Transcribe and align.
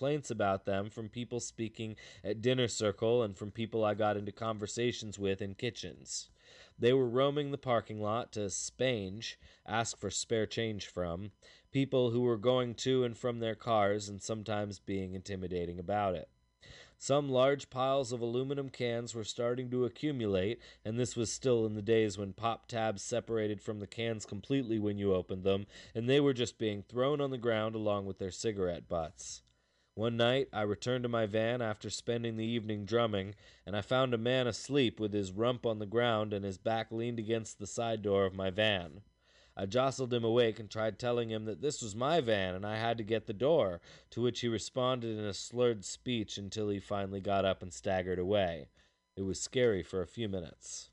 complaints 0.00 0.30
about 0.30 0.64
them 0.64 0.88
from 0.88 1.10
people 1.10 1.40
speaking 1.40 1.94
at 2.24 2.40
dinner 2.40 2.66
circle 2.66 3.22
and 3.22 3.36
from 3.36 3.50
people 3.50 3.84
I 3.84 3.92
got 3.92 4.16
into 4.16 4.32
conversations 4.32 5.18
with 5.18 5.42
in 5.42 5.52
kitchens. 5.52 6.30
They 6.78 6.94
were 6.94 7.06
roaming 7.06 7.50
the 7.50 7.58
parking 7.58 8.00
lot 8.00 8.32
to 8.32 8.48
spange, 8.48 9.36
ask 9.66 9.98
for 9.98 10.10
spare 10.10 10.46
change 10.46 10.86
from, 10.86 11.32
people 11.70 12.12
who 12.12 12.22
were 12.22 12.38
going 12.38 12.76
to 12.76 13.04
and 13.04 13.14
from 13.14 13.40
their 13.40 13.54
cars 13.54 14.08
and 14.08 14.22
sometimes 14.22 14.78
being 14.78 15.12
intimidating 15.12 15.78
about 15.78 16.14
it. 16.14 16.30
Some 16.96 17.28
large 17.28 17.68
piles 17.68 18.10
of 18.10 18.22
aluminum 18.22 18.70
cans 18.70 19.14
were 19.14 19.22
starting 19.22 19.68
to 19.70 19.84
accumulate, 19.84 20.60
and 20.82 20.98
this 20.98 21.14
was 21.14 21.30
still 21.30 21.66
in 21.66 21.74
the 21.74 21.82
days 21.82 22.16
when 22.16 22.32
pop 22.32 22.68
tabs 22.68 23.02
separated 23.02 23.60
from 23.60 23.80
the 23.80 23.86
cans 23.86 24.24
completely 24.24 24.78
when 24.78 24.96
you 24.96 25.12
opened 25.12 25.44
them, 25.44 25.66
and 25.94 26.08
they 26.08 26.20
were 26.20 26.32
just 26.32 26.56
being 26.56 26.82
thrown 26.82 27.20
on 27.20 27.30
the 27.30 27.36
ground 27.36 27.74
along 27.74 28.06
with 28.06 28.18
their 28.18 28.30
cigarette 28.30 28.88
butts. 28.88 29.42
One 30.00 30.16
night 30.16 30.48
I 30.50 30.62
returned 30.62 31.02
to 31.02 31.10
my 31.10 31.26
van 31.26 31.60
after 31.60 31.90
spending 31.90 32.38
the 32.38 32.46
evening 32.46 32.86
drumming, 32.86 33.34
and 33.66 33.76
I 33.76 33.82
found 33.82 34.14
a 34.14 34.16
man 34.16 34.46
asleep 34.46 34.98
with 34.98 35.12
his 35.12 35.30
rump 35.30 35.66
on 35.66 35.78
the 35.78 35.84
ground 35.84 36.32
and 36.32 36.42
his 36.42 36.56
back 36.56 36.90
leaned 36.90 37.18
against 37.18 37.58
the 37.58 37.66
side 37.66 38.00
door 38.00 38.24
of 38.24 38.34
my 38.34 38.48
van. 38.48 39.02
I 39.54 39.66
jostled 39.66 40.14
him 40.14 40.24
awake 40.24 40.58
and 40.58 40.70
tried 40.70 40.98
telling 40.98 41.28
him 41.28 41.44
that 41.44 41.60
this 41.60 41.82
was 41.82 41.94
my 41.94 42.22
van 42.22 42.54
and 42.54 42.64
I 42.64 42.78
had 42.78 42.96
to 42.96 43.04
get 43.04 43.26
the 43.26 43.34
door, 43.34 43.82
to 44.12 44.22
which 44.22 44.40
he 44.40 44.48
responded 44.48 45.18
in 45.18 45.24
a 45.26 45.34
slurred 45.34 45.84
speech 45.84 46.38
until 46.38 46.70
he 46.70 46.80
finally 46.80 47.20
got 47.20 47.44
up 47.44 47.60
and 47.60 47.70
staggered 47.70 48.18
away. 48.18 48.68
It 49.16 49.22
was 49.24 49.38
scary 49.38 49.82
for 49.82 50.00
a 50.00 50.06
few 50.06 50.30
minutes. 50.30 50.88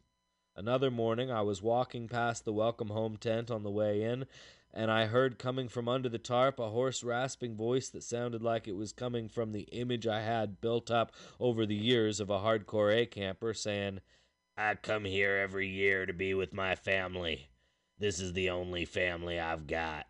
Another 0.53 0.91
morning 0.91 1.31
I 1.31 1.43
was 1.43 1.61
walking 1.61 2.09
past 2.09 2.43
the 2.43 2.51
welcome 2.51 2.89
home 2.89 3.15
tent 3.15 3.51
on 3.51 3.63
the 3.63 3.71
way 3.71 4.01
in, 4.01 4.25
and 4.73 4.91
I 4.91 5.05
heard 5.05 5.39
coming 5.39 5.67
from 5.67 5.87
under 5.87 6.09
the 6.09 6.17
tarp 6.17 6.59
a 6.59 6.69
hoarse, 6.69 7.03
rasping 7.03 7.55
voice 7.55 7.89
that 7.89 8.03
sounded 8.03 8.41
like 8.41 8.67
it 8.67 8.75
was 8.75 8.91
coming 8.91 9.29
from 9.29 9.51
the 9.51 9.67
image 9.71 10.05
I 10.05 10.21
had 10.21 10.61
built 10.61 10.91
up 10.91 11.11
over 11.39 11.65
the 11.65 11.75
years 11.75 12.19
of 12.19 12.29
a 12.29 12.39
hardcore 12.39 12.95
A 12.95 13.05
camper 13.05 13.53
saying, 13.53 14.01
I 14.57 14.75
come 14.75 15.05
here 15.05 15.37
every 15.37 15.67
year 15.67 16.05
to 16.05 16.13
be 16.13 16.33
with 16.33 16.53
my 16.53 16.75
family. 16.75 17.49
This 17.99 18.19
is 18.19 18.33
the 18.33 18.49
only 18.49 18.85
family 18.85 19.39
I've 19.39 19.67
got. 19.67 20.07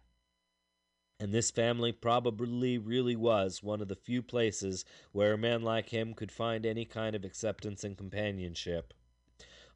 And 1.19 1.33
this 1.33 1.49
family 1.49 1.91
probably 1.91 2.77
really 2.77 3.15
was 3.15 3.63
one 3.63 3.81
of 3.81 3.87
the 3.87 3.95
few 3.95 4.21
places 4.21 4.85
where 5.11 5.33
a 5.33 5.37
man 5.37 5.63
like 5.63 5.89
him 5.89 6.13
could 6.13 6.31
find 6.31 6.65
any 6.65 6.85
kind 6.85 7.15
of 7.15 7.25
acceptance 7.25 7.83
and 7.83 7.97
companionship. 7.97 8.93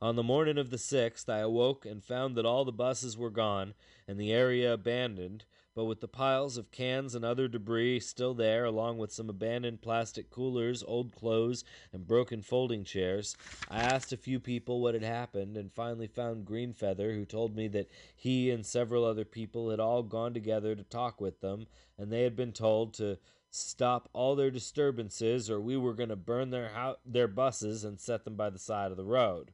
On 0.04 0.16
the 0.16 0.24
morning 0.24 0.58
of 0.58 0.72
the 0.72 0.78
6th, 0.78 1.30
I 1.30 1.42
awoke 1.42 1.86
and 1.86 2.04
found 2.04 2.36
that 2.36 2.46
all 2.46 2.66
the 2.66 2.72
buses 2.72 3.16
were 3.16 3.30
gone 3.30 3.76
and 4.08 4.20
the 4.20 4.32
area 4.32 4.74
abandoned, 4.74 5.46
but 5.76 5.86
with 5.86 6.02
the 6.02 6.08
piles 6.08 6.58
of 6.58 6.72
cans 6.72 7.14
and 7.14 7.24
other 7.24 7.48
debris 7.48 8.00
still 8.00 8.34
there, 8.34 8.66
along 8.66 8.98
with 8.98 9.12
some 9.14 9.30
abandoned 9.30 9.84
plastic 9.84 10.32
coolers, 10.32 10.82
old 10.82 11.14
clothes, 11.14 11.64
and 11.94 12.08
broken 12.08 12.42
folding 12.42 12.84
chairs, 12.84 13.38
I 13.70 13.82
asked 13.82 14.12
a 14.12 14.18
few 14.18 14.40
people 14.40 14.82
what 14.82 14.96
had 14.96 15.04
happened 15.04 15.56
and 15.56 15.72
finally 15.72 16.08
found 16.08 16.48
Greenfeather, 16.48 17.14
who 17.14 17.24
told 17.24 17.56
me 17.56 17.68
that 17.68 17.92
he 18.16 18.50
and 18.50 18.66
several 18.66 19.06
other 19.06 19.24
people 19.24 19.70
had 19.70 19.80
all 19.80 20.02
gone 20.02 20.34
together 20.34 20.74
to 20.74 20.84
talk 20.84 21.22
with 21.22 21.42
them, 21.42 21.68
and 22.00 22.12
they 22.12 22.24
had 22.24 22.36
been 22.36 22.54
told 22.54 22.96
to 22.96 23.20
stop 23.52 24.10
all 24.14 24.36
their 24.36 24.50
disturbances 24.50 25.48
or 25.48 25.62
we 25.62 25.78
were 25.78 25.94
going 25.94 26.10
to 26.10 26.16
burn 26.16 26.50
their 26.50 26.70
ho- 26.70 26.98
their 27.06 27.28
buses 27.28 27.84
and 27.84 28.00
set 28.00 28.24
them 28.24 28.36
by 28.36 28.50
the 28.50 28.58
side 28.58 28.90
of 28.90 28.98
the 28.98 29.06
road. 29.06 29.52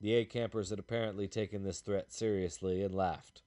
The 0.00 0.14
A 0.14 0.24
campers 0.24 0.70
had 0.70 0.78
apparently 0.78 1.28
taken 1.28 1.62
this 1.62 1.80
threat 1.80 2.12
seriously 2.12 2.82
and 2.82 2.94
laughed. 2.94 3.42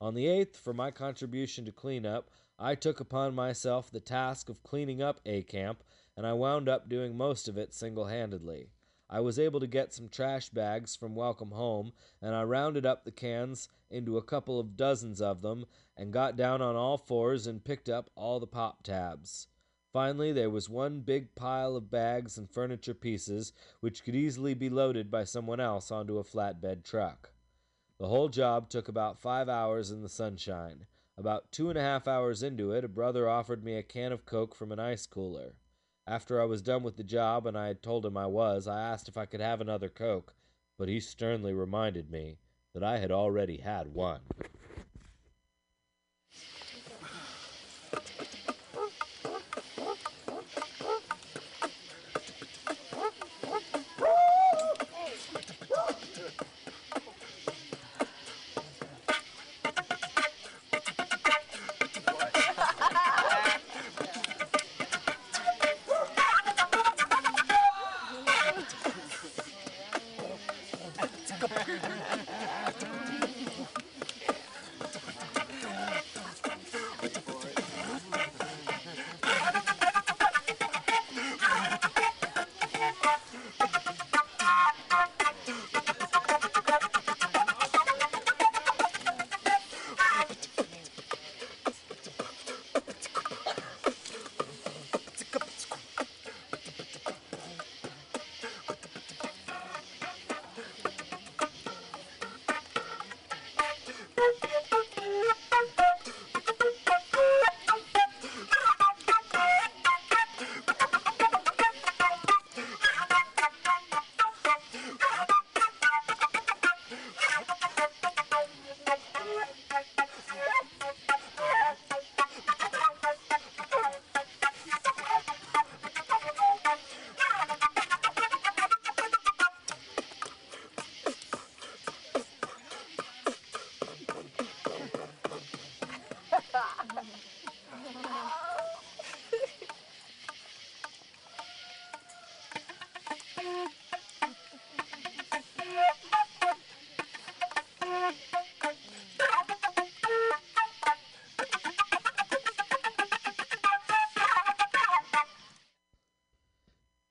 On 0.00 0.14
the 0.14 0.26
8th, 0.26 0.56
for 0.56 0.72
my 0.72 0.90
contribution 0.90 1.64
to 1.64 1.72
cleanup, 1.72 2.30
I 2.58 2.74
took 2.74 3.00
upon 3.00 3.34
myself 3.34 3.90
the 3.90 4.00
task 4.00 4.48
of 4.48 4.62
cleaning 4.62 5.02
up 5.02 5.20
A 5.26 5.42
Camp, 5.42 5.84
and 6.16 6.26
I 6.26 6.32
wound 6.32 6.68
up 6.68 6.88
doing 6.88 7.16
most 7.16 7.48
of 7.48 7.56
it 7.56 7.72
single 7.72 8.06
handedly. 8.06 8.70
I 9.10 9.20
was 9.20 9.38
able 9.38 9.60
to 9.60 9.66
get 9.66 9.92
some 9.92 10.08
trash 10.08 10.50
bags 10.50 10.94
from 10.94 11.14
Welcome 11.14 11.52
Home, 11.52 11.92
and 12.20 12.34
I 12.34 12.42
rounded 12.42 12.84
up 12.84 13.04
the 13.04 13.12
cans 13.12 13.68
into 13.90 14.18
a 14.18 14.22
couple 14.22 14.58
of 14.60 14.76
dozens 14.76 15.22
of 15.22 15.40
them, 15.40 15.66
and 15.96 16.12
got 16.12 16.36
down 16.36 16.60
on 16.60 16.76
all 16.76 16.98
fours 16.98 17.46
and 17.46 17.64
picked 17.64 17.88
up 17.88 18.10
all 18.14 18.38
the 18.38 18.46
pop 18.46 18.82
tabs. 18.82 19.46
Finally, 19.92 20.32
there 20.32 20.50
was 20.50 20.68
one 20.68 21.00
big 21.00 21.34
pile 21.34 21.74
of 21.74 21.90
bags 21.90 22.36
and 22.36 22.50
furniture 22.50 22.94
pieces, 22.94 23.52
which 23.80 24.04
could 24.04 24.14
easily 24.14 24.52
be 24.52 24.68
loaded 24.68 25.10
by 25.10 25.24
someone 25.24 25.60
else 25.60 25.90
onto 25.90 26.18
a 26.18 26.24
flatbed 26.24 26.84
truck. 26.84 27.30
The 27.98 28.08
whole 28.08 28.28
job 28.28 28.68
took 28.68 28.86
about 28.86 29.18
five 29.18 29.48
hours 29.48 29.90
in 29.90 30.02
the 30.02 30.08
sunshine. 30.08 30.86
About 31.16 31.50
two 31.50 31.68
and 31.68 31.78
a 31.78 31.82
half 31.82 32.06
hours 32.06 32.42
into 32.42 32.70
it, 32.70 32.84
a 32.84 32.88
brother 32.88 33.28
offered 33.28 33.64
me 33.64 33.76
a 33.76 33.82
can 33.82 34.12
of 34.12 34.26
Coke 34.26 34.54
from 34.54 34.70
an 34.70 34.78
ice 34.78 35.06
cooler. 35.06 35.56
After 36.06 36.40
I 36.40 36.44
was 36.44 36.62
done 36.62 36.82
with 36.82 36.96
the 36.96 37.02
job 37.02 37.46
and 37.46 37.58
I 37.58 37.66
had 37.66 37.82
told 37.82 38.06
him 38.06 38.16
I 38.16 38.26
was, 38.26 38.68
I 38.68 38.80
asked 38.80 39.08
if 39.08 39.16
I 39.16 39.26
could 39.26 39.40
have 39.40 39.60
another 39.60 39.88
Coke, 39.88 40.34
but 40.78 40.88
he 40.88 41.00
sternly 41.00 41.52
reminded 41.52 42.10
me 42.10 42.38
that 42.72 42.84
I 42.84 42.98
had 42.98 43.10
already 43.10 43.58
had 43.58 43.92
one. 43.94 44.20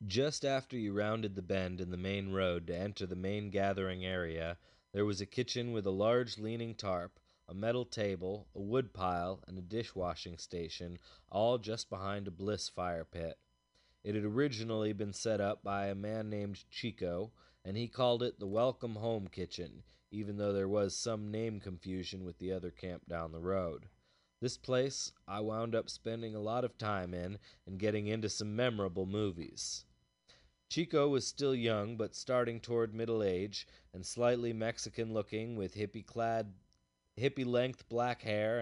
Just 0.07 0.45
after 0.45 0.77
you 0.77 0.94
rounded 0.94 1.36
the 1.36 1.42
bend 1.42 1.81
in 1.81 1.92
the 1.92 1.98
main 1.98 2.31
road 2.31 2.65
to 2.68 2.77
enter 2.77 3.06
the 3.06 3.15
main 3.18 3.50
gathering 3.50 4.06
area, 4.06 4.57
there 4.94 5.04
was 5.04 5.19
a 5.19 5.25
kitchen 5.25 5.74
with 5.74 5.86
a 5.86 5.92
large 5.92 6.38
leaning 6.38 6.75
tarp, 6.75 7.19
a 7.45 7.54
metal 7.54 7.83
table, 7.83 8.48
a 8.56 8.62
wood 8.62 8.94
pile, 8.94 9.44
and 9.48 9.57
a 9.57 9.62
dishwashing 9.62 10.38
station, 10.38 10.98
all 11.30 11.57
just 11.57 11.89
behind 11.89 12.25
a 12.25 12.31
bliss 12.31 12.69
fire 12.69 13.04
pit. 13.04 13.38
It 14.01 14.15
had 14.15 14.24
originally 14.24 14.94
been 14.94 15.12
set 15.12 15.42
up 15.42 15.62
by 15.62 15.88
a 15.88 15.95
man 15.95 16.30
named 16.30 16.63
Chico, 16.69 17.33
and 17.65 17.75
he 17.75 17.89
called 17.89 18.24
it 18.24 18.39
the 18.39 18.48
Welcome 18.48 18.95
Home 18.95 19.27
Kitchen, 19.27 19.83
even 20.09 20.38
though 20.38 20.54
there 20.54 20.69
was 20.69 20.95
some 20.95 21.31
name 21.31 21.59
confusion 21.59 22.24
with 22.24 22.39
the 22.39 22.54
other 22.54 22.71
camp 22.71 23.09
down 23.09 23.33
the 23.33 23.42
road. 23.42 23.89
This 24.39 24.57
place 24.57 25.12
I 25.27 25.42
wound 25.42 25.75
up 25.75 25.89
spending 25.89 26.33
a 26.33 26.39
lot 26.39 26.63
of 26.63 26.77
time 26.77 27.13
in 27.13 27.39
and 27.65 27.77
getting 27.77 28.07
into 28.07 28.30
some 28.30 28.56
memorable 28.56 29.06
movies. 29.06 29.83
Chico 30.69 31.08
was 31.08 31.25
still 31.25 31.56
young, 31.56 31.96
but 31.96 32.14
starting 32.14 32.60
toward 32.60 32.94
middle 32.94 33.24
age, 33.24 33.66
and 33.94 34.06
slightly 34.06 34.52
Mexican 34.52 35.14
looking, 35.14 35.56
with 35.56 35.75
hippie 35.75 36.06
clad, 36.06 36.54
hippie 37.18 37.46
length 37.46 37.88
black 37.88 38.22
hair. 38.22 38.62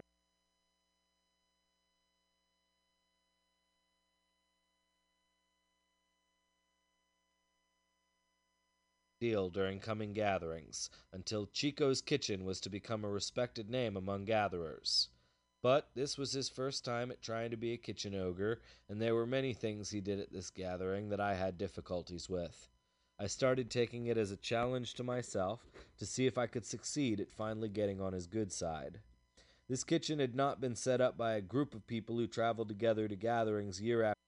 Deal 9.19 9.50
during 9.50 9.80
coming 9.80 10.13
gatherings, 10.13 10.92
until 11.12 11.48
Chico's 11.48 12.02
Kitchen 12.02 12.46
was 12.46 12.60
to 12.60 12.69
become 12.69 13.04
a 13.04 13.10
respected 13.10 13.69
name 13.69 13.98
among 13.98 14.25
gatherers. 14.25 15.10
But 15.66 15.90
this 15.96 16.16
was 16.16 16.32
his 16.32 16.48
first 16.48 16.86
time 16.86 17.10
at 17.10 17.24
trying 17.24 17.50
to 17.50 17.58
be 17.58 17.74
a 17.74 17.78
kitchen 17.78 18.14
ogre, 18.14 18.62
and 18.88 19.02
there 19.02 19.16
were 19.16 19.26
many 19.26 19.52
things 19.52 19.90
he 19.90 20.00
did 20.00 20.20
at 20.20 20.32
this 20.32 20.52
gathering 20.52 21.10
that 21.10 21.20
I 21.20 21.34
had 21.34 21.58
difficulties 21.58 22.30
with. 22.30 22.70
I 23.18 23.26
started 23.26 23.72
taking 23.72 24.06
it 24.06 24.16
as 24.16 24.30
a 24.30 24.38
challenge 24.38 24.94
to 24.94 25.04
myself 25.04 25.66
to 25.98 26.06
see 26.06 26.28
if 26.28 26.38
I 26.38 26.46
could 26.46 26.68
succeed 26.68 27.20
at 27.20 27.34
finally 27.34 27.68
getting 27.68 28.00
on 28.00 28.14
his 28.14 28.28
good 28.28 28.54
side. 28.54 29.00
This 29.68 29.84
kitchen 29.84 30.20
had 30.20 30.36
not 30.36 30.62
been 30.62 30.76
set 30.76 31.02
up 31.02 31.18
by 31.18 31.34
a 31.34 31.42
group 31.42 31.74
of 31.74 31.88
people 31.88 32.16
who 32.16 32.28
traveled 32.28 32.70
together 32.70 33.08
to 33.08 33.16
gatherings 33.16 33.82
year 33.82 34.04
after 34.04 34.25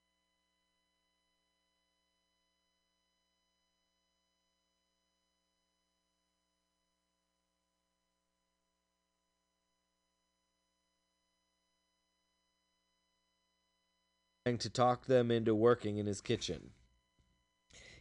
trying 14.57 14.71
to 14.71 14.75
talk 14.75 15.05
them 15.05 15.29
into 15.29 15.53
working 15.53 15.97
in 15.97 16.07
his 16.07 16.21
kitchen. 16.21 16.71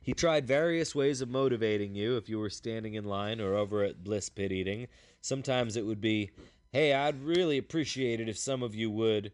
He 0.00 0.14
tried 0.14 0.46
various 0.46 0.94
ways 0.94 1.20
of 1.20 1.28
motivating 1.28 1.94
you 1.94 2.16
if 2.16 2.28
you 2.28 2.38
were 2.38 2.48
standing 2.48 2.94
in 2.94 3.04
line 3.04 3.40
or 3.40 3.54
over 3.54 3.82
at 3.82 4.02
Bliss 4.02 4.30
Pit 4.30 4.52
eating. 4.52 4.86
Sometimes 5.20 5.76
it 5.76 5.84
would 5.84 6.00
be, 6.00 6.30
hey, 6.72 6.94
I'd 6.94 7.22
really 7.22 7.58
appreciate 7.58 8.20
it 8.20 8.28
if 8.28 8.38
some 8.38 8.62
of 8.62 8.74
you 8.74 8.90
would. 8.90 9.32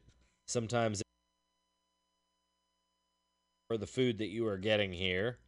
Sometimes 0.49 1.03
for 3.69 3.77
the 3.77 3.87
food 3.87 4.19
that 4.19 4.31
you 4.31 4.47
are 4.49 4.59
getting 4.59 4.93
here. 4.93 5.39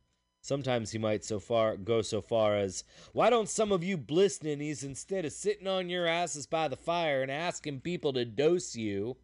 Sometimes 0.42 0.92
he 0.92 0.98
might 0.98 1.24
so 1.24 1.40
far 1.40 1.76
go 1.76 2.02
so 2.02 2.20
far 2.20 2.56
as, 2.56 2.84
why 3.12 3.30
don't 3.30 3.48
some 3.48 3.72
of 3.72 3.82
you 3.82 3.96
bliss 3.96 4.42
ninnies 4.42 4.84
instead 4.84 5.24
of 5.24 5.32
sitting 5.32 5.66
on 5.66 5.88
your 5.88 6.06
asses 6.06 6.46
by 6.46 6.68
the 6.68 6.76
fire 6.76 7.22
and 7.22 7.30
asking 7.30 7.80
people 7.80 8.12
to 8.12 8.26
dose 8.26 8.76
you? 8.76 9.16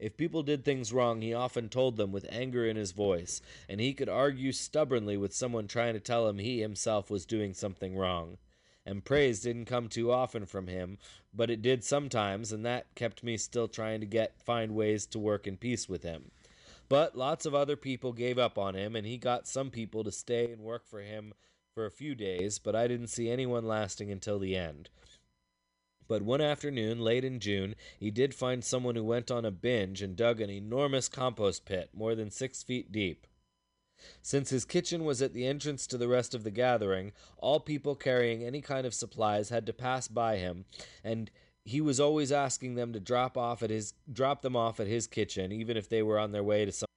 If 0.00 0.16
people 0.16 0.42
did 0.42 0.64
things 0.64 0.94
wrong, 0.94 1.20
he 1.20 1.34
often 1.34 1.68
told 1.68 1.98
them 1.98 2.10
with 2.10 2.26
anger 2.30 2.66
in 2.66 2.76
his 2.76 2.92
voice, 2.92 3.42
and 3.68 3.82
he 3.82 3.92
could 3.92 4.08
argue 4.08 4.50
stubbornly 4.50 5.18
with 5.18 5.34
someone 5.34 5.68
trying 5.68 5.92
to 5.92 6.00
tell 6.00 6.26
him 6.26 6.38
he 6.38 6.60
himself 6.60 7.10
was 7.10 7.26
doing 7.26 7.52
something 7.52 7.94
wrong. 7.94 8.38
And 8.86 9.04
praise 9.04 9.42
didn't 9.42 9.66
come 9.66 9.88
too 9.88 10.10
often 10.10 10.46
from 10.46 10.68
him, 10.68 10.96
but 11.34 11.50
it 11.50 11.60
did 11.60 11.84
sometimes, 11.84 12.50
and 12.50 12.64
that 12.64 12.94
kept 12.94 13.22
me 13.22 13.36
still 13.36 13.68
trying 13.68 14.00
to 14.00 14.06
get 14.06 14.40
find 14.40 14.74
ways 14.74 15.04
to 15.08 15.18
work 15.18 15.46
in 15.46 15.58
peace 15.58 15.86
with 15.86 16.02
him. 16.02 16.30
But 16.88 17.14
lots 17.14 17.44
of 17.44 17.54
other 17.54 17.76
people 17.76 18.14
gave 18.14 18.38
up 18.38 18.56
on 18.56 18.74
him, 18.74 18.96
and 18.96 19.06
he 19.06 19.18
got 19.18 19.46
some 19.46 19.70
people 19.70 20.02
to 20.04 20.10
stay 20.10 20.50
and 20.50 20.62
work 20.62 20.88
for 20.88 21.02
him 21.02 21.34
for 21.74 21.84
a 21.84 21.90
few 21.90 22.14
days, 22.14 22.58
but 22.58 22.74
I 22.74 22.88
didn't 22.88 23.08
see 23.08 23.30
anyone 23.30 23.68
lasting 23.68 24.10
until 24.10 24.38
the 24.38 24.56
end. 24.56 24.88
But 26.10 26.22
one 26.22 26.40
afternoon, 26.40 26.98
late 26.98 27.24
in 27.24 27.38
June, 27.38 27.76
he 27.96 28.10
did 28.10 28.34
find 28.34 28.64
someone 28.64 28.96
who 28.96 29.04
went 29.04 29.30
on 29.30 29.44
a 29.44 29.52
binge 29.52 30.02
and 30.02 30.16
dug 30.16 30.40
an 30.40 30.50
enormous 30.50 31.08
compost 31.08 31.64
pit, 31.64 31.90
more 31.94 32.16
than 32.16 32.32
six 32.32 32.64
feet 32.64 32.90
deep. 32.90 33.28
Since 34.20 34.50
his 34.50 34.64
kitchen 34.64 35.04
was 35.04 35.22
at 35.22 35.34
the 35.34 35.46
entrance 35.46 35.86
to 35.86 35.96
the 35.96 36.08
rest 36.08 36.34
of 36.34 36.42
the 36.42 36.50
gathering, 36.50 37.12
all 37.36 37.60
people 37.60 37.94
carrying 37.94 38.42
any 38.42 38.60
kind 38.60 38.88
of 38.88 38.92
supplies 38.92 39.50
had 39.50 39.66
to 39.66 39.72
pass 39.72 40.08
by 40.08 40.38
him, 40.38 40.64
and 41.04 41.30
he 41.64 41.80
was 41.80 42.00
always 42.00 42.32
asking 42.32 42.74
them 42.74 42.92
to 42.92 42.98
drop 42.98 43.38
off 43.38 43.62
at 43.62 43.70
his 43.70 43.94
drop 44.12 44.42
them 44.42 44.56
off 44.56 44.80
at 44.80 44.88
his 44.88 45.06
kitchen, 45.06 45.52
even 45.52 45.76
if 45.76 45.88
they 45.88 46.02
were 46.02 46.18
on 46.18 46.32
their 46.32 46.42
way 46.42 46.64
to 46.64 46.72
some 46.72 46.88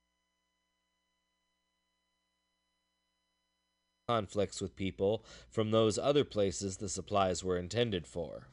conflicts 4.07 4.59
with 4.59 4.75
people 4.75 5.23
from 5.51 5.69
those 5.69 5.99
other 5.99 6.23
places 6.23 6.77
the 6.77 6.89
supplies 6.89 7.43
were 7.43 7.59
intended 7.59 8.07
for. 8.07 8.47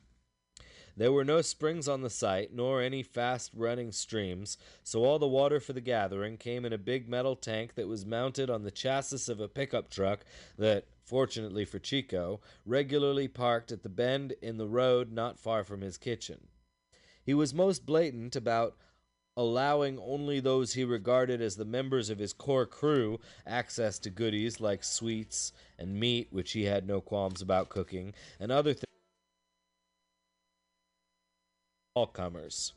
There 0.96 1.12
were 1.12 1.24
no 1.24 1.40
springs 1.40 1.88
on 1.88 2.02
the 2.02 2.10
site, 2.10 2.52
nor 2.52 2.82
any 2.82 3.02
fast 3.02 3.52
running 3.54 3.92
streams, 3.92 4.58
so 4.82 5.04
all 5.04 5.18
the 5.18 5.26
water 5.26 5.60
for 5.60 5.72
the 5.72 5.80
gathering 5.80 6.36
came 6.36 6.64
in 6.64 6.72
a 6.72 6.78
big 6.78 7.08
metal 7.08 7.36
tank 7.36 7.74
that 7.74 7.88
was 7.88 8.04
mounted 8.04 8.50
on 8.50 8.62
the 8.62 8.70
chassis 8.70 9.30
of 9.30 9.40
a 9.40 9.48
pickup 9.48 9.90
truck 9.90 10.24
that, 10.58 10.86
fortunately 11.04 11.64
for 11.64 11.78
Chico, 11.78 12.40
regularly 12.66 13.28
parked 13.28 13.72
at 13.72 13.82
the 13.82 13.88
bend 13.88 14.34
in 14.42 14.58
the 14.58 14.68
road 14.68 15.12
not 15.12 15.38
far 15.38 15.64
from 15.64 15.80
his 15.80 15.96
kitchen. 15.96 16.48
He 17.22 17.34
was 17.34 17.54
most 17.54 17.86
blatant 17.86 18.36
about 18.36 18.76
allowing 19.36 19.98
only 19.98 20.40
those 20.40 20.74
he 20.74 20.84
regarded 20.84 21.40
as 21.40 21.56
the 21.56 21.64
members 21.64 22.10
of 22.10 22.18
his 22.18 22.32
core 22.32 22.66
crew 22.66 23.18
access 23.46 23.98
to 24.00 24.10
goodies 24.10 24.60
like 24.60 24.84
sweets 24.84 25.52
and 25.78 25.98
meat, 25.98 26.28
which 26.30 26.52
he 26.52 26.64
had 26.64 26.86
no 26.86 27.00
qualms 27.00 27.40
about 27.40 27.68
cooking, 27.68 28.12
and 28.38 28.50
other 28.50 28.74
things 28.74 28.84
all 31.94 32.06
comers. 32.06 32.72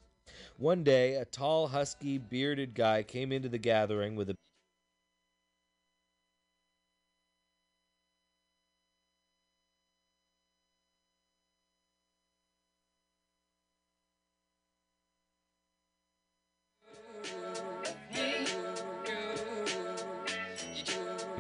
One 0.58 0.84
day, 0.84 1.16
a 1.16 1.26
tall, 1.26 1.68
husky, 1.68 2.18
bearded 2.18 2.74
guy 2.74 3.04
came 3.04 3.32
into 3.32 3.50
the 3.50 3.58
gathering 3.58 4.16
with 4.16 4.30
a 4.30 4.36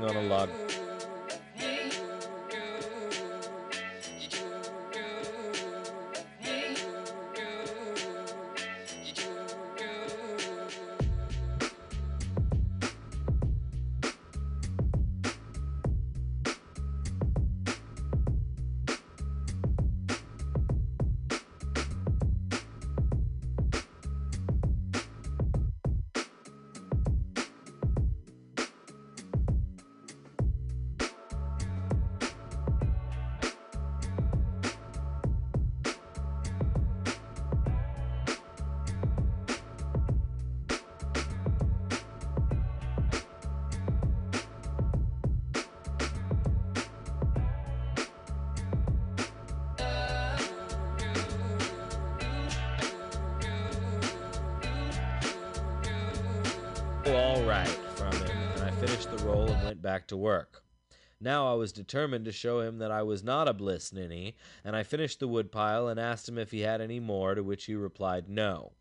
on 0.04 0.18
a 0.18 0.22
log 0.24 0.50
back 60.04 60.08
to 60.10 60.18
work. 60.18 60.64
Now 61.22 61.50
I 61.50 61.56
was 61.56 61.72
determined 61.72 62.26
to 62.26 62.34
show 62.34 62.60
him 62.60 62.80
that 62.80 62.92
I 62.92 63.04
was 63.04 63.24
not 63.24 63.48
a 63.48 63.54
bliss 63.54 63.94
ninny, 63.94 64.36
and 64.62 64.76
I 64.76 64.84
finished 64.84 65.22
the 65.22 65.30
woodpile 65.30 65.88
and 65.88 65.98
asked 65.98 66.28
him 66.28 66.38
if 66.38 66.52
he 66.52 66.60
had 66.60 66.82
any 66.82 67.00
more, 67.00 67.36
to 67.36 67.42
which 67.42 67.66
he 67.66 67.76
replied 67.76 68.28
no. 68.28 68.74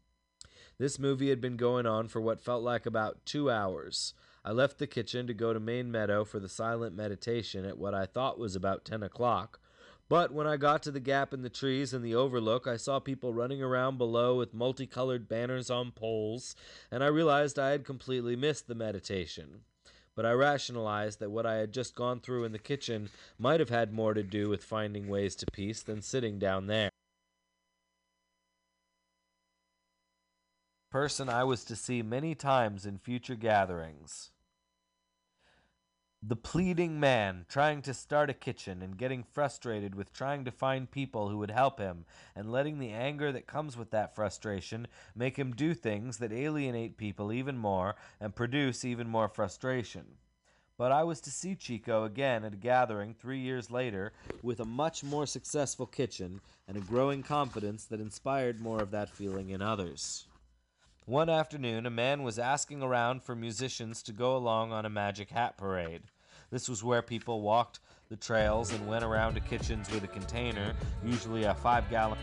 This 0.78 0.98
movie 0.98 1.28
had 1.28 1.40
been 1.40 1.56
going 1.56 1.86
on 1.86 2.08
for 2.08 2.20
what 2.20 2.40
felt 2.40 2.64
like 2.64 2.86
about 2.86 3.24
two 3.24 3.48
hours. 3.48 4.14
I 4.44 4.50
left 4.50 4.78
the 4.78 4.88
kitchen 4.88 5.28
to 5.28 5.34
go 5.34 5.52
to 5.52 5.60
Main 5.60 5.92
Meadow 5.92 6.24
for 6.24 6.40
the 6.40 6.48
silent 6.48 6.96
meditation 6.96 7.64
at 7.64 7.78
what 7.78 7.94
I 7.94 8.04
thought 8.04 8.36
was 8.36 8.56
about 8.56 8.84
ten 8.84 9.04
o'clock, 9.04 9.60
but 10.08 10.34
when 10.34 10.48
I 10.48 10.56
got 10.56 10.82
to 10.82 10.90
the 10.90 10.98
gap 10.98 11.32
in 11.32 11.42
the 11.42 11.48
trees 11.48 11.94
and 11.94 12.04
the 12.04 12.16
overlook, 12.16 12.66
I 12.66 12.76
saw 12.76 12.98
people 12.98 13.32
running 13.32 13.62
around 13.62 13.96
below 13.96 14.38
with 14.38 14.52
multicolored 14.52 15.28
banners 15.28 15.70
on 15.70 15.92
poles, 15.92 16.56
and 16.90 17.04
I 17.04 17.06
realized 17.06 17.60
I 17.60 17.70
had 17.70 17.84
completely 17.84 18.34
missed 18.34 18.66
the 18.66 18.74
meditation. 18.74 19.60
But 20.14 20.26
I 20.26 20.32
rationalized 20.32 21.20
that 21.20 21.30
what 21.30 21.46
I 21.46 21.56
had 21.56 21.72
just 21.72 21.94
gone 21.94 22.20
through 22.20 22.44
in 22.44 22.52
the 22.52 22.58
kitchen 22.58 23.10
might 23.38 23.60
have 23.60 23.70
had 23.70 23.92
more 23.92 24.14
to 24.14 24.22
do 24.22 24.48
with 24.48 24.64
finding 24.64 25.08
ways 25.08 25.34
to 25.36 25.46
peace 25.52 25.82
than 25.82 26.02
sitting 26.02 26.38
down 26.38 26.66
there. 26.66 26.90
person 30.92 31.30
I 31.30 31.42
was 31.42 31.64
to 31.64 31.74
see 31.74 32.02
many 32.02 32.34
times 32.34 32.84
in 32.84 32.98
future 32.98 33.34
gatherings. 33.34 34.31
The 36.24 36.36
pleading 36.36 37.00
man 37.00 37.46
trying 37.48 37.82
to 37.82 37.92
start 37.92 38.30
a 38.30 38.32
kitchen 38.32 38.80
and 38.80 38.96
getting 38.96 39.24
frustrated 39.24 39.96
with 39.96 40.12
trying 40.12 40.44
to 40.44 40.52
find 40.52 40.88
people 40.88 41.28
who 41.28 41.38
would 41.38 41.50
help 41.50 41.80
him 41.80 42.04
and 42.36 42.52
letting 42.52 42.78
the 42.78 42.92
anger 42.92 43.32
that 43.32 43.48
comes 43.48 43.76
with 43.76 43.90
that 43.90 44.14
frustration 44.14 44.86
make 45.16 45.36
him 45.36 45.52
do 45.52 45.74
things 45.74 46.18
that 46.18 46.30
alienate 46.30 46.96
people 46.96 47.32
even 47.32 47.58
more 47.58 47.96
and 48.20 48.36
produce 48.36 48.84
even 48.84 49.08
more 49.08 49.28
frustration. 49.28 50.04
But 50.78 50.92
I 50.92 51.02
was 51.02 51.20
to 51.22 51.30
see 51.32 51.56
Chico 51.56 52.04
again 52.04 52.44
at 52.44 52.54
a 52.54 52.56
gathering 52.56 53.14
three 53.14 53.40
years 53.40 53.68
later 53.68 54.12
with 54.44 54.60
a 54.60 54.64
much 54.64 55.02
more 55.02 55.26
successful 55.26 55.86
kitchen 55.86 56.40
and 56.68 56.76
a 56.76 56.80
growing 56.80 57.24
confidence 57.24 57.86
that 57.86 58.00
inspired 58.00 58.60
more 58.60 58.80
of 58.80 58.92
that 58.92 59.10
feeling 59.10 59.50
in 59.50 59.60
others. 59.60 60.28
One 61.06 61.28
afternoon, 61.28 61.84
a 61.84 61.90
man 61.90 62.22
was 62.22 62.38
asking 62.38 62.80
around 62.80 63.24
for 63.24 63.34
musicians 63.34 64.04
to 64.04 64.12
go 64.12 64.36
along 64.36 64.70
on 64.70 64.86
a 64.86 64.88
magic 64.88 65.30
hat 65.30 65.56
parade. 65.56 66.02
This 66.52 66.68
was 66.68 66.84
where 66.84 67.02
people 67.02 67.40
walked 67.40 67.80
the 68.08 68.14
trails 68.14 68.72
and 68.72 68.86
went 68.86 69.02
around 69.02 69.34
to 69.34 69.40
kitchens 69.40 69.90
with 69.90 70.04
a 70.04 70.06
container, 70.06 70.74
usually 71.04 71.42
a 71.42 71.54
five 71.54 71.90
gallon. 71.90 72.18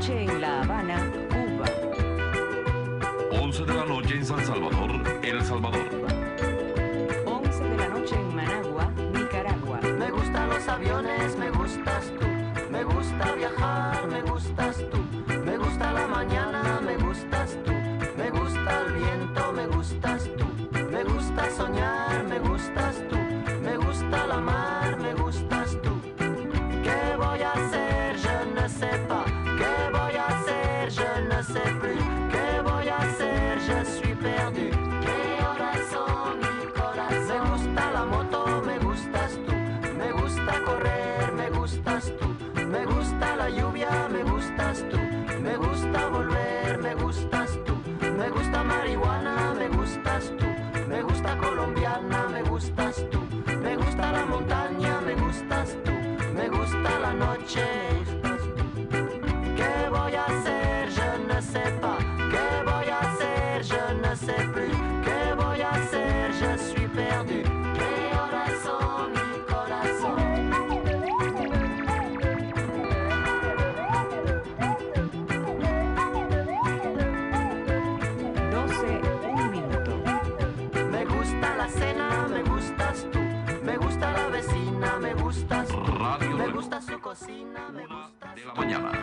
Noche 0.00 0.22
en 0.22 0.40
La 0.40 0.62
Habana, 0.62 1.12
Cuba. 1.28 1.66
11 3.32 3.64
de 3.66 3.74
la 3.74 3.84
noche 3.84 4.14
en 4.14 4.24
San 4.24 4.46
Salvador, 4.46 5.20
El 5.22 5.44
Salvador. 5.44 5.99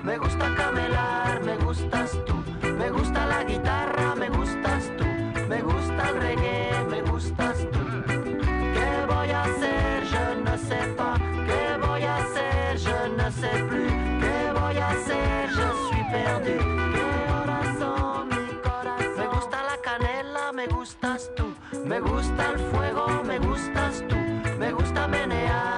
Me 0.03 0.17
gusta 0.17 0.55
camelar, 0.55 1.43
me 1.43 1.57
gustas 1.57 2.11
tú. 2.25 2.35
Me 2.77 2.89
gusta 2.89 3.25
la 3.25 3.43
guitarra, 3.43 4.15
me 4.15 4.29
gustas 4.29 4.91
tú. 4.97 5.05
Me 5.47 5.61
gusta 5.61 6.09
el 6.09 6.21
reggae, 6.21 6.85
me 6.89 7.01
gustas 7.01 7.57
tú. 7.71 7.79
¿Qué 8.07 9.05
voy 9.07 9.29
a 9.29 9.43
hacer? 9.43 10.03
Je 10.11 10.35
ne 10.43 10.57
sais 10.57 10.87
pas. 10.95 11.19
¿Qué 11.47 11.77
voy 11.85 12.03
a 12.03 12.17
hacer? 12.17 12.77
Je 12.77 13.09
ne 13.17 13.31
sais 13.31 13.63
plus. 13.67 13.91
¿Qué 14.21 14.51
voy 14.59 14.77
a 14.77 14.89
hacer? 14.89 15.49
Je 15.49 15.67
suis 15.87 16.05
perdu. 16.11 16.57
¿Qué 16.93 17.07
horas 17.33 17.67
son 17.79 18.29
mi 18.29 18.53
corazón? 18.63 19.17
Me 19.17 19.27
gusta 19.27 19.57
la 19.63 19.77
canela, 19.81 20.51
me 20.53 20.67
gustas 20.67 21.29
tú. 21.35 21.53
Me 21.85 21.99
gusta 21.99 22.51
el 22.51 22.59
fuego, 22.71 23.23
me 23.23 23.39
gustas 23.39 24.03
tú. 24.07 24.15
Me 24.57 24.71
gusta 24.71 25.07
menear, 25.07 25.76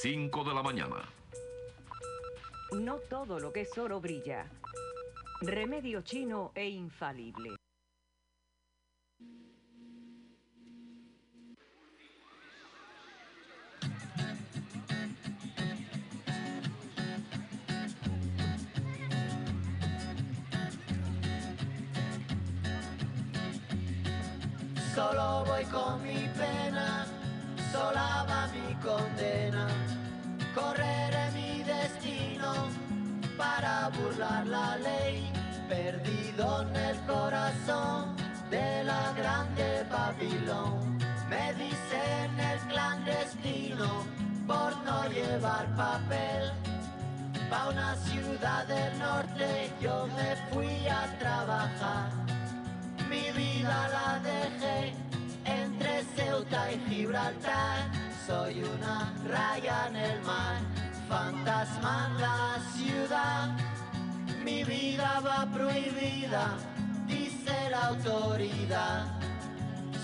5 0.00 0.44
de 0.44 0.54
la 0.54 0.62
mañana. 0.62 1.08
No 2.70 2.98
todo 3.10 3.40
lo 3.40 3.52
que 3.52 3.62
es 3.62 3.76
oro 3.76 4.00
brilla. 4.00 4.46
Remedio 5.40 6.02
chino 6.02 6.52
e 6.54 6.68
infalible. 6.68 7.57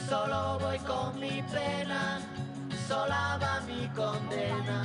Solo 0.08 0.58
voy 0.60 0.78
con 0.80 1.18
mi 1.18 1.42
pena, 1.42 2.20
sola 2.86 3.38
va 3.40 3.60
mi 3.66 3.88
condena. 3.88 4.84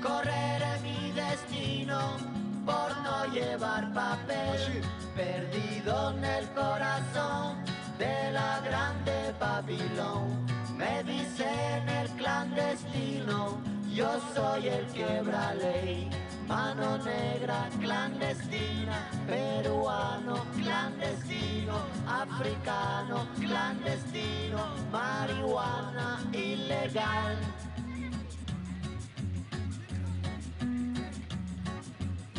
Correré 0.00 0.78
mi 0.82 1.10
destino 1.12 2.16
por 2.64 2.96
no 3.02 3.26
llevar 3.32 3.92
papel, 3.92 4.82
perdido 5.16 6.10
en 6.10 6.24
el 6.24 6.48
corazón 6.50 7.64
de 7.98 8.30
la 8.30 8.60
grande 8.60 9.34
Babilón. 9.40 10.46
Me 10.76 11.02
dicen 11.02 11.88
el 11.88 12.08
clandestino, 12.10 13.58
yo 13.92 14.20
soy 14.34 14.68
el 14.68 14.86
quiebra 14.86 15.54
ley. 15.54 16.08
Mano 16.48 16.96
negra 17.04 17.68
clandestina, 17.78 18.96
peruano 19.26 20.46
clandestino, 20.56 21.76
africano 22.06 23.26
clandestino, 23.38 24.60
marihuana 24.90 26.18
ilegal. 26.32 27.36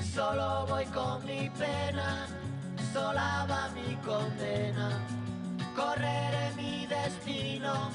Solo 0.01 0.65
voy 0.67 0.85
con 0.85 1.23
mi 1.25 1.47
pena, 1.51 2.25
sola 2.91 3.45
va 3.47 3.69
mi 3.75 3.95
condena. 4.03 4.89
Correré 5.75 6.51
mi 6.55 6.87
destino 6.87 7.91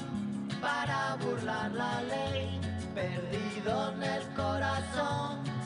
para 0.61 1.17
burlar 1.19 1.73
la 1.73 2.01
ley, 2.03 2.57
perdido 2.93 3.91
en 3.91 4.03
el 4.03 4.23
corazón 4.33 5.55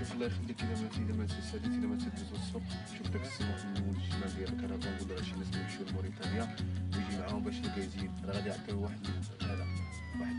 شوف 0.00 0.12
الله 0.12 0.26
يخليك 0.26 0.62
إذا 0.62 0.82
ما 0.82 0.88
إذا 0.96 1.14
ما 1.16 1.26
تساليت 1.26 1.64
إذا 1.66 1.86
ما 1.86 1.96
تدوز 1.96 2.32
الصبح 2.32 2.96
شوف 2.98 3.08
داك 3.08 3.22
السماح 3.26 3.64
من 3.64 3.76
اليمين 3.76 3.94
والشمال 3.96 4.36
ديال 4.36 4.52
الكرفان 4.52 4.98
قول 4.98 5.08
له 5.08 5.22
شي 5.22 5.34
ناس 5.34 5.46
يمشيو 5.46 5.86
لموريتانيا 5.86 6.56
ويجي 6.96 7.18
معاهم 7.18 7.44
باش 7.44 7.54
الكايزين 7.58 8.10
راه 8.24 8.32
غادي 8.32 8.48
يعطيو 8.48 8.82
واحد 8.82 9.06
هذا 9.42 9.66
واحد. 10.20 10.36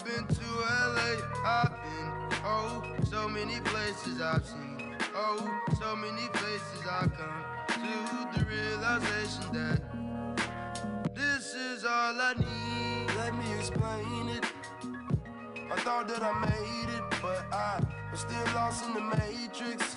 I've 0.00 0.06
been 0.06 0.26
to 0.26 0.44
LA. 0.96 1.20
I've 1.44 1.76
been, 1.82 2.38
oh, 2.42 2.82
so 3.10 3.28
many 3.28 3.60
places 3.60 4.18
I've 4.22 4.46
seen. 4.46 4.96
Oh, 5.14 5.60
so 5.78 5.94
many 5.94 6.26
places 6.32 6.86
I've 6.90 7.12
come 7.12 7.44
to 7.68 8.38
the 8.38 8.46
realization 8.46 9.52
that 9.52 9.82
this 11.14 11.54
is 11.54 11.84
all 11.84 12.18
I 12.18 12.32
need. 12.38 13.14
Let 13.18 13.34
me 13.36 13.52
explain 13.58 14.28
it. 14.30 14.46
I 15.70 15.76
thought 15.80 16.08
that 16.08 16.22
I 16.22 16.32
made 16.48 16.94
it, 16.96 17.04
but 17.20 17.44
I 17.52 17.80
was 18.10 18.20
still 18.20 18.54
lost 18.54 18.86
in 18.86 18.94
the 18.94 19.02
matrix. 19.02 19.96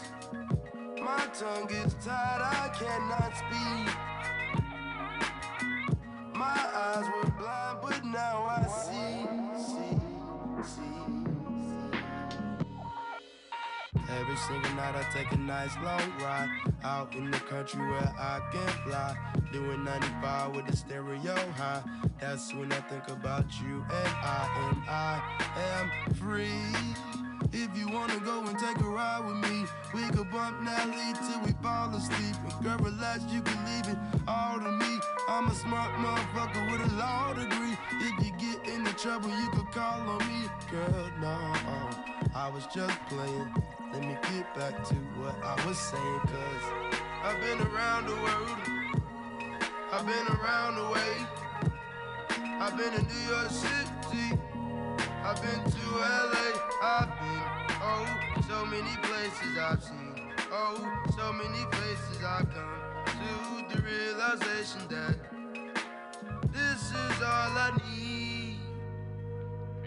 My 1.01 1.25
tongue 1.33 1.71
is 1.71 1.93
tied, 2.03 2.41
I 2.41 2.69
cannot 2.77 3.37
speak. 3.37 3.87
My 6.35 6.59
eyes 6.75 7.05
were 7.05 7.31
blind, 7.37 7.79
but 7.81 8.03
now 8.03 8.43
I 8.43 8.67
see, 8.67 9.32
Every 14.09 14.37
single 14.37 14.71
night 14.75 14.95
I 14.95 15.03
take 15.13 15.29
a 15.33 15.37
nice 15.37 15.75
long 15.83 16.13
ride 16.21 16.47
out 16.85 17.13
in 17.15 17.29
the 17.31 17.37
country 17.39 17.81
where 17.81 18.13
I 18.17 18.39
can 18.49 18.67
fly. 18.85 19.17
Doing 19.51 19.83
95 19.83 20.55
with 20.55 20.67
the 20.67 20.77
stereo 20.77 21.35
high. 21.57 21.83
That's 22.21 22.53
when 22.53 22.71
I 22.71 22.79
think 22.81 23.09
about 23.09 23.45
you 23.61 23.83
and 23.91 24.07
I, 24.23 24.69
and 24.69 24.83
I 24.87 25.21
am 25.75 26.13
free. 26.13 26.47
If 27.51 27.77
you 27.77 27.89
wanna 27.89 28.19
go 28.19 28.39
and 28.39 28.57
take 28.57 28.77
a 28.77 28.85
ride 28.85 29.25
with 29.25 29.51
me, 29.51 29.65
we 29.93 30.09
could 30.15 30.31
bump 30.31 30.61
Nelly 30.61 31.13
till 31.27 31.41
we 31.41 31.51
fall 31.61 31.93
asleep. 31.93 32.35
And 32.45 32.63
girl, 32.63 32.77
relax, 32.77 33.21
you 33.29 33.41
can 33.41 33.65
leave 33.65 33.89
it 33.89 33.97
all 34.29 34.59
to 34.59 34.71
me. 34.71 34.99
I'm 35.25 35.47
a 35.47 35.55
smart 35.55 35.93
motherfucker 35.93 36.71
with 36.71 36.91
a 36.91 36.95
law 36.95 37.33
degree. 37.33 37.77
If 37.93 38.25
you 38.25 38.31
get 38.33 38.67
into 38.67 38.93
trouble, 38.93 39.29
you 39.29 39.49
could 39.51 39.71
call 39.71 40.01
on 40.01 40.19
me. 40.27 40.49
Girl, 40.69 41.09
no, 41.21 41.37
I 42.35 42.49
was 42.53 42.65
just 42.67 42.97
playing. 43.07 43.53
Let 43.93 44.01
me 44.01 44.17
get 44.31 44.53
back 44.53 44.83
to 44.83 44.95
what 45.15 45.35
I 45.41 45.65
was 45.65 45.77
saying, 45.77 46.19
cause 46.19 46.65
I've 47.23 47.39
been 47.39 47.61
around 47.67 48.07
the 48.07 48.15
world. 48.15 48.57
I've 49.93 50.05
been 50.05 50.27
around 50.35 50.75
the 50.75 50.89
way. 50.91 51.15
I've 52.59 52.77
been 52.77 52.93
in 52.93 53.07
New 53.07 53.33
York 53.33 53.49
City. 53.49 54.37
I've 55.23 55.41
been 55.41 55.63
to 55.63 55.85
LA. 55.99 56.51
I've 56.81 57.07
been, 57.07 57.43
oh, 57.81 58.07
so 58.49 58.65
many 58.65 58.93
places 59.03 59.57
I've 59.57 59.81
seen. 59.81 60.33
Oh, 60.51 61.03
so 61.15 61.31
many 61.31 61.65
places 61.71 62.23
I've 62.25 62.53
come 62.53 62.82
to 63.05 63.75
the 63.75 63.81
realization 63.81 64.81
that 64.89 65.15
this 66.51 66.81
is 66.81 67.21
all 67.21 67.57
I 67.57 67.71
need. 67.87 68.57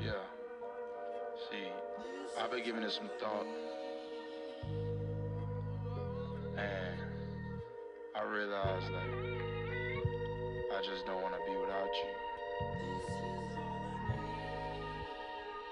Yeah. 0.02 0.12
See, 1.50 1.68
I've 2.40 2.50
been 2.50 2.64
giving 2.64 2.82
it 2.82 2.90
some 2.92 3.10
thought. 3.18 3.46
And 6.56 7.00
I 8.14 8.22
realized 8.22 8.90
like 8.90 9.36
I 10.76 10.82
just 10.82 11.06
don't 11.06 11.22
want 11.22 11.34
to 11.34 11.40
be 11.50 11.56
without 11.56 11.88
you. 11.94 12.26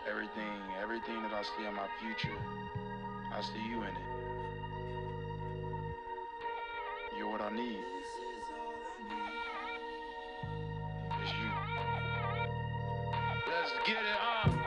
Everything, 0.09 0.61
everything 0.81 1.23
that 1.23 1.33
I 1.33 1.43
see 1.43 1.67
in 1.67 1.75
my 1.75 1.89
future, 2.01 2.39
I 3.35 3.41
see 3.43 3.69
you 3.69 3.83
in 3.83 3.89
it. 3.89 4.14
What 7.25 7.41
I 7.41 7.51
need. 7.51 7.79
It's 11.23 11.33
you. 11.33 11.51
Let's 13.49 13.73
get 13.87 13.97
it 13.97 14.51
on. 14.51 14.64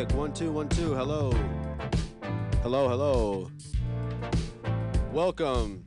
Check. 0.00 0.16
One, 0.16 0.32
two, 0.32 0.50
one, 0.50 0.68
two. 0.68 0.94
Hello. 0.94 1.30
Hello, 2.62 2.88
hello. 2.88 3.50
Welcome. 5.12 5.84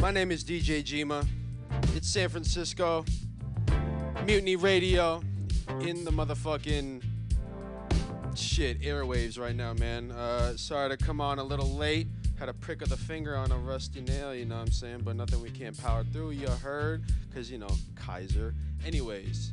My 0.00 0.10
name 0.10 0.32
is 0.32 0.44
DJ 0.44 0.82
Jima. 0.82 1.26
It's 1.94 2.08
San 2.08 2.28
Francisco. 2.28 3.04
Mutiny 4.26 4.56
Radio 4.56 5.22
in 5.80 6.04
the 6.04 6.10
motherfucking 6.10 7.02
shit 8.34 8.80
airwaves 8.80 9.38
right 9.38 9.54
now, 9.54 9.74
man. 9.74 10.10
Uh, 10.10 10.56
sorry 10.56 10.88
to 10.88 10.96
come 10.96 11.20
on 11.20 11.38
a 11.38 11.44
little 11.44 11.70
late. 11.70 12.08
Had 12.38 12.48
a 12.48 12.54
prick 12.54 12.82
of 12.82 12.88
the 12.88 12.96
finger 12.96 13.36
on 13.36 13.52
a 13.52 13.58
rusty 13.58 14.00
nail, 14.00 14.34
you 14.34 14.44
know 14.44 14.56
what 14.56 14.62
I'm 14.62 14.72
saying? 14.72 15.02
But 15.04 15.16
nothing 15.16 15.40
we 15.40 15.50
can't 15.50 15.76
power 15.80 16.04
through. 16.12 16.30
You 16.30 16.48
heard? 16.48 17.04
Because, 17.28 17.50
you 17.50 17.58
know, 17.58 17.70
Kaiser. 17.94 18.54
Anyways, 18.84 19.52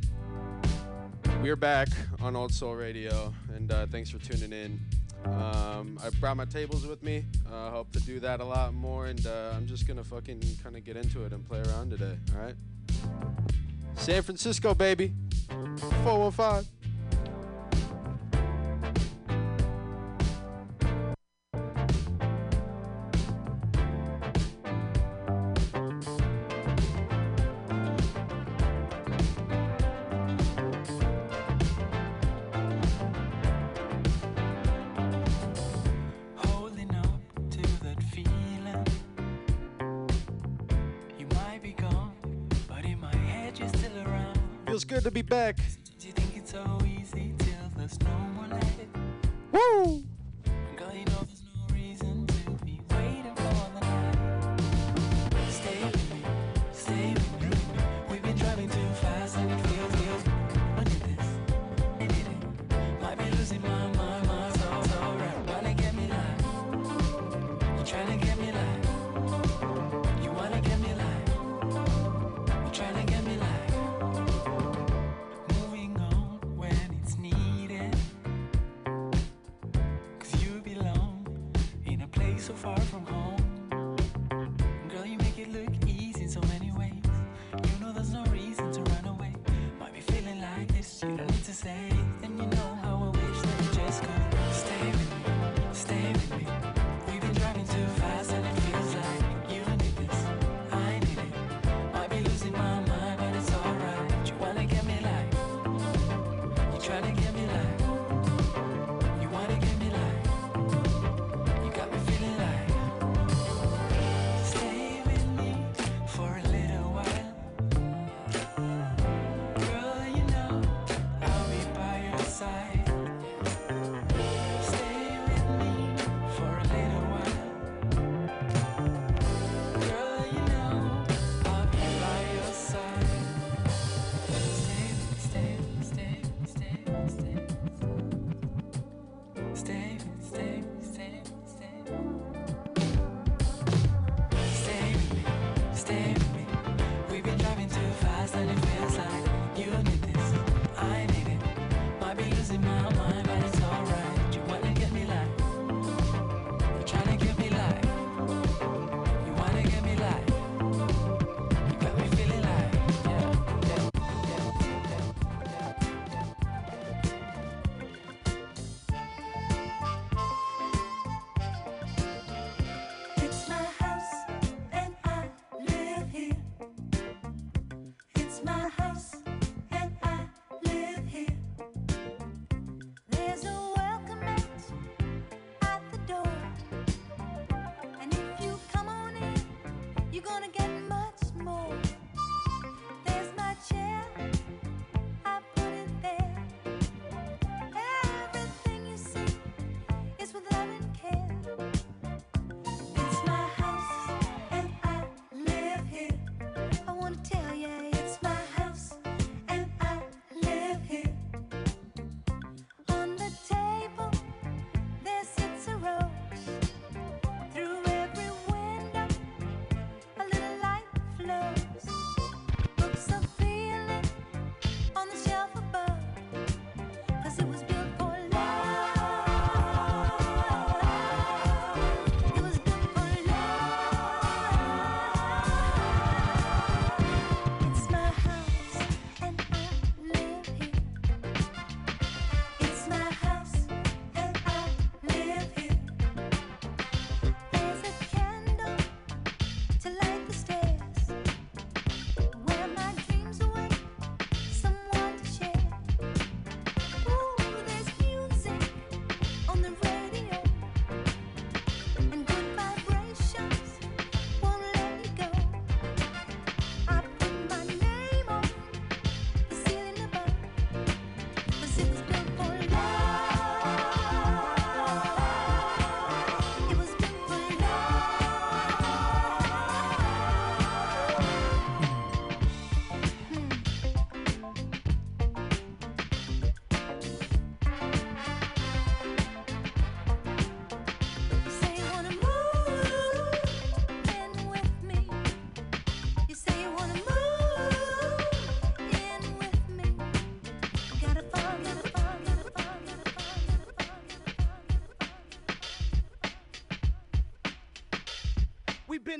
we're 1.41 1.55
back 1.55 1.89
on 2.25 2.35
Old 2.35 2.51
Soul 2.51 2.73
Radio, 2.73 3.31
and 3.53 3.71
uh, 3.71 3.85
thanks 3.85 4.09
for 4.09 4.17
tuning 4.17 4.51
in. 4.51 4.79
Um, 5.25 5.99
I 6.03 6.09
brought 6.19 6.35
my 6.35 6.45
tables 6.45 6.83
with 6.87 7.03
me. 7.03 7.23
I 7.51 7.67
uh, 7.67 7.69
hope 7.69 7.91
to 7.91 7.99
do 7.99 8.19
that 8.19 8.39
a 8.39 8.43
lot 8.43 8.73
more, 8.73 9.05
and 9.05 9.27
uh, 9.27 9.53
I'm 9.55 9.67
just 9.67 9.87
gonna 9.87 10.03
fucking 10.03 10.41
kind 10.63 10.75
of 10.75 10.83
get 10.83 10.97
into 10.97 11.23
it 11.23 11.33
and 11.33 11.47
play 11.47 11.61
around 11.61 11.91
today. 11.91 12.17
All 12.33 12.41
right, 12.41 12.55
San 13.93 14.23
Francisco, 14.23 14.73
baby, 14.73 15.13
415. 16.03 16.74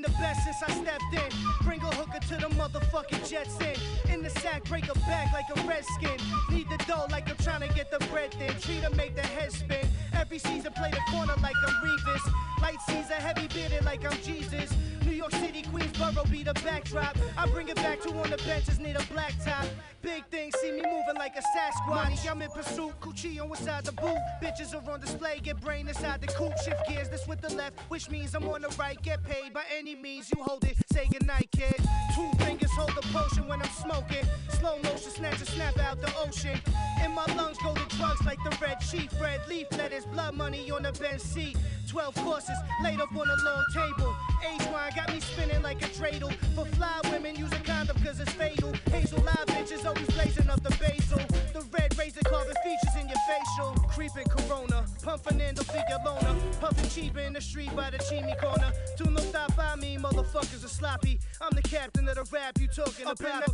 The 0.05 0.11
best 0.13 0.43
since 0.43 0.61
I 0.61 0.71
stepped 0.71 1.13
in. 1.13 1.29
Bring 1.63 1.81
a 1.81 1.95
hooker 1.95 2.19
to 2.19 2.35
the 2.35 2.49
motherfucking 2.55 3.27
Jets 3.27 3.57
in. 3.59 4.13
In 4.13 4.21
the 4.21 4.29
sack, 4.29 4.63
break 4.65 4.87
a 4.87 4.93
back 4.99 5.33
like 5.33 5.45
a 5.55 5.67
redskin. 5.67 6.17
Need 6.51 6.69
the 6.69 6.77
dough 6.85 7.07
like 7.09 7.29
I'm 7.29 7.37
trying 7.37 7.67
to 7.67 7.73
get 7.73 7.91
the 7.91 7.99
bread 8.07 8.33
thin. 8.33 8.53
Treat 8.59 8.83
her, 8.83 8.95
make 8.95 9.15
the 9.15 9.23
head 9.23 9.51
spin. 9.51 9.87
Every 10.13 10.39
season, 10.39 10.73
play 10.73 10.91
the 10.91 11.01
corner 11.11 11.33
like 11.41 11.55
I'm 11.67 11.75
Revis. 11.83 12.44
Light 12.61 12.81
season, 12.87 13.17
heavy 13.19 13.47
bearded 13.47 13.85
like 13.85 14.05
I'm 14.05 14.17
Jesus. 14.21 14.73
New 15.05 15.11
York 15.11 15.31
City, 15.33 15.61
Queensboro 15.63 16.29
be 16.31 16.43
the 16.43 16.53
backdrop. 16.55 17.17
I 17.37 17.47
bring 17.47 17.67
it 17.67 17.75
back 17.75 18.01
to 18.01 18.09
on 18.09 18.29
the 18.29 18.37
benches, 18.37 18.79
need 18.79 18.95
a 18.95 19.03
black 19.13 19.33
top. 19.43 19.65
Big 20.01 20.25
things, 20.27 20.55
see 20.61 20.71
me 20.71 20.81
moving 20.81 21.15
like 21.17 21.35
a 21.35 21.41
Sasquatch. 21.41 22.29
I'm 22.29 22.41
in 22.41 22.49
pursuit, 22.49 22.93
Gucci 23.01 23.39
on 23.41 23.49
inside 23.49 23.85
the 23.85 23.91
boot. 23.91 24.17
Bitches 24.41 24.73
are 24.73 24.91
on 24.91 24.99
display, 24.99 25.39
get 25.43 25.61
brain 25.61 25.87
inside 25.87 26.21
the 26.21 26.27
coupe. 26.27 26.57
Shift 26.63 26.87
gears, 26.87 27.09
this 27.09 27.27
with 27.27 27.41
the 27.41 27.53
left, 27.55 27.79
which 27.89 28.09
means 28.09 28.33
I'm 28.33 28.47
on 28.47 28.61
the 28.61 28.75
right. 28.79 28.99
Get 29.01 29.23
paid 29.23 29.53
by 29.53 29.63
any 29.77 29.95
means, 29.95 30.31
you 30.35 30.41
hold 30.43 30.63
it. 30.63 30.84
Say 30.95 31.09
goodnight, 31.11 31.49
kid. 31.51 31.75
Two 32.15 32.31
fingers 32.45 32.71
hold 32.71 32.95
the 32.95 33.05
potion 33.11 33.45
when 33.49 33.61
I'm 33.61 33.67
smoking. 33.67 34.25
Slow 34.47 34.77
motion, 34.77 35.11
snatch 35.11 35.41
a 35.41 35.45
snap 35.45 35.77
out 35.77 35.99
the 35.99 36.09
ocean. 36.17 36.57
In 37.03 37.13
my 37.13 37.25
lungs 37.35 37.57
go 37.57 37.73
the 37.73 37.83
drugs 37.97 38.25
like 38.25 38.39
the 38.45 38.57
red 38.61 38.79
chief. 38.79 39.11
Red 39.21 39.41
leaf 39.49 39.69
letters, 39.73 40.05
blood 40.05 40.35
money 40.35 40.71
on 40.71 40.83
the 40.83 40.93
bench 40.93 41.19
seat. 41.19 41.57
12 41.89 42.15
courses 42.15 42.55
laid 42.81 43.01
up 43.01 43.11
on 43.11 43.27
a 43.27 43.43
long 43.43 43.65
table. 43.73 44.15
Age 44.43 44.65
wine 44.71 44.91
got 44.95 45.13
me 45.13 45.19
spinning 45.19 45.61
like 45.61 45.81
a 45.81 45.89
dreidel. 45.89 46.33
For 46.55 46.65
fly 46.75 46.99
women, 47.11 47.35
use 47.35 47.51
a 47.51 47.59
condom 47.59 47.97
cause 48.03 48.19
it's 48.19 48.31
fatal. 48.33 48.73
Hazel 48.91 49.21
live 49.21 49.45
bitches 49.47 49.85
always 49.85 50.07
blazing 50.07 50.49
up 50.49 50.61
the 50.63 50.71
basil. 50.81 51.19
The 51.53 51.61
red 51.71 51.97
razor 51.97 52.21
carving 52.25 52.55
features 52.63 52.95
in 52.99 53.07
your 53.07 53.17
facial. 53.27 53.73
Creeping 53.89 54.27
corona, 54.27 54.85
pumping 55.01 55.03
pump 55.03 55.23
Fernando 55.23 55.63
Figueroa. 55.63 56.35
Puffing 56.59 56.89
cheap 56.89 57.17
in 57.17 57.33
the 57.33 57.41
street 57.41 57.75
by 57.75 57.89
the 57.89 57.97
chimney 58.09 58.35
corner. 58.41 58.71
Do 58.97 59.05
no 59.09 59.21
stop 59.21 59.55
by 59.55 59.75
me, 59.75 59.97
motherfuckers 59.97 60.63
are 60.63 60.69
sloppy. 60.69 61.19
I'm 61.41 61.55
the 61.55 61.61
captain 61.61 62.07
of 62.07 62.15
the 62.15 62.27
rap 62.31 62.59
you 62.59 62.67
talking 62.67 63.05
about. 63.07 63.45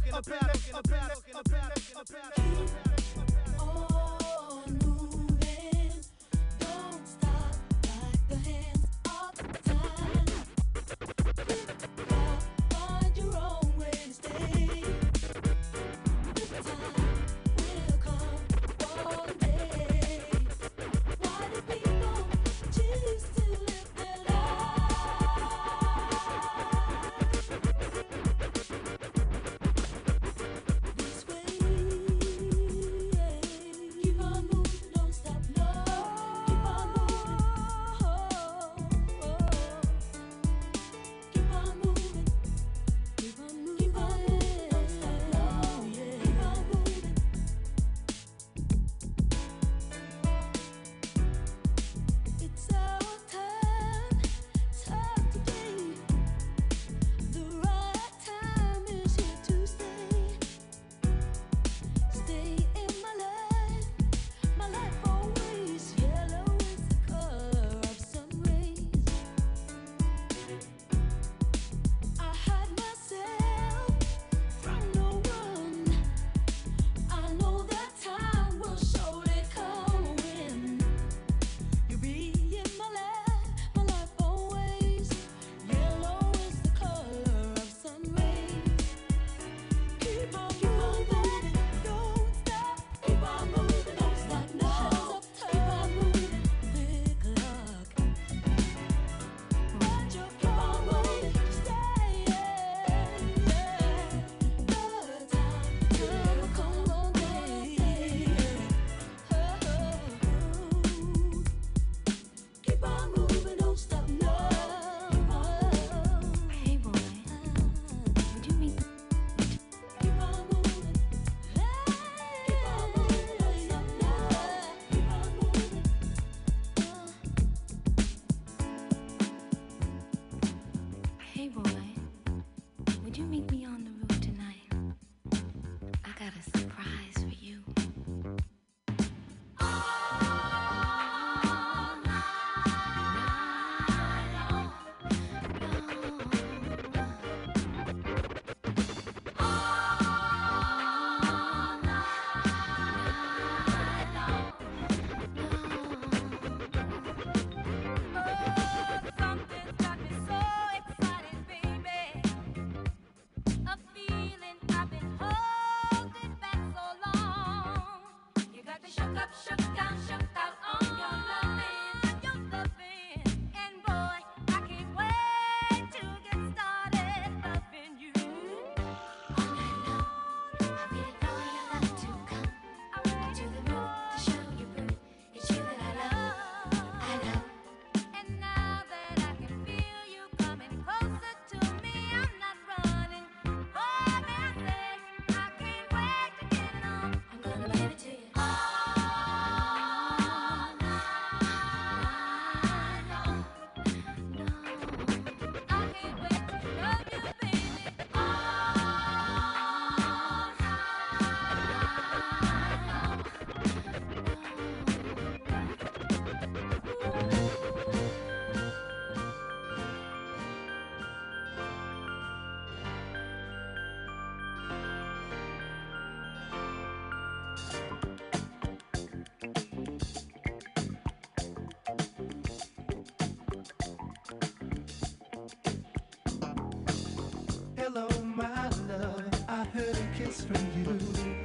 Hello, 237.83 238.07
my 238.23 238.69
love. 238.87 239.23
I 239.47 239.63
heard 239.63 239.97
a 239.97 240.15
kiss 240.15 240.45
from 240.45 240.67
you. 240.77 241.40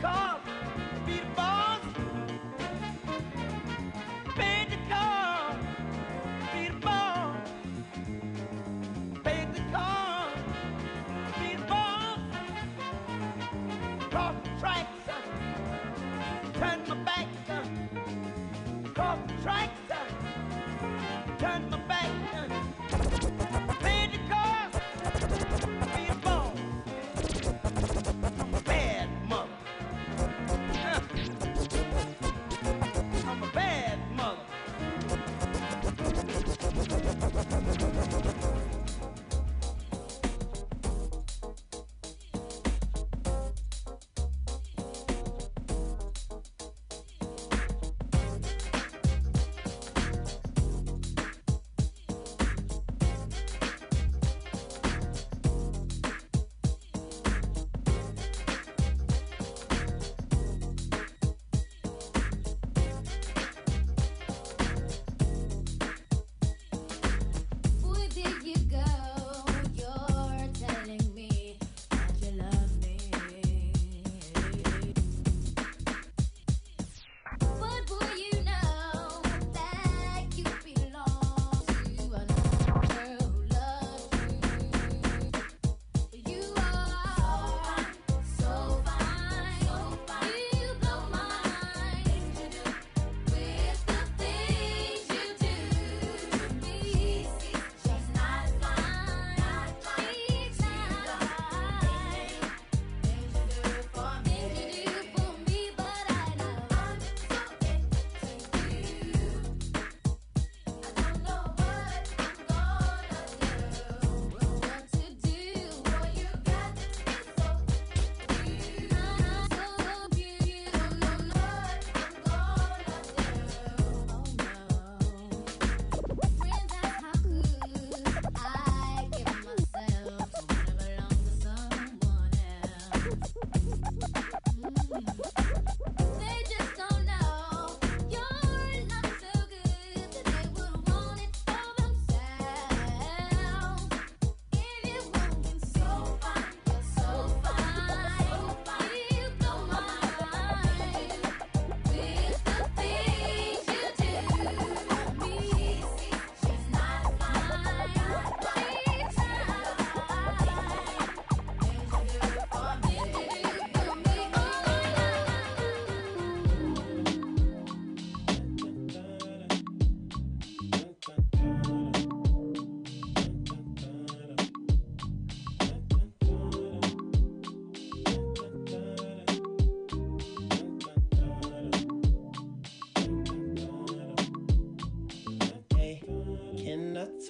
Paid 0.00 0.27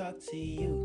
talk 0.09 0.21
to 0.31 0.37
you? 0.39 0.78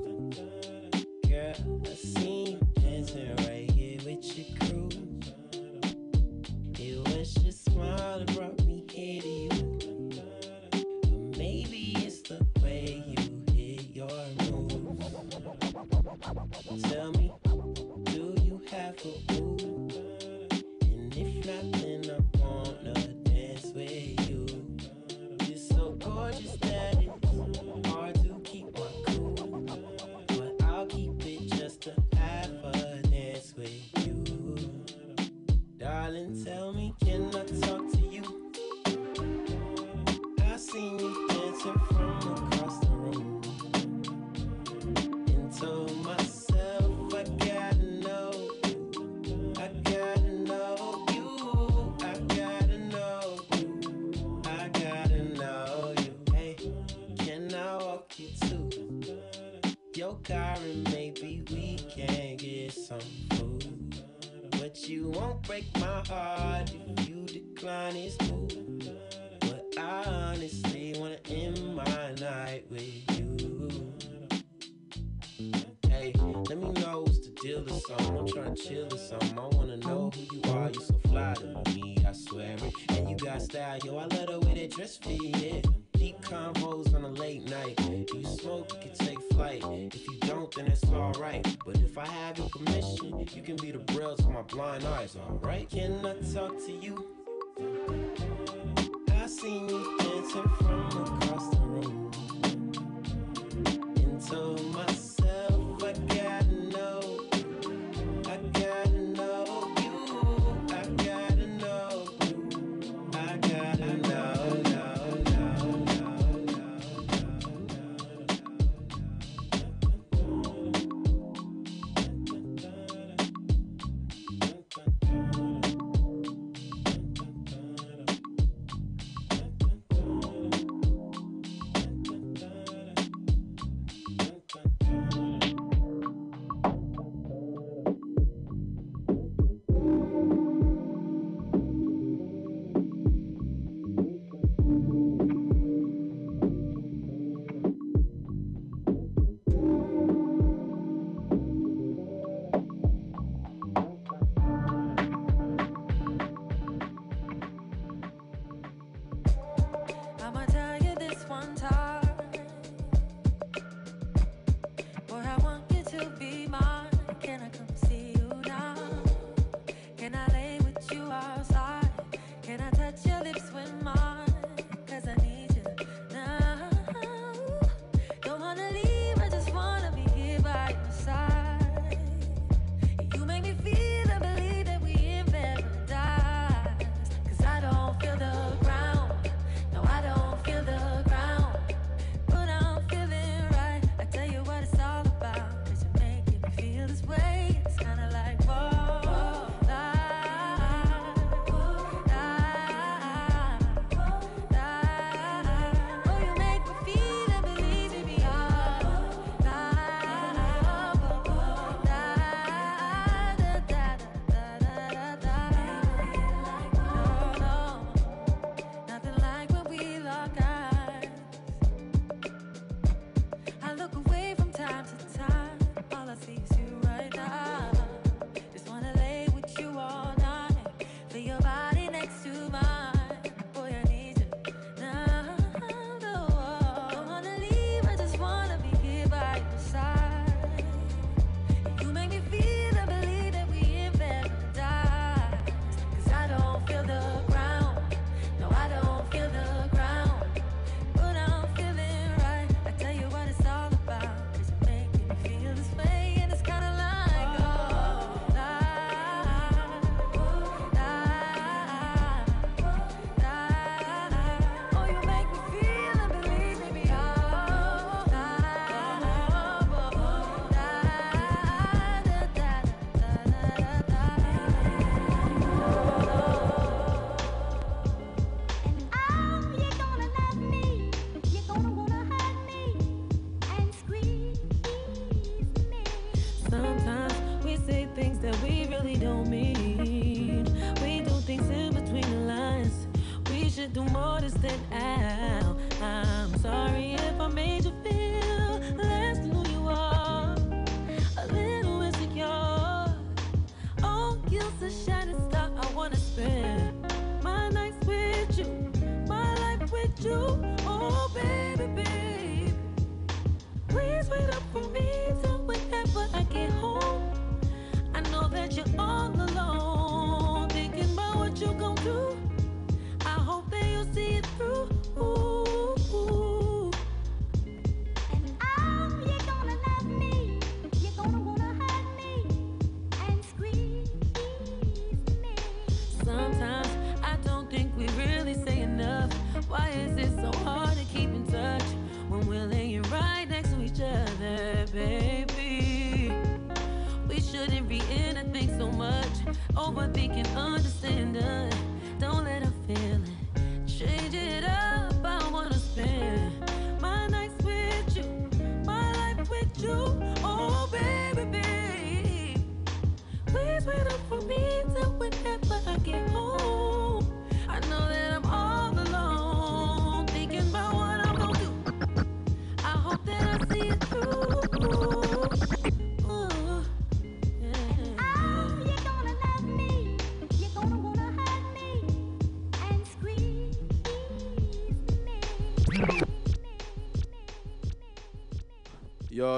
Chillin' 78.63 78.97
some. 78.97 79.37
I 79.37 79.47
wanna 79.55 79.75
know 79.77 80.09
who 80.15 80.37
you 80.37 80.53
are, 80.53 80.69
you 80.69 80.79
so 80.79 80.93
fly 81.09 81.33
to 81.33 81.71
me, 81.75 81.97
I 82.07 82.13
swear 82.13 82.55
it. 82.55 82.97
And 82.97 83.09
you 83.09 83.17
got 83.17 83.41
style, 83.41 83.77
yo, 83.83 83.97
I 83.97 84.05
love 84.05 84.27
the 84.27 84.39
way 84.39 84.53
that 84.53 84.71
dress 84.71 84.95
fit, 84.95 85.19
yeah. 85.21 85.61
Deep 85.91 86.21
convos 86.21 86.93
on 86.95 87.03
a 87.03 87.09
late 87.09 87.43
night. 87.49 87.73
If 87.79 88.13
you 88.13 88.23
smoke, 88.23 88.71
you 88.73 88.79
can 88.89 89.05
take 89.05 89.21
flight. 89.33 89.63
If 89.65 90.07
you 90.07 90.17
don't, 90.21 90.53
then 90.55 90.67
it's 90.67 90.83
alright. 90.85 91.45
But 91.65 91.75
if 91.77 91.97
I 91.97 92.05
have 92.05 92.37
your 92.37 92.47
permission, 92.49 93.19
you 93.19 93.41
can 93.41 93.57
be 93.57 93.71
the 93.71 93.79
braille 93.79 94.15
for 94.15 94.29
my 94.29 94.43
blind 94.43 94.85
eyes, 94.85 95.17
alright? 95.17 95.69
Can 95.69 96.05
I 96.05 96.13
talk 96.33 96.57
to 96.65 96.71
you? 96.71 97.12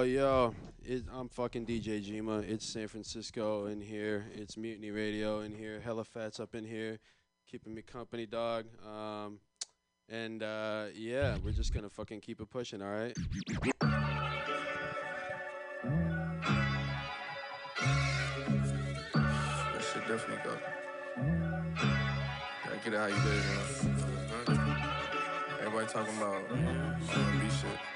Yo, 0.05 0.53
it, 0.85 1.03
I'm 1.11 1.27
fucking 1.29 1.65
DJ 1.65 1.99
Jima. 1.99 2.47
It's 2.47 2.63
San 2.63 2.87
Francisco 2.87 3.65
in 3.65 3.81
here. 3.81 4.27
It's 4.35 4.55
Mutiny 4.55 4.91
Radio 4.91 5.39
in 5.39 5.51
here. 5.51 5.81
Hella 5.83 6.03
Fats 6.03 6.39
up 6.39 6.53
in 6.53 6.63
here, 6.63 6.99
keeping 7.49 7.73
me 7.73 7.81
company, 7.81 8.27
dog. 8.27 8.65
Um, 8.87 9.39
and 10.07 10.43
uh, 10.43 10.85
yeah, 10.93 11.37
we're 11.43 11.53
just 11.53 11.73
gonna 11.73 11.89
fucking 11.89 12.21
keep 12.21 12.39
it 12.39 12.47
pushing, 12.51 12.83
all 12.83 12.91
right? 12.91 13.15
That 19.15 19.83
shit 19.91 20.07
definitely 20.07 20.37
go. 20.43 20.55
Gotta 22.63 22.77
get 22.83 22.93
it 22.93 22.99
how 22.99 23.07
you 23.07 23.15
did 23.15 23.33
it, 23.33 23.45
man. 24.59 24.75
Everybody 25.61 25.87
talking 25.87 26.15
about 26.17 26.43
R&B 26.51 27.49
shit. 27.49 27.94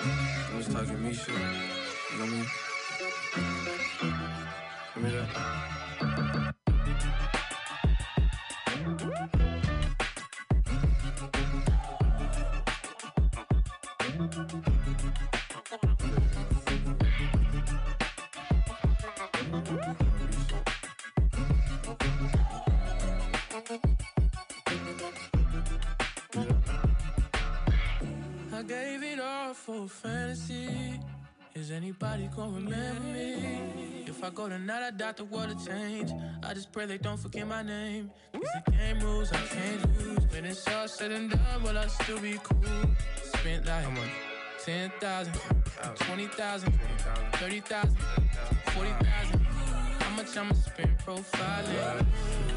I'm 0.00 0.58
just 0.58 0.70
talking 0.70 1.02
me 1.02 1.12
shit. 1.12 1.28
You 1.28 1.34
know 1.34 1.44
what 2.18 2.20
I 2.20 2.30
mean? 2.30 2.46
Give 4.94 5.02
me 5.02 5.10
that. 5.10 5.87
It 29.68 29.84
a 29.84 29.88
fantasy. 29.88 31.00
Is 31.54 31.70
anybody 31.70 32.28
gonna 32.34 32.52
remember 32.52 33.00
me? 33.00 34.04
If 34.06 34.22
I 34.22 34.30
go 34.30 34.48
tonight, 34.48 34.86
I 34.86 34.90
doubt 34.90 35.16
the 35.16 35.24
world 35.24 35.48
will 35.48 35.64
change. 35.64 36.10
I 36.42 36.54
just 36.54 36.72
pray 36.72 36.86
they 36.86 36.98
don't 36.98 37.18
forget 37.18 37.46
my 37.46 37.62
name. 37.62 38.10
Cause 38.32 38.42
the 38.66 38.70
game 38.70 39.00
rules, 39.00 39.32
I 39.32 39.36
can't 39.36 39.98
lose. 39.98 40.32
When 40.32 40.44
it's 40.44 40.66
all 40.68 40.88
said 40.88 41.12
and 41.12 41.30
done, 41.30 41.62
will 41.62 41.76
I 41.76 41.86
still 41.86 42.18
be 42.18 42.38
cool? 42.42 42.90
Spent 43.22 43.66
like 43.66 43.84
10,000, 44.64 45.32
20,000, 45.96 46.72
30,000, 47.32 47.96
40,000. 48.66 49.40
How 49.40 50.16
much 50.16 50.36
I'ma 50.36 50.52
spend 50.54 50.98
profiling? 50.98 52.06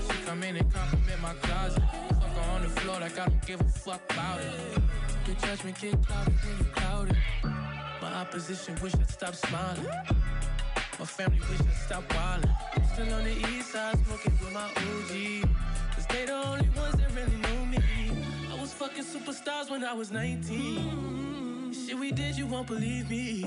She 0.09 0.25
come 0.25 0.43
in 0.43 0.57
and 0.57 0.73
compliment 0.73 1.21
my 1.21 1.33
closet. 1.33 2.10
On 2.61 2.67
the 2.67 2.81
floor 2.81 2.99
like 2.99 3.17
I 3.17 3.25
don't 3.25 3.45
give 3.47 3.59
a 3.59 3.63
fuck 3.63 4.01
about 4.11 4.39
it. 4.39 4.53
Your 5.25 5.35
judgment 5.37 5.81
get 5.81 6.05
clouded 6.05 6.33
when 6.43 6.57
you 6.59 6.65
clouded. 6.65 7.17
My 7.99 8.13
opposition 8.21 8.77
wish 8.83 8.93
I'd 8.93 9.09
stop 9.09 9.33
smiling. 9.33 9.87
My 10.99 11.05
family 11.05 11.39
wish 11.39 11.59
I'd 11.59 11.73
stop 11.87 12.07
wildin'. 12.09 12.93
Still 12.93 13.13
on 13.15 13.23
the 13.23 13.31
east 13.31 13.71
side 13.71 13.97
smoking 14.05 14.33
with 14.39 14.53
my 14.53 14.65
OG. 14.65 15.49
Cause 15.95 16.05
they 16.05 16.25
the 16.25 16.33
only 16.33 16.69
ones 16.69 16.95
that 16.97 17.11
really 17.15 17.37
know 17.37 17.65
me. 17.65 17.79
I 18.51 18.61
was 18.61 18.73
fucking 18.73 19.05
superstars 19.05 19.71
when 19.71 19.83
I 19.83 19.93
was 19.93 20.11
19. 20.11 21.73
Shit 21.73 21.97
we 21.97 22.11
did, 22.11 22.37
you 22.37 22.45
won't 22.45 22.67
believe 22.67 23.09
me. 23.09 23.41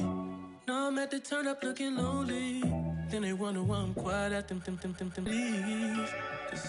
Now 0.66 0.88
I'm 0.88 0.98
at 0.98 1.12
the 1.12 1.20
turn 1.20 1.46
up 1.46 1.62
looking 1.62 1.94
lonely. 1.96 2.62
Then 3.10 3.22
they 3.22 3.32
wonder 3.32 3.62
why 3.62 3.76
I'm 3.76 3.94
quiet 3.94 4.32
at 4.32 4.48
them, 4.48 4.60
them, 4.64 4.76
them, 4.82 4.92
them, 4.98 5.10
them, 5.14 5.24
leave. 5.24 6.12
Cause 6.50 6.62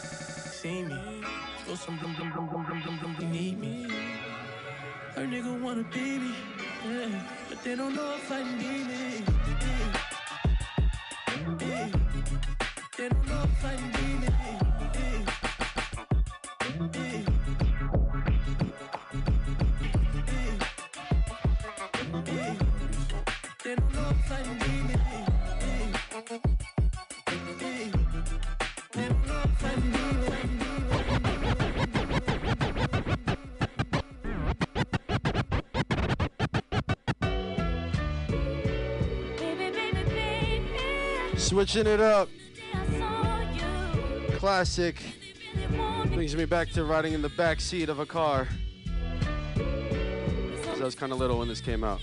see 0.62 0.84
me. 0.84 1.24
Throw 1.66 1.74
some 1.74 1.98
dum 1.98 2.14
dum 2.14 2.32
dum 2.32 2.48
dum 2.52 2.66
dum 2.70 2.82
dum 2.86 2.98
dum, 3.02 3.16
they 3.20 3.26
need 3.26 3.60
me. 3.60 3.88
Her 5.16 5.26
nigga 5.26 5.60
wanna 5.60 5.84
be 5.92 6.20
me, 6.20 6.36
yeah, 6.88 7.24
but 7.50 7.64
they 7.64 7.76
don't 7.76 7.96
know 7.96 8.16
if 8.18 8.32
I 8.32 8.44
need 8.44 8.86
me. 8.86 9.24
Yeah. 9.66 9.98
Yeah. 11.68 11.90
They 12.98 13.10
don't 13.10 13.28
know 13.28 13.44
if 13.46 13.66
I 13.66 13.76
need 13.78 13.94
me. 13.96 14.05
Switching 41.56 41.88
it 41.88 42.02
up. 42.02 42.28
Classic. 44.34 45.02
Brings 46.08 46.36
me 46.36 46.44
back 46.44 46.70
to 46.72 46.84
riding 46.84 47.14
in 47.14 47.22
the 47.22 47.30
back 47.30 47.62
seat 47.62 47.88
of 47.88 48.00
a 48.00 48.06
car. 48.06 48.50
'Cause 49.56 50.82
I 50.82 50.84
was 50.84 50.96
kind 50.96 51.14
of 51.14 51.18
little 51.18 51.40
when 51.40 51.48
this 51.48 51.62
came 51.62 51.86
out. 51.86 52.02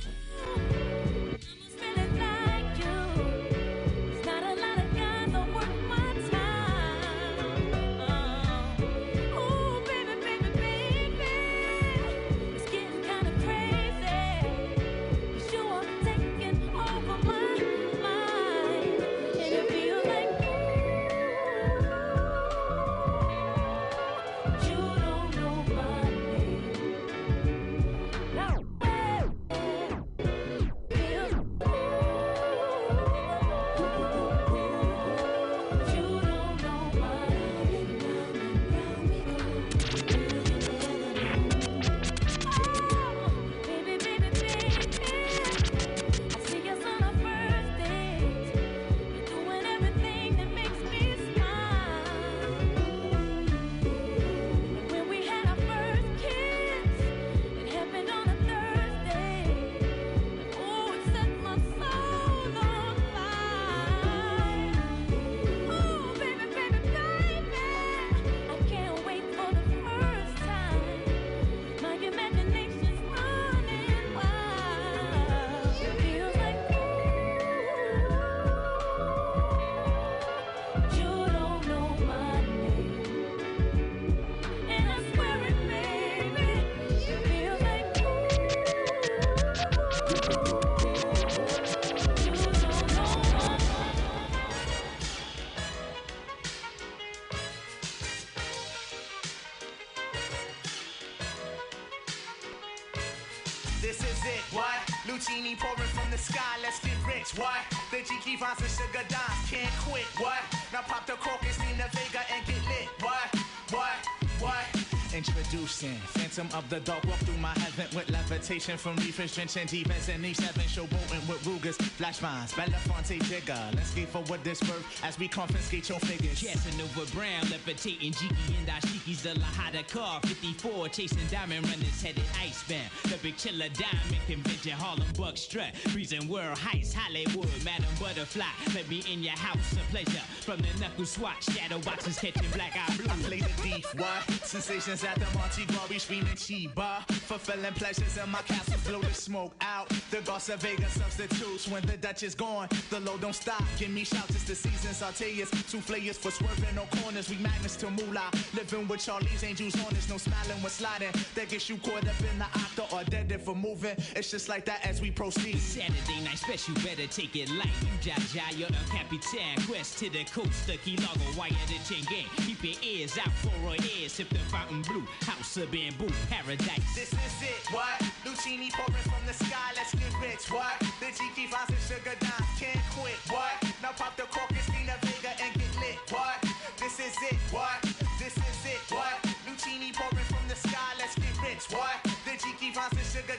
Phantom 116.33 116.59
of 116.59 116.68
the 116.70 116.80
Dark. 116.80 117.05
Walk 117.05 117.18
through 117.18 117.37
my 117.37 117.53
heaven 117.59 117.95
with 117.95 118.09
levitation 118.09 118.78
from 118.78 118.97
reefers 118.97 119.35
drenching 119.35 119.66
defense 119.66 120.09
and 120.09 120.24
E7 120.24 120.62
showboating 120.64 121.28
with 121.28 121.47
Rugers, 121.47 121.76
flash 121.76 122.18
vines, 122.20 122.53
Belafonte 122.53 123.20
Jigger. 123.24 123.61
Let's 123.74 123.91
skate 123.91 124.09
forward 124.09 124.43
this 124.43 124.61
verb 124.62 124.83
as 125.03 125.18
we 125.18 125.28
confiscate 125.28 125.91
your 125.91 125.99
figures. 126.01 126.41
Casanova 126.41 127.05
Brown, 127.12 127.43
levitating 127.51 128.12
Jiki 128.12 128.59
and 128.59 128.66
Ashiki's 128.66 129.22
the 129.22 129.35
Lahada 129.41 129.87
car. 129.89 130.20
54, 130.22 130.89
chasing 130.89 131.18
diamond 131.30 131.68
runners 131.68 132.03
headed 132.03 132.24
Ice 132.41 132.64
icebound. 132.64 132.91
The 133.05 133.18
big 133.18 133.37
chiller 133.37 133.68
diamond 133.68 134.22
convention, 134.26 134.72
Harlem 134.72 135.07
Buck 135.18 135.37
strut. 135.37 135.76
Freezing 135.76 136.28
world 136.28 136.57
heights, 136.57 136.95
Hollywood, 136.95 137.49
Madam 137.62 137.93
Butterfly. 138.01 138.45
Let 138.74 138.89
me 138.89 139.03
in 139.11 139.22
your 139.22 139.37
house, 139.37 139.74
a 139.74 139.85
pleasure. 139.91 140.24
From 140.41 140.61
the 140.62 140.80
knuckle 140.80 141.05
swatch, 141.05 141.45
shadow 141.45 141.78
boxes 141.80 142.18
catching 142.18 142.51
black 142.53 142.74
eye 142.74 142.97
blue. 142.97 143.11
I 143.11 143.16
play 143.16 143.41
the 143.41 143.62
deep, 143.62 143.85
what? 144.01 144.41
Sensations 144.53 145.03
at 145.03 145.14
the 145.14 145.24
Monte 145.38 145.64
Glory, 145.64 145.98
screaming 145.98 146.36
Chiba. 146.36 147.00
Fulfilling 147.09 147.72
pleasures 147.72 148.18
in 148.18 148.28
my 148.28 148.42
castle, 148.42 148.78
blow 148.86 149.00
the 149.00 149.14
smoke 149.14 149.55
out. 149.62 149.88
The 150.11 150.20
Garza 150.20 150.59
Vega 150.59 150.90
substitutes 150.90 151.66
when 151.68 151.80
the 151.86 151.96
Dutch 151.96 152.22
is 152.22 152.34
gone. 152.34 152.68
The 152.90 153.00
low 153.00 153.16
don't 153.16 153.34
stop, 153.34 153.64
give 153.78 153.88
me 153.88 154.05
shouts, 154.05 154.28
it's 154.28 154.44
the 154.44 154.55
season. 154.55 154.90
Sauteas, 154.90 155.48
two 155.70 155.80
flayers 155.80 156.18
for 156.18 156.30
swerving 156.30 156.74
no 156.74 156.82
corners. 157.00 157.30
We 157.30 157.36
magnets 157.36 157.76
to 157.76 157.88
moolah. 157.90 158.30
Living 158.53 158.86
with 158.88 159.00
Charlie's 159.03 159.42
angels 159.42 159.74
on 159.86 159.96
us, 159.96 160.11
no 160.11 160.18
smiling 160.18 160.61
when 160.61 160.70
sliding. 160.70 161.12
That 161.34 161.48
gets 161.48 161.70
you 161.70 161.78
caught 161.78 162.07
up 162.07 162.20
in 162.20 162.38
the 162.38 162.44
octa 162.44 162.92
or 162.92 163.05
dead 163.05 163.32
for 163.40 163.55
moving. 163.55 163.96
It's 164.14 164.30
just 164.30 164.50
like 164.50 164.66
that 164.66 164.84
as 164.84 165.00
we 165.00 165.11
proceed. 165.11 165.61
Saturday 165.61 166.20
night 166.24 166.36
special, 166.36 166.74
better 166.74 167.07
take 167.07 167.34
it 167.36 167.48
light. 167.53 167.72
You 167.80 168.11
Jaja, 168.11 168.59
you're 168.59 168.68
the 168.68 168.84
Capitan. 168.90 169.64
Quest 169.66 169.96
to 170.00 170.11
the 170.11 170.24
coast, 170.24 170.66
the 170.66 170.76
Key 170.76 170.98
Largo, 170.98 171.38
wire 171.38 171.53
the 171.68 171.78
chain 171.88 172.05
gang. 172.11 172.26
Keep 172.46 172.62
your 172.64 172.76
ears 172.82 173.16
out 173.16 173.32
for 173.40 173.48
our 173.66 173.76
ears. 173.96 174.12
Sip 174.12 174.28
the 174.28 174.41
fountain 174.51 174.82
blue, 174.82 175.05
house 175.22 175.57
of 175.57 175.70
bamboo, 175.70 176.11
paradise. 176.30 176.95
This 176.95 177.12
is 177.12 177.36
it, 177.43 177.62
what? 177.70 178.01
Lucini 178.24 178.70
pouring 178.72 179.05
from 179.05 179.22
the 179.26 179.34
sky, 179.34 179.72
let's 179.76 179.95
get 179.95 180.12
rich, 180.20 180.51
what? 180.51 180.78
The 181.01 181.11
GP 181.12 181.51
finds 181.51 181.70
and 181.70 181.82
sugar 181.84 182.16
dimes, 182.18 182.51
can't 182.59 182.80
quit, 182.97 183.18
what? 183.30 183.55
Now 183.82 183.93
pop 183.93 184.16
the 184.16 184.24
cork, 184.30 184.49
Christina 184.49 184.97
Vega 185.03 185.32
and 185.43 185.53
get 185.55 185.72
lit, 185.80 185.99
what? 186.11 186.38
This 186.78 186.99
is 186.99 187.16
it, 187.30 187.38
what? 187.51 187.82
This 188.18 188.36
is 188.36 188.61
it, 188.66 188.82
what? 188.90 189.18
Lucini 189.47 189.93
pouring 189.95 190.26
from 190.30 190.45
the 190.49 190.57
sky, 190.57 190.93
let's 190.99 191.14
get 191.14 191.34
rich, 191.43 191.66
what? 191.70 191.99
The 192.24 192.38
GP 192.38 192.74
finds 192.74 192.97
and 192.97 193.09
sugar 193.11 193.38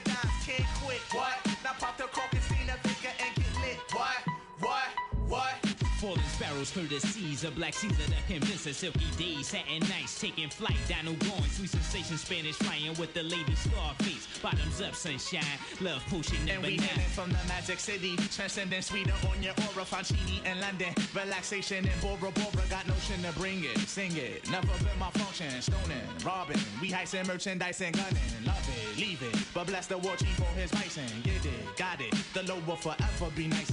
Sparrows 6.64 6.88
through 6.88 6.98
the 6.98 7.06
seas, 7.06 7.44
a 7.44 7.50
black 7.50 7.74
Caesar 7.74 8.10
that 8.10 8.26
convince 8.26 8.66
a 8.66 8.74
silky 8.74 9.04
days, 9.18 9.48
satin 9.48 9.80
nights, 9.88 10.20
taking 10.20 10.48
flight, 10.48 10.76
dino 10.88 11.12
going, 11.12 11.50
sweet 11.50 11.70
sensation, 11.70 12.16
Spanish 12.16 12.54
flying 12.56 12.94
with 12.96 13.12
the 13.14 13.22
lady 13.22 13.54
Scarface, 13.54 14.26
bottoms 14.40 14.80
up, 14.80 14.94
sunshine, 14.94 15.42
love 15.80 16.02
potion 16.08 16.36
And 16.38 16.62
number 16.62 16.68
we 16.68 16.76
nine. 16.76 16.88
from 17.12 17.30
the 17.30 17.38
magic 17.48 17.80
city, 17.80 18.16
transcending 18.30 18.82
sweeter 18.82 19.12
on 19.28 19.42
your 19.42 19.52
aura, 19.68 19.84
Fancini 19.84 20.44
in 20.44 20.60
London, 20.60 20.94
relaxation 21.14 21.84
in 21.84 21.98
Bora 22.00 22.32
Bora, 22.32 22.64
got 22.70 22.86
notion 22.86 23.22
to 23.22 23.32
bring 23.38 23.64
it, 23.64 23.78
sing 23.80 24.16
it, 24.16 24.48
never 24.50 24.66
been 24.84 24.98
my 24.98 25.10
function, 25.10 25.60
stoning, 25.60 26.06
robbing, 26.24 26.60
we 26.80 26.90
heisting 26.90 27.26
merchandise 27.26 27.80
and 27.80 27.94
gunning, 27.94 28.32
love 28.46 28.68
it, 28.68 28.98
leave 28.98 29.22
it, 29.22 29.36
but 29.52 29.66
bless 29.66 29.86
the 29.86 29.98
war 29.98 30.16
chief 30.16 30.36
for 30.36 30.44
his 30.58 30.70
bison, 30.70 31.04
get 31.22 31.44
it, 31.44 31.76
got 31.76 32.00
it, 32.00 32.14
the 32.32 32.42
low 32.44 32.60
will 32.66 32.76
forever 32.76 33.30
be 33.36 33.48
nice 33.48 33.70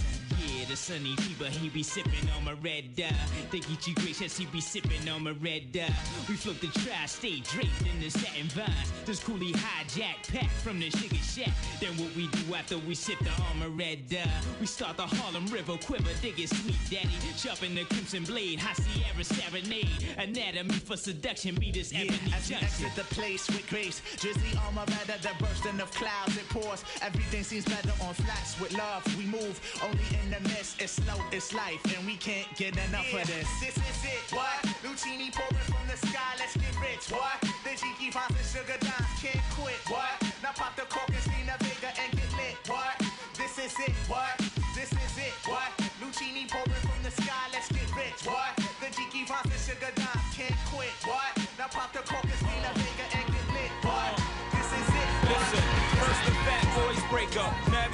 Yeah, 0.47 0.65
the 0.65 0.75
sunny 0.75 1.15
fever, 1.17 1.45
he 1.49 1.69
be 1.69 1.83
sipping 1.83 2.29
on 2.37 2.43
my 2.45 2.53
red 2.63 2.95
dye. 2.95 3.09
Think 3.51 3.65
too 3.81 3.93
gracious, 3.95 4.37
he 4.37 4.45
be 4.45 4.61
sipping 4.61 5.07
on 5.09 5.23
my 5.23 5.31
red 5.31 5.71
dye. 5.71 5.93
We 6.27 6.35
float 6.35 6.59
the 6.61 6.67
tri-state 6.67 7.43
draped 7.45 7.81
in 7.81 7.99
the 7.99 8.09
satin 8.09 8.47
vines. 8.49 8.91
This 9.05 9.19
coolie 9.19 9.53
hijack 9.53 10.31
pack 10.31 10.49
from 10.63 10.79
the 10.79 10.89
sugar 10.89 11.15
shack. 11.15 11.51
Then 11.79 11.95
what 11.97 12.15
we 12.15 12.27
do 12.27 12.55
after 12.55 12.77
we 12.79 12.95
sip 12.95 13.19
the 13.19 13.31
armor 13.49 13.69
red 13.69 14.09
dye? 14.09 14.29
We 14.59 14.65
start 14.65 14.97
the 14.97 15.05
Harlem 15.05 15.45
River 15.47 15.77
quiver, 15.77 16.09
dig 16.21 16.39
it 16.39 16.49
sweet 16.49 16.75
daddy. 16.89 17.09
Sharpen 17.37 17.75
the 17.75 17.83
crimson 17.85 18.23
blade, 18.23 18.59
high 18.59 18.73
Sierra 18.73 19.23
serenade. 19.23 19.89
Anatomy 20.17 20.73
for 20.73 20.97
seduction, 20.97 21.55
beat 21.55 21.75
this 21.75 21.91
Yeah, 21.93 22.01
ebony 22.01 22.33
as 22.35 22.49
we 22.49 22.55
junction. 22.55 22.85
exit 22.85 22.95
the 22.95 23.15
place 23.15 23.47
with 23.47 23.67
grace, 23.69 24.01
drizzly 24.17 24.57
armor 24.65 24.85
rather 24.87 25.17
the 25.21 25.31
bursting 25.39 25.79
of 25.79 25.91
clouds 25.91 26.35
it 26.37 26.47
pours. 26.49 26.83
Everything 27.01 27.43
seems 27.43 27.65
better 27.65 27.93
on 28.01 28.13
flats 28.15 28.59
with 28.59 28.73
love. 28.77 29.03
We 29.17 29.25
move 29.25 29.59
only 29.83 29.99
in 30.23 30.30
the 30.31 30.39
mist. 30.47 30.79
It's 30.81 30.93
slow, 30.93 31.19
it's 31.31 31.53
life, 31.53 31.83
and 31.91 32.07
we 32.07 32.15
can't 32.15 32.47
get 32.55 32.73
enough 32.87 33.11
of 33.11 33.27
this. 33.27 33.47
This 33.59 33.75
is 33.75 33.99
it, 34.07 34.23
what? 34.31 34.63
Lucini 34.79 35.27
pouring 35.35 35.67
from 35.67 35.83
the 35.91 35.99
sky, 36.07 36.39
let's 36.39 36.55
get 36.55 36.71
rich, 36.79 37.11
what? 37.11 37.35
The 37.67 37.75
Jiki 37.75 38.07
finds 38.15 38.39
and 38.39 38.47
sugar 38.47 38.79
dimes, 38.79 39.11
can't 39.19 39.43
quit, 39.51 39.75
what? 39.91 40.15
Now 40.41 40.55
pop 40.55 40.75
the 40.79 40.87
cork 40.87 41.11
and 41.11 41.23
Stina 41.27 41.55
Vega 41.59 41.91
and 41.99 42.11
get 42.15 42.31
lit, 42.39 42.55
what? 42.71 42.95
This 43.35 43.59
is 43.59 43.75
it, 43.83 43.95
what? 44.07 44.39
This 44.71 44.91
is 44.95 45.15
it, 45.19 45.35
what? 45.43 45.69
Lucini 45.99 46.47
pouring 46.47 46.81
from 46.87 47.01
the 47.03 47.11
sky, 47.11 47.51
let's 47.51 47.67
get 47.67 47.91
rich, 47.91 48.23
what? 48.23 48.55
The 48.79 48.87
Jiki 48.95 49.27
finds 49.27 49.51
and 49.51 49.63
sugar 49.67 49.91
dimes, 49.99 50.27
can't 50.31 50.55
quit, 50.71 50.95
what? 51.03 51.31
Now 51.59 51.67
pop 51.67 51.91
the 51.91 52.03
cork 52.07 52.23
and 52.23 52.39
Stina 52.39 52.71
Vega 52.79 53.05
and 53.19 53.27
get 53.27 53.47
lit, 53.51 53.71
what? 53.83 54.15
This 54.55 54.69
is 54.79 54.87
it, 54.95 55.09
what? 55.27 55.43
Listen, 55.43 55.65
first 55.99 56.21
the 56.23 56.33
fat 56.47 56.63
boys 56.71 57.01
break 57.11 57.33
up. 57.35 57.51
Now 57.67 57.91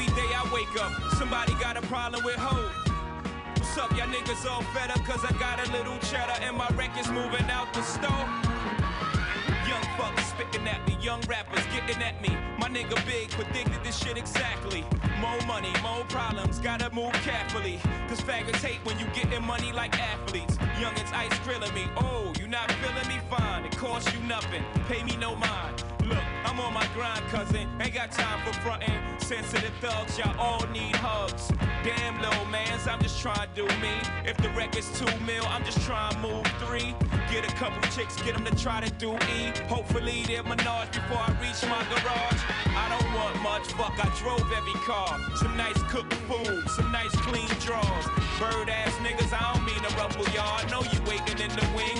somebody 1.29 1.53
got 1.61 1.75
a 1.75 1.81
problem 1.87 2.23
with 2.23 2.35
hope. 2.35 2.71
What's 3.57 3.77
up, 3.77 3.91
y'all 3.97 4.07
niggas 4.07 4.49
all 4.49 4.61
fed 4.71 4.91
up 4.91 5.03
cause 5.03 5.25
I 5.25 5.33
got 5.37 5.59
a 5.59 5.69
little 5.73 5.97
cheddar 5.99 6.39
and 6.41 6.55
my 6.55 6.69
record's 6.69 7.09
moving 7.09 7.49
out 7.51 7.73
the 7.73 7.81
store? 7.81 8.27
Young 9.67 9.83
fuckers 9.97 10.23
spitting 10.31 10.65
at 10.69 10.87
me, 10.87 10.97
young 11.01 11.19
rappers 11.27 11.65
getting 11.75 12.01
at 12.01 12.21
me. 12.21 12.29
My 12.57 12.69
nigga 12.69 12.95
Big 13.05 13.29
predicted 13.31 13.83
this 13.83 13.97
shit 14.01 14.17
exactly. 14.17 14.85
More 15.19 15.41
money, 15.45 15.73
more 15.83 16.05
problems, 16.07 16.59
gotta 16.59 16.89
move 16.95 17.11
carefully. 17.27 17.77
Cause 18.07 18.21
faggots 18.21 18.63
hate 18.63 18.79
when 18.85 18.97
you 18.97 19.05
getting 19.07 19.43
money 19.43 19.73
like 19.73 19.99
athletes. 19.99 20.55
Youngins 20.79 21.11
ice 21.13 21.37
grilling 21.39 21.73
me, 21.73 21.87
oh, 21.97 22.31
you 22.39 22.47
not 22.47 22.71
feeling 22.71 23.07
me? 23.09 23.19
Fine, 23.29 23.65
it 23.65 23.75
costs 23.75 24.13
you 24.13 24.19
nothing, 24.27 24.63
pay 24.87 25.03
me 25.03 25.17
no 25.17 25.35
mind. 25.35 25.83
I'm 26.47 26.61
on 26.61 26.73
my 26.73 26.87
grind, 26.95 27.21
cousin. 27.27 27.67
Ain't 27.81 27.93
got 27.93 28.09
time 28.11 28.39
for 28.45 28.53
frontin'. 28.61 29.19
Sensitive 29.19 29.73
thugs, 29.81 30.17
y'all 30.17 30.39
all 30.39 30.65
need 30.67 30.95
hugs. 30.95 31.51
Damn, 31.83 32.21
little 32.21 32.45
mans, 32.45 32.87
I'm 32.87 33.01
just 33.01 33.21
trying 33.21 33.49
to 33.49 33.49
do 33.53 33.65
me. 33.81 33.91
If 34.25 34.37
the 34.37 34.49
record's 34.51 34.87
two 34.97 35.11
mil, 35.25 35.43
I'm 35.47 35.65
just 35.65 35.81
trying 35.81 36.13
to 36.13 36.19
move 36.19 36.47
three. 36.63 36.95
Get 37.29 37.43
a 37.43 37.53
couple 37.55 37.81
chicks, 37.91 38.15
get 38.21 38.35
them 38.35 38.45
to 38.45 38.55
try 38.55 38.79
to 38.79 38.89
do 38.91 39.15
E. 39.35 39.51
Hopefully 39.67 40.23
they're 40.25 40.43
menage 40.43 40.95
before 40.95 41.19
I 41.19 41.35
reach 41.41 41.61
my 41.67 41.83
garage. 41.91 42.41
I 42.71 42.87
don't 42.95 43.13
want 43.13 43.35
much, 43.43 43.67
fuck, 43.73 43.99
I 43.99 44.07
drove 44.17 44.49
every 44.55 44.79
car. 44.87 45.19
Some 45.35 45.57
nice 45.57 45.81
cooked 45.91 46.13
food, 46.31 46.69
some 46.69 46.89
nice 46.93 47.11
clean 47.27 47.49
drawers. 47.59 48.05
Bird 48.39 48.69
ass 48.69 48.95
niggas, 49.03 49.33
I 49.35 49.53
don't 49.53 49.65
mean 49.65 49.81
to 49.83 49.91
ruffle 49.97 50.23
y'all. 50.33 50.63
Know 50.71 50.81
you 50.93 51.01
waiting 51.11 51.39
in 51.43 51.51
the 51.51 51.67
wing, 51.75 51.99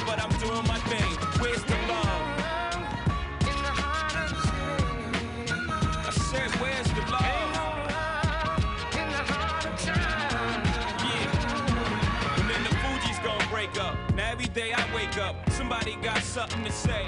day 14.58 14.74
I 14.74 14.96
wake 14.96 15.20
up, 15.20 15.36
somebody 15.52 15.98
got 16.02 16.24
something 16.24 16.64
to 16.64 16.72
say. 16.72 17.06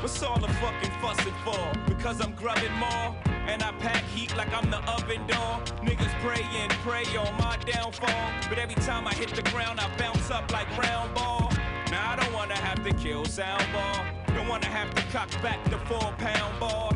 What's 0.00 0.22
all 0.22 0.38
the 0.38 0.52
fucking 0.60 0.90
fussing 1.00 1.32
for? 1.42 1.72
Because 1.88 2.20
I'm 2.20 2.32
grubbing 2.34 2.74
more. 2.74 3.16
And 3.46 3.62
I 3.62 3.72
pack 3.78 4.04
heat 4.14 4.36
like 4.36 4.52
I'm 4.52 4.70
the 4.70 4.82
oven 4.92 5.26
door. 5.26 5.54
Niggas 5.80 6.12
pray 6.20 6.42
and 6.60 6.70
pray 6.84 7.04
on 7.16 7.32
my 7.38 7.56
downfall. 7.64 8.30
But 8.50 8.58
every 8.58 8.74
time 8.74 9.08
I 9.08 9.14
hit 9.14 9.30
the 9.30 9.40
ground, 9.50 9.80
I 9.80 9.88
bounce 9.96 10.30
up 10.30 10.52
like 10.52 10.68
round 10.76 11.14
ball. 11.14 11.50
Now 11.90 12.12
I 12.12 12.16
don't 12.16 12.34
wanna 12.34 12.58
have 12.58 12.84
to 12.84 12.92
kill 12.92 13.24
sound 13.24 13.64
ball. 13.72 14.04
Don't 14.34 14.48
wanna 14.48 14.66
have 14.66 14.92
to 14.94 15.02
cock 15.04 15.30
back 15.42 15.64
the 15.70 15.78
four 15.88 16.12
pound 16.18 16.60
ball. 16.60 16.92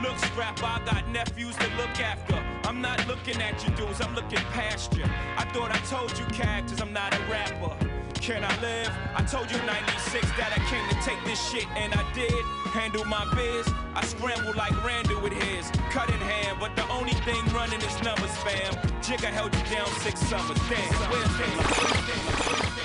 Look, 0.00 0.16
scrap, 0.18 0.62
I 0.62 0.80
got 0.84 1.08
nephews 1.08 1.56
to 1.56 1.66
look 1.76 1.98
after. 1.98 2.40
I'm 2.68 2.80
not 2.80 3.04
looking 3.08 3.42
at 3.42 3.66
you 3.66 3.74
dudes, 3.74 4.00
I'm 4.00 4.14
looking 4.14 4.44
past 4.52 4.96
you. 4.96 5.04
I 5.36 5.44
thought 5.52 5.72
I 5.72 5.78
told 5.90 6.16
you 6.16 6.24
characters, 6.26 6.80
I'm 6.80 6.92
not 6.92 7.12
a 7.12 7.18
rapper. 7.24 7.93
Can 8.24 8.42
I 8.42 8.58
live? 8.62 8.90
I 9.14 9.22
told 9.22 9.50
you 9.52 9.58
96 9.66 10.24
that 10.38 10.50
I 10.56 10.60
came 10.72 10.88
to 10.88 10.96
take 11.04 11.22
this 11.26 11.38
shit, 11.50 11.68
and 11.76 11.92
I 11.92 12.10
did. 12.14 12.32
Handle 12.72 13.04
my 13.04 13.22
biz. 13.34 13.68
I 13.94 14.02
scrambled 14.06 14.56
like 14.56 14.72
Randall 14.82 15.20
with 15.20 15.34
his. 15.34 15.70
Cut 15.90 16.08
in 16.08 16.16
hand, 16.16 16.56
but 16.58 16.74
the 16.74 16.88
only 16.88 17.12
thing 17.28 17.44
running 17.52 17.82
is 17.82 18.02
numbers, 18.02 18.34
fam. 18.38 18.72
Jigga 19.04 19.28
held 19.28 19.54
you 19.54 19.76
down 19.76 19.88
six 20.00 20.20
summers. 20.20 20.56
Damn, 20.70 21.10
where's 21.10 22.83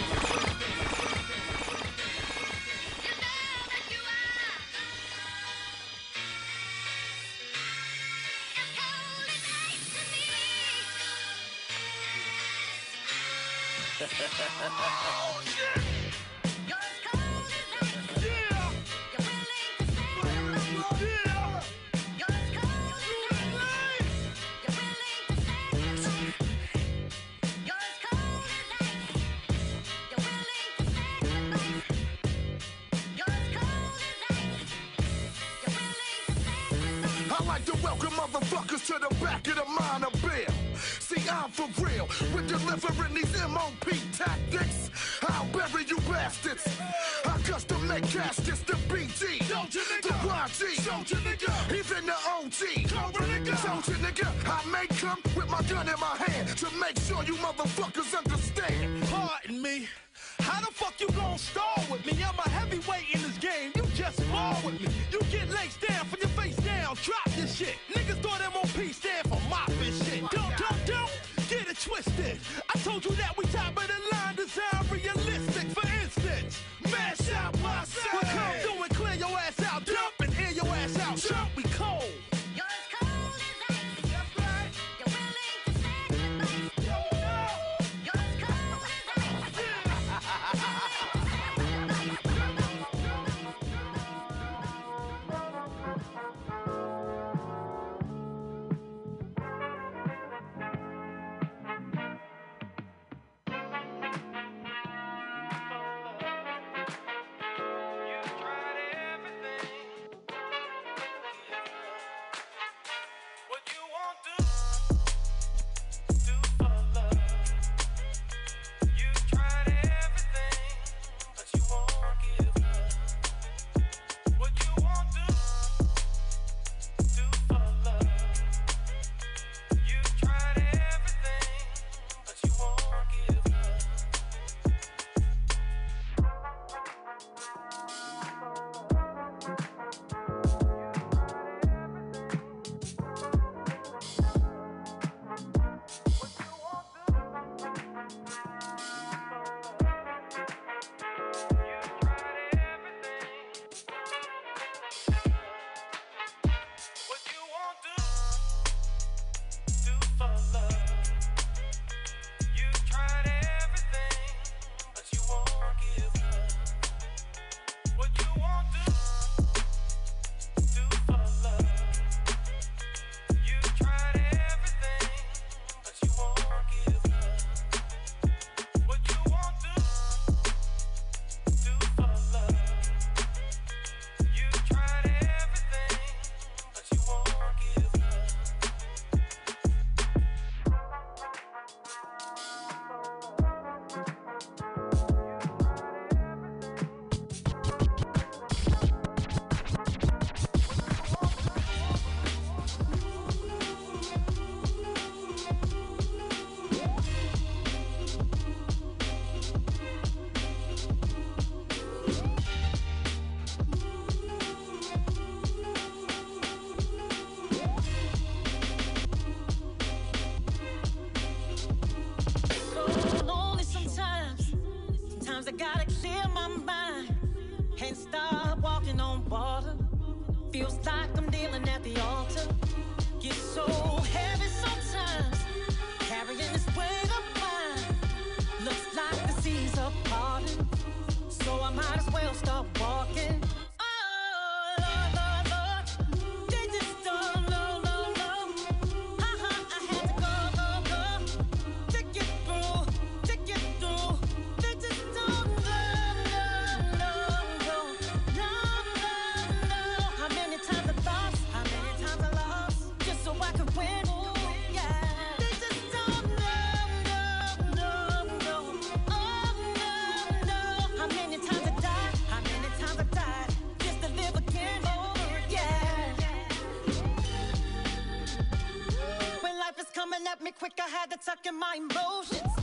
sucking 281.30 281.60
my 281.60 281.76
emotions. 281.78 282.54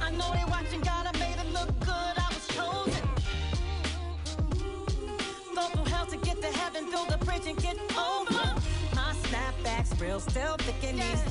I 0.00 0.10
know 0.12 0.32
they 0.32 0.44
watching, 0.48 0.80
God, 0.80 1.04
I 1.06 1.12
made 1.18 1.36
it 1.44 1.52
look 1.52 1.68
good. 1.80 2.14
I 2.24 2.28
was 2.32 2.46
chosen. 2.56 3.06
Go 5.54 5.62
through 5.72 5.84
hell 5.92 6.06
to 6.06 6.16
get 6.16 6.40
to 6.40 6.50
heaven, 6.58 6.90
build 6.90 7.10
a 7.12 7.18
bridge 7.18 7.46
and 7.46 7.58
get 7.58 7.76
over. 7.98 8.44
My 8.94 9.12
snapbacks 9.24 10.00
real, 10.00 10.20
still 10.20 10.56
thick 10.56 10.82
and 10.88 10.96
yeah. 10.96 11.27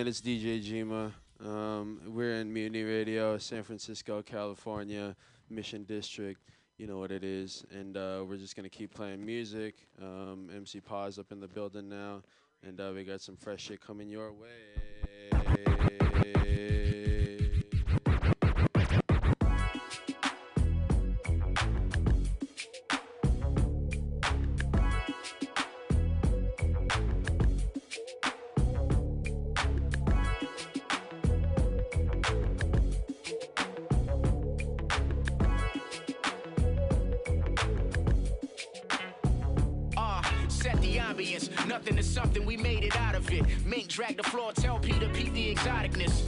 again, 0.00 0.08
it's 0.08 0.22
DJ 0.22 0.64
Jima. 0.64 1.12
Um, 1.46 2.00
we're 2.06 2.36
in 2.36 2.50
Mutiny 2.50 2.84
Radio, 2.84 3.36
San 3.36 3.62
Francisco, 3.62 4.22
California, 4.22 5.14
Mission 5.50 5.84
District. 5.84 6.40
You 6.78 6.86
know 6.86 6.98
what 6.98 7.12
it 7.12 7.22
is. 7.22 7.66
And 7.70 7.98
uh, 7.98 8.24
we're 8.26 8.38
just 8.38 8.56
going 8.56 8.64
to 8.64 8.70
keep 8.70 8.94
playing 8.94 9.22
music. 9.22 9.74
Um, 10.00 10.48
MC 10.56 10.80
Pause 10.80 11.18
up 11.18 11.32
in 11.32 11.40
the 11.40 11.48
building 11.48 11.90
now. 11.90 12.22
And 12.66 12.80
uh, 12.80 12.92
we 12.94 13.04
got 13.04 13.20
some 13.20 13.36
fresh 13.36 13.64
shit 13.64 13.82
coming 13.82 14.08
your 14.08 14.32
way. 14.32 16.39
drag 43.90 44.16
the 44.16 44.22
floor, 44.22 44.52
tell 44.52 44.78
Peter, 44.78 45.08
Pete 45.08 45.34
the 45.34 45.54
exoticness 45.54 46.22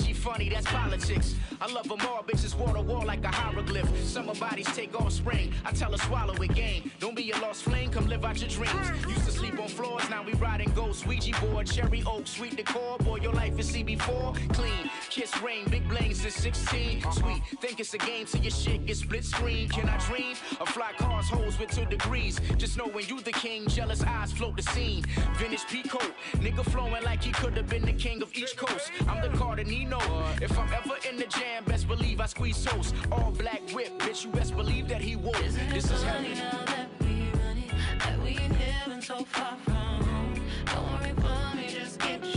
she 0.00 0.12
funny, 0.12 0.48
that's 0.48 0.66
politics. 0.66 1.34
I 1.60 1.70
love 1.72 1.88
them 1.88 2.00
all, 2.08 2.22
bitches 2.22 2.54
wall 2.54 2.74
to 2.74 2.82
wall 2.82 3.04
like 3.04 3.24
a 3.24 3.28
hieroglyph. 3.28 3.88
Summer 4.04 4.34
bodies 4.34 4.66
take 4.74 4.98
off 5.00 5.12
spring. 5.12 5.52
I 5.64 5.72
tell 5.72 5.92
her 5.92 5.98
swallow 5.98 6.34
it, 6.34 6.54
game. 6.54 6.90
Don't 6.98 7.16
be 7.16 7.30
a 7.30 7.38
lost 7.38 7.64
flame, 7.64 7.90
come 7.90 8.06
live 8.06 8.24
out 8.24 8.40
your 8.40 8.48
dreams. 8.48 8.88
Used 9.08 9.24
to 9.26 9.32
sleep 9.32 9.58
on 9.58 9.68
floors, 9.68 10.08
now 10.08 10.22
we 10.22 10.32
riding 10.34 10.70
ghosts. 10.74 11.06
Ouija 11.06 11.38
board, 11.40 11.66
cherry 11.66 12.02
oak, 12.06 12.26
sweet 12.26 12.56
decor. 12.56 12.98
Boy, 12.98 13.16
your 13.16 13.32
life 13.32 13.58
is 13.58 13.70
CB4, 13.70 14.54
clean. 14.54 14.90
Kiss 15.10 15.40
rain, 15.42 15.64
big 15.70 15.86
blings 15.88 16.20
since 16.22 16.36
16. 16.36 17.02
Sweet, 17.12 17.42
think 17.60 17.80
it's 17.80 17.94
a 17.94 17.98
game 17.98 18.24
till 18.26 18.40
your 18.40 18.50
shit 18.50 18.86
gets 18.86 19.00
split 19.00 19.24
screen. 19.24 19.68
Can 19.68 19.88
I 19.88 19.98
dream? 19.98 20.36
A 20.60 20.66
fly 20.66 20.92
cars, 20.98 21.28
hoes 21.28 21.58
with 21.58 21.70
two 21.70 21.84
degrees. 21.86 22.40
Just 22.56 22.78
know 22.78 22.86
when 22.86 23.06
you 23.06 23.20
the 23.20 23.32
king, 23.32 23.66
jealous 23.68 24.02
eyes 24.02 24.32
float 24.32 24.56
the 24.56 24.62
scene. 24.62 25.04
Vintage 25.36 25.66
peacoat, 25.66 26.12
nigga 26.34 26.64
flowing 26.64 27.02
like 27.04 27.22
he 27.22 27.32
could 27.32 27.56
have 27.56 27.68
been 27.68 27.84
the 27.84 27.92
king 27.92 28.22
of 28.22 28.34
each 28.34 28.56
coast. 28.56 28.90
I'm 29.08 29.20
the 29.20 29.36
Carter 29.36 29.64
uh, 29.90 30.36
if 30.40 30.56
I'm 30.58 30.68
ever 30.72 30.96
in 31.08 31.16
the 31.16 31.26
jam, 31.26 31.64
best 31.64 31.88
believe 31.88 32.20
I 32.20 32.26
squeeze 32.26 32.64
toast. 32.64 32.94
All 33.10 33.30
black 33.32 33.60
whip, 33.72 33.98
bitch, 33.98 34.24
you 34.24 34.30
best 34.30 34.56
believe 34.56 34.88
that 34.88 35.00
he 35.00 35.16
won't. 35.16 35.36
This 35.70 35.90
is 35.90 36.02
heavy. 36.02 36.34
Now 36.34 36.64
that 36.66 36.88
we 37.00 37.30
running, 37.40 37.70
that 37.98 38.18
we 38.22 38.30
in 38.30 38.54
heaven 38.54 39.02
so 39.02 39.24
far 39.24 39.56
from 39.64 39.74
home. 39.74 40.34
Don't 40.66 40.92
worry 40.92 41.14
for 41.16 41.56
me, 41.56 41.68
just 41.68 41.98
get 41.98 42.31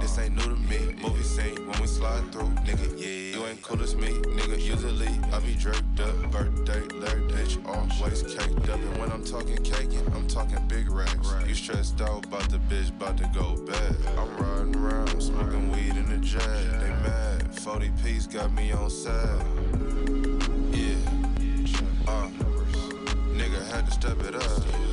This 0.00 0.18
ain't 0.18 0.34
new 0.34 0.42
to 0.42 0.60
me. 0.68 0.94
Movie 1.02 1.22
scene 1.22 1.66
when 1.66 1.80
we 1.80 1.86
slide 1.86 2.30
through. 2.32 2.50
Nigga, 2.66 2.98
yeah, 2.98 3.38
you 3.38 3.46
ain't 3.46 3.62
cool 3.62 3.82
as 3.82 3.94
me. 3.96 4.08
Nigga, 4.08 4.60
usually 4.60 5.08
I 5.32 5.40
be 5.40 5.54
draped 5.54 6.00
up. 6.00 6.30
Birthday, 6.30 6.80
Larry, 6.96 7.22
bitch, 7.22 7.64
always 7.66 8.22
caked 8.22 8.68
up. 8.68 8.80
And 8.80 8.98
when 8.98 9.10
I'm 9.10 9.24
talking 9.24 9.56
caking, 9.58 10.06
I'm 10.14 10.26
talking 10.28 10.58
big 10.68 10.90
racks. 10.90 11.34
You 11.46 11.54
stressed 11.54 12.00
out 12.00 12.24
about 12.26 12.48
the 12.50 12.58
bitch, 12.58 12.90
about 12.90 13.16
to 13.18 13.30
go 13.34 13.56
bad. 13.64 13.96
I'm 14.18 14.36
riding 14.36 14.76
around, 14.76 15.22
smoking 15.22 15.70
weed 15.70 15.96
in 15.96 16.08
the 16.08 16.18
jet. 16.18 16.40
They 16.80 16.90
mad. 16.90 17.54
40 17.60 17.90
piece 18.02 18.26
got 18.26 18.52
me 18.52 18.72
on 18.72 18.90
sad. 18.90 19.42
Yeah. 20.72 20.96
Uh, 22.06 22.28
nigga 23.34 23.60
had 23.72 23.86
to 23.86 23.92
step 23.92 24.20
it 24.22 24.34
up. 24.34 24.85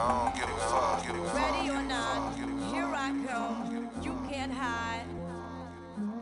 I 0.00 0.30
don't 0.30 0.34
give 0.34 0.48
a 0.48 0.58
fuck. 0.58 1.06
Give 1.06 1.16
a 1.16 1.28
fuck. 1.28 1.34
Ready 1.34 1.70
or 1.70 1.82
not, 1.82 2.34
here 2.72 2.90
I 2.94 3.08
come. 3.26 3.90
You 4.02 4.14
can't 4.30 4.52
hide. 4.52 5.04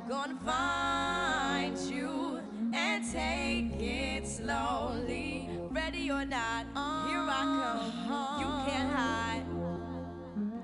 Gonna 0.08 0.36
find 0.44 1.76
you 1.78 2.40
and 2.72 3.04
take 3.12 3.80
it 3.80 4.26
slowly. 4.26 5.50
Ready 5.70 6.10
or 6.10 6.24
not, 6.24 6.64
here 7.08 7.26
I 7.28 7.42
come. 8.08 8.40
You 8.40 8.46
can't 8.70 8.92
hide. 8.94 9.44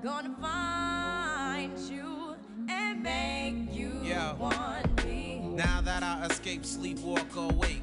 Gonna 0.01 0.35
find 0.41 1.77
you 1.79 2.35
and 2.67 3.03
make 3.03 3.75
you 3.75 3.91
Yeah. 4.03 4.33
want 4.33 5.05
me. 5.05 5.39
Now 5.53 5.81
that 5.81 6.01
I 6.03 6.25
escape, 6.25 6.65
sleep, 6.65 6.99
walk 6.99 7.35
awake. 7.35 7.82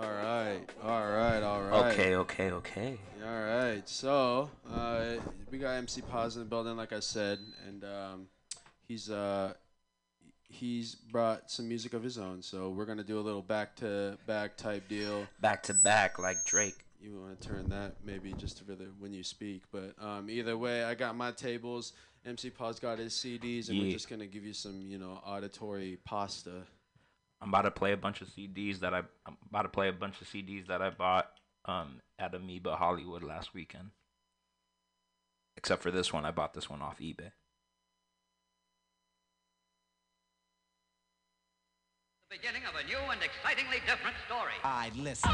All 0.00 0.12
right, 0.12 0.60
all 0.84 1.06
right, 1.10 1.42
all 1.42 1.62
right. 1.62 1.92
Okay, 1.92 2.14
okay, 2.14 2.50
okay. 2.52 2.98
All 3.26 3.40
right, 3.40 3.82
so 3.88 4.48
uh, 4.72 5.16
we 5.50 5.58
got 5.58 5.72
MC 5.72 6.02
Paz 6.02 6.36
in 6.36 6.42
the 6.42 6.48
building, 6.48 6.76
like 6.76 6.92
I 6.92 7.00
said, 7.00 7.40
and 7.66 7.84
um, 7.84 8.26
he's 8.86 9.10
uh, 9.10 9.54
he's 10.48 10.94
brought 10.94 11.50
some 11.50 11.68
music 11.68 11.94
of 11.94 12.02
his 12.02 12.16
own. 12.16 12.42
So 12.42 12.70
we're 12.70 12.86
gonna 12.86 13.02
do 13.02 13.18
a 13.18 13.22
little 13.22 13.42
back 13.42 13.74
to 13.76 14.18
back 14.26 14.56
type 14.56 14.88
deal. 14.88 15.26
Back 15.40 15.64
to 15.64 15.74
back, 15.74 16.18
like 16.18 16.44
Drake. 16.44 16.84
You 17.00 17.20
want 17.20 17.40
to 17.40 17.48
turn 17.48 17.68
that 17.68 17.96
maybe 18.04 18.32
just 18.32 18.64
for 18.64 18.74
the 18.74 18.86
when 18.98 19.12
you 19.12 19.22
speak, 19.22 19.62
but 19.72 19.94
um, 20.00 20.28
either 20.30 20.56
way, 20.56 20.84
I 20.84 20.94
got 20.94 21.16
my 21.16 21.30
tables. 21.32 21.92
MC 22.24 22.50
Paz 22.50 22.78
got 22.78 22.98
his 22.98 23.14
CDs, 23.14 23.68
and 23.68 23.78
we're 23.78 23.92
just 23.92 24.08
gonna 24.08 24.26
give 24.26 24.44
you 24.44 24.52
some, 24.52 24.86
you 24.86 24.98
know, 24.98 25.20
auditory 25.24 25.98
pasta. 26.04 26.62
I'm 27.40 27.50
about 27.50 27.62
to 27.62 27.70
play 27.70 27.92
a 27.92 27.96
bunch 27.96 28.20
of 28.20 28.28
CDs 28.28 28.80
that 28.80 28.92
I 28.92 29.02
I'm 29.26 29.36
about 29.48 29.62
to 29.62 29.68
play 29.68 29.88
a 29.88 29.92
bunch 29.92 30.20
of 30.20 30.26
CDs 30.26 30.66
that 30.66 30.82
I 30.82 30.90
bought 30.90 31.30
um 31.64 32.00
at 32.18 32.34
Amoeba 32.34 32.76
Hollywood 32.76 33.22
last 33.22 33.54
weekend. 33.54 33.90
Except 35.56 35.82
for 35.82 35.90
this 35.90 36.12
one, 36.12 36.24
I 36.24 36.30
bought 36.30 36.54
this 36.54 36.68
one 36.68 36.82
off 36.82 36.98
eBay. 36.98 37.32
The 42.30 42.36
beginning 42.36 42.62
of 42.68 42.74
a 42.74 42.84
new 42.86 42.98
and 43.10 43.20
excitingly 43.22 43.78
different 43.86 44.16
story. 44.26 44.52
I 44.62 44.90
listen. 44.96 45.30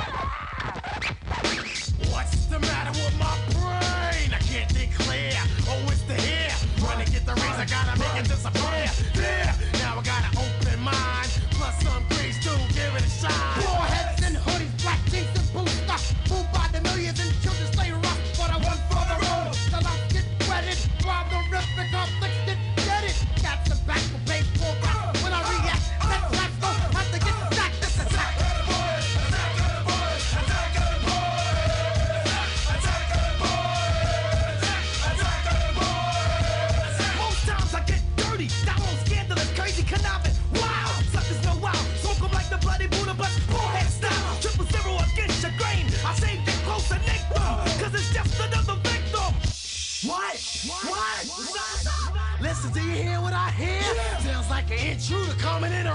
What's 2.12 2.47
the 2.47 2.59
matter 2.61 2.90
with 2.90 3.19
my 3.19 3.39
brain? 3.51 4.32
I 4.32 4.39
can't 4.40 4.70
think 4.70 4.94
clear. 4.94 5.32
Oh, 5.66 5.89
it's 5.90 6.02
the 6.02 6.15
hair. 6.15 6.53
Get 7.24 7.36
the 7.36 7.40
razor, 7.40 7.66
gotta 7.70 7.98
make 7.98 8.22
it 8.22 8.28
disappear. 8.28 8.90
Yeah, 9.14 9.55
now 9.74 9.98
I 9.98 10.02
got 10.02 10.24
an 10.24 10.38
open 10.38 10.80
mind. 10.80 11.28
Plus 11.52 11.82
some 11.82 12.05
grace 12.10 12.38
too, 12.42 12.51
give 12.74 12.94
it 12.94 13.02
a 13.02 13.09
shot. 13.09 13.63
Just 48.14 48.38
another 48.38 48.76
victim. 48.76 49.34
What? 50.08 50.38
What? 50.86 51.26
Listen, 52.40 52.70
do 52.72 52.80
you 52.80 53.02
hear 53.02 53.20
what 53.20 53.32
I 53.32 53.50
hear? 53.50 53.82
Sounds 54.20 54.48
like 54.48 54.70
an 54.70 54.92
intruder 54.92 55.32
coming 55.32 55.72
in 55.72 55.88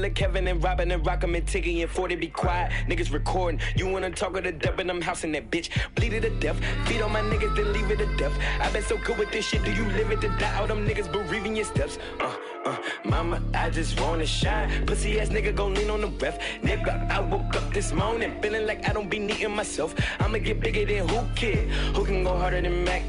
block. 0.00 0.10
This 0.10 0.20
Kevin 0.20 0.48
and 0.48 0.62
Robin 0.62 0.90
and 0.90 1.04
Rock'em 1.04 1.36
and 1.36 1.46
Tiggy 1.46 1.82
and 1.82 1.90
40 1.90 2.16
be 2.16 2.28
quiet. 2.28 2.72
Niggas 2.88 3.12
recording. 3.12 3.60
You 3.76 3.88
wanna 3.88 4.10
talk 4.10 4.36
of 4.36 4.44
the 4.44 4.52
depth 4.52 4.80
and 4.80 4.90
I'm 4.90 5.00
housing 5.00 5.32
that 5.32 5.50
bitch. 5.50 5.70
Bleed 5.94 6.12
it 6.12 6.20
to 6.22 6.30
death. 6.40 6.58
Feed 6.86 7.02
on 7.02 7.12
my 7.12 7.20
niggas, 7.20 7.56
then 7.56 7.72
leave 7.72 7.90
it 7.90 7.98
to 7.98 8.16
death. 8.16 8.32
I 8.60 8.70
been 8.70 8.82
so 8.82 8.96
good 8.98 9.18
with 9.18 9.30
this 9.30 9.46
shit. 9.46 9.64
Do 9.64 9.72
you 9.72 9.84
live 9.96 10.10
it 10.10 10.20
to 10.22 10.28
die? 10.28 10.58
All 10.58 10.66
them 10.66 10.86
niggas 10.86 11.10
bereaving 11.12 11.56
your 11.56 11.64
steps. 11.64 11.98
Uh, 12.20 12.34
uh, 12.64 12.76
mama, 13.04 13.42
I 13.54 13.70
just 13.70 14.00
wanna 14.00 14.26
shine. 14.26 14.86
Pussy 14.86 15.20
ass 15.20 15.28
nigga 15.28 15.54
gon' 15.54 15.74
lean 15.74 15.90
on 15.90 16.00
the 16.02 16.08
ref. 16.08 16.38
Nigga, 16.62 17.10
I 17.10 17.20
woke 17.20 17.56
up 17.56 17.72
this 17.72 17.92
morning 17.92 18.40
feeling 18.42 18.66
like 18.66 18.88
I 18.88 18.92
don't 18.92 19.10
be 19.10 19.18
needing 19.18 19.54
myself. 19.54 19.94
I'ma 20.20 20.38
get 20.38 20.60
bigger 20.60 20.84
than 20.84 21.08
who 21.08 21.20
kid? 21.34 21.68
Who 21.94 22.04
can 22.04 22.24
go 22.24 22.36
harder 22.36 22.60
than 22.60 22.84
Mac? 22.84 23.02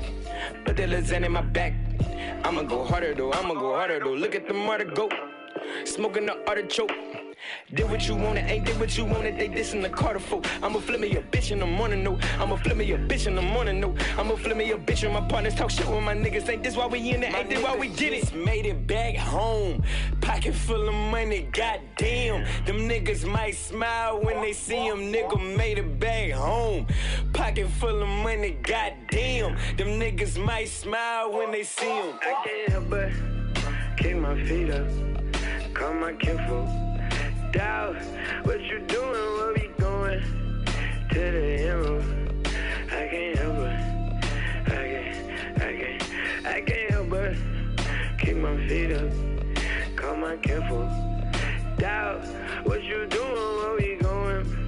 Put 0.65 0.77
that 0.77 0.89
Lizanne 0.89 1.25
in 1.25 1.31
my 1.31 1.41
back. 1.41 1.73
I'ma 2.43 2.63
go 2.63 2.83
harder 2.83 3.13
though, 3.13 3.31
I'ma 3.33 3.53
go 3.53 3.75
harder 3.75 3.99
though. 3.99 4.13
Look 4.13 4.35
at 4.35 4.47
the 4.47 4.53
murder 4.53 4.85
go. 4.85 5.09
Smoking 5.85 6.25
the 6.25 6.47
artichoke. 6.47 6.91
Did 7.73 7.89
what 7.89 8.07
you 8.07 8.15
wanted, 8.15 8.45
ain't 8.49 8.65
did 8.65 8.79
what 8.79 8.95
you 8.97 9.05
wanted. 9.05 9.37
They 9.37 9.47
dissing 9.47 9.81
the 9.81 9.89
Carter 9.89 10.19
folk. 10.19 10.45
I'ma 10.61 10.79
flip 10.79 10.99
me 10.99 11.15
a 11.15 11.21
bitch 11.21 11.51
in 11.51 11.59
the 11.59 11.65
morning, 11.65 12.03
no. 12.03 12.19
I'ma 12.39 12.55
flip 12.57 12.77
me 12.77 12.91
a 12.91 12.97
bitch 12.97 13.25
in 13.25 13.35
the 13.35 13.41
morning, 13.41 13.79
no. 13.79 13.95
I'ma 14.17 14.35
flip 14.35 14.57
me 14.57 14.71
a 14.71 14.77
bitch 14.77 15.03
and 15.03 15.13
my 15.13 15.21
partners 15.21 15.55
talk 15.55 15.71
shit 15.71 15.87
with 15.87 16.03
my 16.03 16.13
niggas. 16.13 16.47
Ain't 16.49 16.63
this 16.63 16.75
why 16.75 16.85
we 16.85 16.99
in 17.11 17.23
it? 17.23 17.33
Ain't 17.33 17.49
this 17.49 17.63
why 17.63 17.75
we 17.75 17.87
did 17.87 18.13
it? 18.13 18.33
Made 18.35 18.65
it 18.67 18.85
back 18.85 19.15
home. 19.15 19.83
Pocket 20.21 20.53
full 20.53 20.87
of 20.87 20.93
money, 20.93 21.49
goddamn. 21.51 22.45
Them 22.65 22.87
niggas 22.87 23.25
might 23.25 23.55
smile 23.55 24.21
when 24.21 24.41
they 24.41 24.53
see 24.53 24.85
him. 24.85 25.11
Nigga 25.11 25.57
made 25.57 25.79
it 25.79 25.99
back 25.99 26.31
home. 26.31 26.85
Pocket 27.33 27.67
full 27.69 28.01
of 28.01 28.07
money, 28.07 28.51
goddamn. 28.61 29.57
Them 29.77 29.99
niggas 29.99 30.37
might 30.43 30.69
smile 30.69 31.31
when 31.31 31.51
they 31.51 31.63
see 31.63 31.85
him. 31.85 32.19
I 32.21 32.43
can't 32.45 32.69
help 32.69 32.89
but 32.89 33.11
kick 33.97 34.15
my 34.15 34.35
feet 34.45 34.69
up, 34.69 34.87
call 35.81 35.93
my 35.95 36.13
kinfolk. 36.13 36.69
Doubt 37.51 37.95
what 38.43 38.61
you 38.61 38.79
doing, 38.81 39.11
where 39.37 39.53
we 39.53 39.67
going? 39.79 40.21
To 41.09 41.19
the 41.19 41.57
hero. 41.57 42.03
I 42.91 43.07
can't 43.11 43.39
help 43.39 43.55
but, 43.55 43.73
I 44.67 44.83
can't, 44.91 45.61
I 45.61 45.69
can't, 45.79 46.03
I 46.45 46.61
can't 46.61 46.91
help 46.91 47.09
but 47.09 47.35
kick 48.19 48.37
my 48.37 48.55
feet 48.67 48.91
up, 48.91 49.09
call 49.95 50.17
my 50.17 50.37
kinfolk. 50.37 50.91
Doubt 51.77 52.25
what 52.63 52.83
you 52.83 53.07
doing, 53.07 53.33
where 53.33 53.75
we 53.75 53.95
going? 53.95 54.60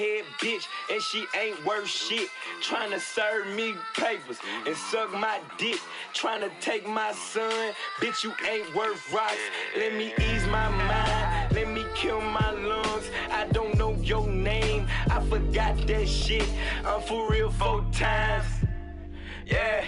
Head 0.00 0.24
bitch, 0.40 0.66
and 0.90 1.02
she 1.02 1.26
ain't 1.38 1.62
worth 1.64 1.86
shit. 1.86 2.28
Trying 2.62 2.90
to 2.90 3.00
serve 3.00 3.46
me 3.54 3.74
papers 3.94 4.38
and 4.66 4.76
suck 4.76 5.12
my 5.12 5.40
dick. 5.58 5.78
Trying 6.14 6.40
to 6.40 6.50
take 6.60 6.86
my 6.88 7.12
son, 7.12 7.74
bitch, 8.00 8.24
you 8.24 8.32
ain't 8.48 8.74
worth 8.74 9.12
rocks. 9.12 9.44
Let 9.76 9.92
me 9.94 10.14
ease 10.18 10.46
my 10.46 10.68
mind, 10.68 11.54
let 11.54 11.68
me 11.68 11.84
kill 11.94 12.20
my 12.20 12.50
lungs. 12.52 13.10
I 13.30 13.46
don't 13.52 13.76
know 13.76 13.92
your 13.96 14.26
name, 14.26 14.86
I 15.10 15.20
forgot 15.28 15.86
that 15.86 16.08
shit. 16.08 16.48
I'm 16.84 17.02
for 17.02 17.30
real 17.30 17.50
four 17.50 17.84
times. 17.92 18.46
Yeah, 19.46 19.84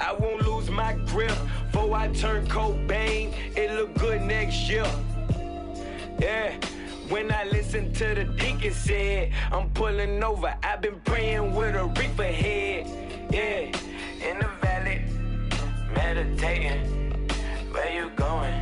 I 0.00 0.12
won't 0.12 0.42
lose 0.46 0.68
my 0.68 0.94
grip 1.06 1.36
before 1.72 1.94
I 1.94 2.08
turn 2.08 2.46
Cobain. 2.48 3.32
It 3.56 3.72
look 3.72 3.94
good 3.94 4.20
next 4.20 4.68
year. 4.68 4.86
Yeah. 6.18 6.58
When 7.08 7.30
I 7.30 7.44
listen 7.44 7.92
to 7.92 8.14
the 8.16 8.24
deacon 8.24 8.72
said, 8.72 9.32
I'm 9.52 9.70
pulling 9.70 10.22
over. 10.24 10.52
I've 10.62 10.80
been 10.80 11.00
praying 11.04 11.54
with 11.54 11.76
a 11.76 11.84
reaper 11.84 12.24
head. 12.24 12.86
Yeah, 13.30 13.70
in 14.28 14.40
the 14.40 14.48
valley, 14.60 15.04
meditating. 15.94 17.28
Where 17.70 17.92
you 17.92 18.10
going? 18.16 18.54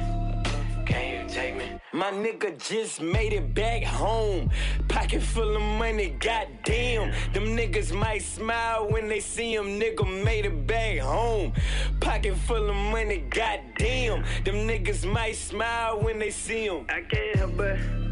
Can 0.84 1.22
you 1.22 1.28
take 1.28 1.56
me? 1.56 1.80
My 1.94 2.10
nigga 2.10 2.58
just 2.58 3.00
made 3.00 3.32
it 3.32 3.54
back 3.54 3.82
home. 3.82 4.50
Pocket 4.88 5.22
full 5.22 5.56
of 5.56 5.62
money, 5.62 6.14
goddamn. 6.20 7.14
Them 7.32 7.56
niggas 7.56 7.98
might 7.98 8.22
smile 8.22 8.90
when 8.90 9.08
they 9.08 9.20
see 9.20 9.54
him. 9.54 9.80
Nigga 9.80 10.04
made 10.22 10.44
it 10.44 10.66
back 10.66 10.98
home. 10.98 11.54
Pocket 12.00 12.36
full 12.46 12.68
of 12.68 12.76
money, 12.76 13.24
goddamn. 13.30 14.22
Them 14.44 14.68
niggas 14.68 15.10
might 15.10 15.36
smile 15.36 15.98
when 15.98 16.18
they 16.18 16.30
see 16.30 16.66
him. 16.66 16.84
I 16.90 17.00
can't 17.00 17.36
help 17.36 17.56
but 17.56 18.03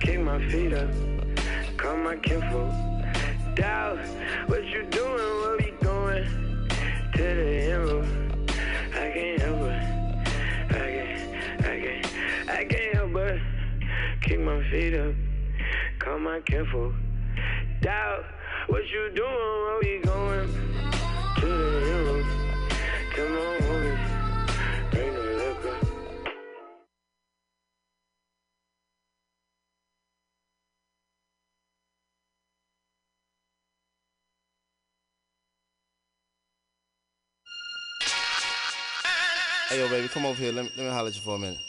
kick 0.00 0.18
my 0.20 0.38
feet 0.50 0.72
up, 0.72 0.88
call 1.76 1.96
my 1.98 2.16
kinfolk. 2.16 2.72
Doubt 3.54 3.98
what 4.46 4.64
you 4.64 4.84
doing, 4.86 5.14
where 5.14 5.56
we 5.58 5.72
going? 5.82 6.24
To 7.14 7.22
the 7.22 7.60
hero. 7.66 8.06
I 8.94 9.10
can't 9.12 9.42
help 9.42 9.58
but, 9.60 9.72
I 10.70 10.86
can't, 10.94 11.20
I 11.60 11.80
can't, 11.80 12.06
I 12.48 12.64
can't 12.64 12.94
help 12.94 13.12
but 13.12 13.38
kick 14.22 14.40
my 14.40 14.62
feet 14.70 14.94
up, 14.94 15.14
call 15.98 16.18
my 16.18 16.40
kinfolk. 16.40 16.94
Doubt 17.82 18.24
what 18.68 18.88
you 18.88 19.10
doing, 19.14 19.28
where 19.28 19.78
we 19.82 19.98
going? 20.02 20.48
To 21.40 21.46
the 21.46 21.80
hero. 21.86 22.24
Tell 23.14 23.28
my 23.28 23.58
homies, 23.66 24.19
Hey, 39.70 39.78
yo, 39.78 39.88
baby, 39.88 40.08
come 40.08 40.26
over 40.26 40.36
here. 40.36 40.50
Let 40.50 40.64
me, 40.64 40.70
let 40.76 40.86
me 40.86 40.92
holler 40.92 41.10
at 41.10 41.14
you 41.14 41.20
for 41.20 41.36
a 41.36 41.38
minute. 41.38 41.60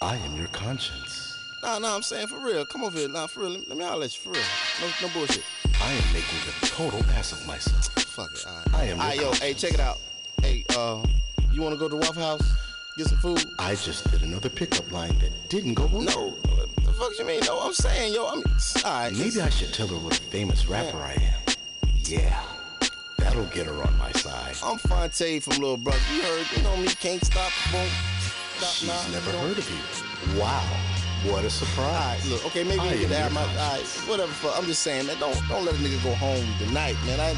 I 0.00 0.14
am 0.14 0.36
your 0.36 0.46
conscience. 0.46 1.36
Nah, 1.64 1.80
nah, 1.80 1.96
I'm 1.96 2.02
saying 2.02 2.28
for 2.28 2.38
real. 2.38 2.64
Come 2.64 2.84
over 2.84 2.96
here. 2.96 3.08
Nah, 3.08 3.26
for 3.26 3.40
real. 3.40 3.50
Let 3.50 3.58
me, 3.58 3.66
let 3.70 3.78
me 3.78 3.84
holler 3.84 4.04
at 4.04 4.14
you 4.14 4.20
for 4.20 4.30
real. 4.30 4.44
No, 4.80 5.08
no 5.08 5.12
bullshit. 5.12 5.42
I 5.82 5.90
am 5.90 6.12
making 6.12 6.38
a 6.46 6.66
total 6.66 7.02
ass 7.16 7.32
of 7.32 7.44
myself. 7.48 7.86
Fuck 8.04 8.30
it. 8.32 8.46
All 8.46 8.54
right. 8.54 8.74
I 8.74 8.84
am 8.84 9.00
All 9.00 9.08
right, 9.08 9.18
yo, 9.20 9.32
hey, 9.32 9.54
check 9.54 9.74
it 9.74 9.80
out. 9.80 9.98
Hey, 10.40 10.64
uh, 10.76 11.04
you 11.50 11.60
want 11.60 11.74
to 11.74 11.78
go 11.80 11.88
to 11.88 11.96
Waffle 11.96 12.22
House? 12.22 12.48
Get 12.96 13.08
some 13.08 13.18
food? 13.18 13.44
I 13.58 13.74
just 13.74 14.08
did 14.08 14.22
another 14.22 14.50
pickup 14.50 14.92
line 14.92 15.18
that 15.18 15.32
didn't 15.48 15.74
go 15.74 15.86
well. 15.86 16.02
No. 16.02 16.28
What 16.54 16.76
the 16.76 16.92
fuck 16.92 17.10
you 17.18 17.24
mean? 17.24 17.40
No, 17.40 17.58
I'm 17.58 17.72
saying, 17.72 18.14
yo, 18.14 18.28
I'm. 18.28 18.44
All 18.84 18.92
right. 18.92 19.12
Maybe 19.12 19.40
I 19.40 19.48
should 19.48 19.74
tell 19.74 19.88
her 19.88 19.96
what 19.96 20.16
a 20.16 20.22
famous 20.22 20.68
rapper 20.68 20.98
I 20.98 21.14
am. 21.14 21.56
Yeah, 22.04 22.40
that'll 23.28 23.44
get 23.46 23.66
her 23.66 23.82
on 23.82 23.98
my 23.98 24.10
side. 24.12 24.56
I'm 24.62 24.78
Phonte 24.78 25.42
from 25.42 25.54
Little 25.60 25.76
Brother. 25.76 25.98
You 26.14 26.22
heard, 26.22 26.46
you 26.56 26.62
know 26.62 26.76
me, 26.76 26.88
can't 26.88 27.24
stop, 27.24 27.52
won't 27.72 27.90
stop, 28.56 28.70
She's 28.70 28.88
nah, 28.88 29.08
never 29.12 29.30
heard 29.38 29.58
of 29.58 29.68
you. 29.70 30.40
Wow, 30.40 30.64
what 31.30 31.44
a 31.44 31.50
surprise. 31.50 32.20
Right, 32.22 32.30
look, 32.30 32.46
okay, 32.46 32.64
maybe 32.64 32.80
I 32.80 32.94
you 32.94 33.06
can 33.06 33.10
have 33.16 33.32
my, 33.32 33.42
all 33.42 33.72
right, 33.76 33.84
whatever. 34.06 34.32
I'm 34.54 34.64
just 34.64 34.82
saying, 34.82 35.06
man, 35.06 35.18
don't 35.18 35.36
don't 35.48 35.64
let 35.64 35.74
a 35.74 35.78
nigga 35.78 36.02
go 36.02 36.14
home 36.14 36.46
tonight, 36.58 36.96
man. 37.06 37.20
I 37.20 37.36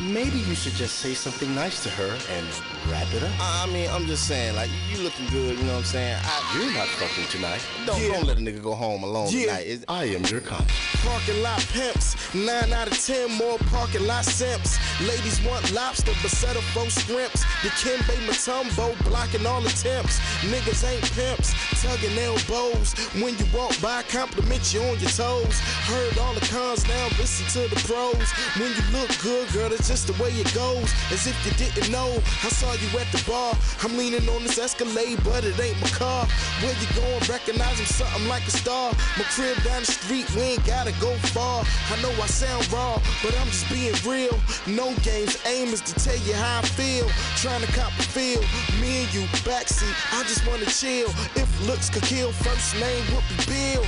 Maybe 0.00 0.38
you 0.38 0.54
should 0.54 0.74
just 0.74 0.96
say 1.00 1.14
something 1.14 1.52
nice 1.54 1.82
to 1.82 1.90
her 1.90 2.16
and 2.30 2.46
wrap 2.90 3.12
it 3.12 3.22
up. 3.22 3.30
I 3.40 3.66
mean, 3.72 3.90
I'm 3.90 4.06
just 4.06 4.26
saying, 4.28 4.54
like, 4.54 4.70
you 4.90 5.02
looking 5.02 5.26
good, 5.26 5.58
you 5.58 5.64
know 5.64 5.72
what 5.72 5.78
I'm 5.78 5.84
saying? 5.84 6.16
I, 6.22 6.58
You're 6.62 6.72
not 6.72 6.86
fucking 6.86 7.26
tonight. 7.28 7.60
don't, 7.84 8.00
don't 8.00 8.24
let 8.26 8.38
a 8.38 8.40
nigga 8.40 8.62
go 8.62 8.74
home 8.74 9.02
alone 9.02 9.28
Yeah. 9.30 9.46
tonight. 9.46 9.66
It's- 9.66 9.84
I 9.88 10.04
am 10.04 10.24
your 10.26 10.40
conscience. 10.40 10.72
Parking 11.04 11.42
lot 11.42 11.60
pimps, 11.72 12.14
9 12.34 12.72
out 12.72 12.86
of 12.88 12.98
10 13.04 13.32
more 13.32 13.58
parking 13.70 14.06
lot 14.06 14.24
simps. 14.24 14.78
Ladies 15.00 15.40
want 15.42 15.70
lobster, 15.72 16.12
but 16.22 16.30
settle 16.30 16.62
for 16.74 16.88
scrimps. 16.90 17.42
The 17.62 17.70
Kimbe 17.70 18.14
Matumbo 18.26 18.94
blocking 19.04 19.44
all 19.46 19.64
attempts. 19.66 20.18
Niggas 20.42 20.84
ain't 20.88 21.02
pimps, 21.12 21.52
tugging 21.82 22.16
elbows. 22.18 22.92
When 23.20 23.36
you 23.38 23.46
walk 23.52 23.80
by, 23.80 24.02
compliment 24.04 24.72
you 24.72 24.80
on 24.82 24.98
your 25.00 25.10
toes. 25.10 25.58
Heard 25.90 26.18
all 26.18 26.34
the 26.34 26.46
cons, 26.46 26.86
now 26.86 27.08
listen 27.18 27.46
to 27.62 27.68
the 27.74 27.80
pros. 27.86 28.30
When 28.58 28.70
you 28.70 28.82
look 28.92 29.10
good, 29.20 29.47
girl, 29.52 29.72
it's 29.72 29.88
just 29.88 30.06
the 30.06 30.16
way 30.22 30.30
it 30.30 30.52
goes. 30.54 30.90
As 31.12 31.26
if 31.26 31.36
you 31.44 31.52
didn't 31.56 31.90
know, 31.90 32.08
I 32.44 32.48
saw 32.48 32.72
you 32.74 32.88
at 32.98 33.10
the 33.12 33.22
bar. 33.26 33.54
I'm 33.82 33.96
leaning 33.96 34.28
on 34.28 34.42
this 34.42 34.58
Escalade, 34.58 35.18
but 35.24 35.44
it 35.44 35.58
ain't 35.60 35.80
my 35.80 35.88
car. 35.88 36.26
Where 36.60 36.74
you 36.74 36.88
going? 36.94 37.20
Recognize 37.28 37.78
I'm 37.80 37.86
something 37.86 38.28
like 38.28 38.46
a 38.46 38.50
star. 38.50 38.92
My 39.16 39.24
crib 39.34 39.56
down 39.62 39.80
the 39.80 39.92
street, 39.92 40.28
we 40.34 40.56
ain't 40.56 40.66
gotta 40.66 40.92
go 41.00 41.14
far. 41.34 41.64
I 41.90 42.00
know 42.02 42.10
I 42.22 42.26
sound 42.26 42.70
raw, 42.72 43.00
but 43.22 43.36
I'm 43.38 43.46
just 43.48 43.68
being 43.70 43.94
real. 44.06 44.36
No 44.66 44.94
games, 45.02 45.38
aim 45.46 45.68
is 45.68 45.80
to 45.82 45.94
tell 45.94 46.18
you 46.26 46.34
how 46.34 46.58
I 46.58 46.62
feel. 46.62 47.08
Trying 47.36 47.62
to 47.62 47.72
cop 47.72 47.92
a 47.98 48.02
feel, 48.02 48.40
me 48.80 49.04
and 49.04 49.14
you 49.14 49.22
backseat. 49.46 49.94
I 50.12 50.22
just 50.24 50.46
wanna 50.46 50.66
chill. 50.66 51.08
If 51.36 51.48
looks 51.66 51.90
could 51.90 52.02
kill, 52.02 52.32
first 52.32 52.74
name 52.76 53.04
would 53.14 53.24
be 53.30 53.36
Bill. 53.46 53.84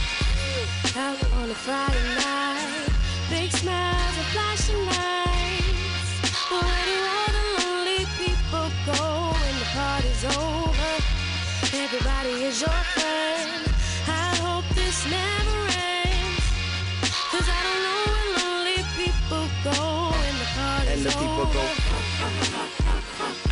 Out 0.97 1.19
on 1.39 1.51
a 1.51 1.55
Friday 1.55 2.03
night, 2.17 2.89
big 3.29 3.51
smiles 3.53 4.17
and 4.17 4.27
flashing 4.33 4.87
lights. 4.87 5.40
Where 6.51 6.85
do 6.91 6.97
all 7.15 7.31
the 7.39 7.45
lonely 7.63 8.03
people 8.19 8.67
go 8.87 9.03
when 9.39 9.55
the 9.63 9.69
party's 9.73 10.25
over? 10.25 10.93
Everybody 11.85 12.35
is 12.49 12.61
your 12.61 12.83
friend. 12.95 13.63
I 14.09 14.35
hope 14.43 14.67
this 14.75 15.07
never 15.09 15.59
ends. 15.79 16.45
Cause 17.31 17.49
I 17.49 17.61
don't 17.67 17.83
know 17.87 18.01
where 18.11 18.29
lonely 18.41 18.81
people 18.99 19.45
go 19.63 20.11
when 20.11 20.35
the 20.43 20.49
party's 20.59 20.91
and 20.91 21.03
the 21.07 21.11
people 21.11 21.47
over. 21.47 21.55
go. 23.45 23.50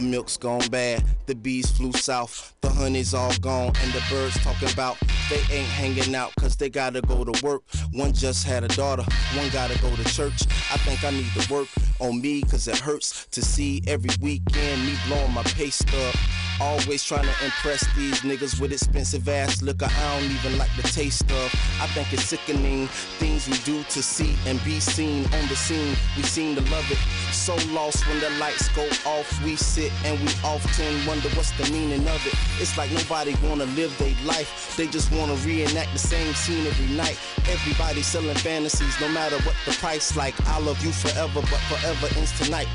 The 0.00 0.06
milk's 0.06 0.38
gone 0.38 0.66
bad, 0.70 1.04
the 1.26 1.34
bees 1.34 1.70
flew 1.70 1.92
south, 1.92 2.54
the 2.62 2.70
honey's 2.70 3.12
all 3.12 3.36
gone, 3.42 3.70
and 3.82 3.92
the 3.92 4.02
birds 4.08 4.42
talking 4.42 4.72
about 4.72 4.96
they 5.28 5.36
ain't 5.54 5.68
hanging 5.68 6.14
out 6.14 6.34
cause 6.36 6.56
they 6.56 6.70
gotta 6.70 7.02
go 7.02 7.22
to 7.22 7.44
work. 7.44 7.64
One 7.92 8.14
just 8.14 8.46
had 8.46 8.64
a 8.64 8.68
daughter, 8.68 9.02
one 9.34 9.50
gotta 9.50 9.78
go 9.82 9.94
to 9.94 10.04
church. 10.04 10.46
I 10.72 10.78
think 10.78 11.04
I 11.04 11.10
need 11.10 11.30
to 11.36 11.52
work 11.52 11.68
on 11.98 12.18
me 12.22 12.40
cause 12.40 12.66
it 12.66 12.78
hurts 12.78 13.26
to 13.26 13.42
see 13.42 13.82
every 13.86 14.08
weekend 14.22 14.86
me 14.86 14.94
blowing 15.06 15.34
my 15.34 15.42
pay 15.42 15.68
stub. 15.68 16.14
Always 16.60 17.02
trying 17.02 17.24
to 17.24 17.44
impress 17.44 17.86
these 17.94 18.20
niggas 18.20 18.60
with 18.60 18.72
expensive 18.72 19.26
ass 19.28 19.62
liquor 19.62 19.88
I 19.90 20.20
don't 20.20 20.30
even 20.30 20.58
like 20.58 20.68
the 20.76 20.82
taste 20.82 21.30
of. 21.30 21.54
I 21.80 21.86
think 21.94 22.12
it's 22.12 22.24
sickening 22.24 22.86
things 23.18 23.48
we 23.48 23.56
do 23.64 23.82
to 23.82 24.02
see 24.02 24.36
and 24.46 24.62
be 24.62 24.78
seen 24.78 25.24
on 25.24 25.48
the 25.48 25.56
scene. 25.56 25.96
We 26.16 26.22
seem 26.22 26.56
to 26.56 26.62
love 26.70 26.84
it. 26.90 26.98
So 27.32 27.54
lost 27.72 28.06
when 28.06 28.20
the 28.20 28.28
lights 28.38 28.68
go 28.76 28.86
off, 29.06 29.42
we 29.42 29.56
sit 29.56 29.90
and 30.04 30.20
we 30.20 30.28
often 30.44 31.06
wonder 31.06 31.30
what's 31.30 31.52
the 31.52 31.64
meaning 31.72 32.06
of 32.06 32.26
it. 32.26 32.34
It's 32.60 32.76
like 32.76 32.92
nobody 32.92 33.34
wanna 33.42 33.64
live 33.64 33.96
their 33.98 34.14
life. 34.26 34.76
They 34.76 34.86
just 34.86 35.10
wanna 35.12 35.36
reenact 35.36 35.92
the 35.94 35.98
same 35.98 36.34
scene 36.34 36.66
every 36.66 36.94
night. 36.94 37.18
Everybody 37.48 38.02
selling 38.02 38.36
fantasies, 38.36 39.00
no 39.00 39.08
matter 39.08 39.36
what 39.46 39.56
the 39.64 39.72
price. 39.72 40.14
Like 40.14 40.34
I 40.46 40.60
love 40.60 40.84
you 40.84 40.92
forever, 40.92 41.40
but 41.40 41.60
forever 41.70 42.08
ends 42.18 42.38
tonight. 42.38 42.68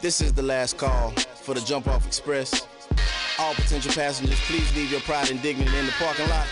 This 0.00 0.20
is 0.20 0.32
the 0.32 0.42
last 0.42 0.78
call 0.78 1.10
for 1.42 1.54
the 1.54 1.60
Jump 1.60 1.88
Off 1.88 2.06
Express. 2.06 2.68
All 3.36 3.52
potential 3.54 3.92
passengers, 3.92 4.38
please 4.42 4.72
leave 4.76 4.92
your 4.92 5.00
pride 5.00 5.28
and 5.28 5.42
dignity 5.42 5.76
in 5.76 5.86
the 5.86 5.92
parking 5.98 6.28
lot 6.28 6.46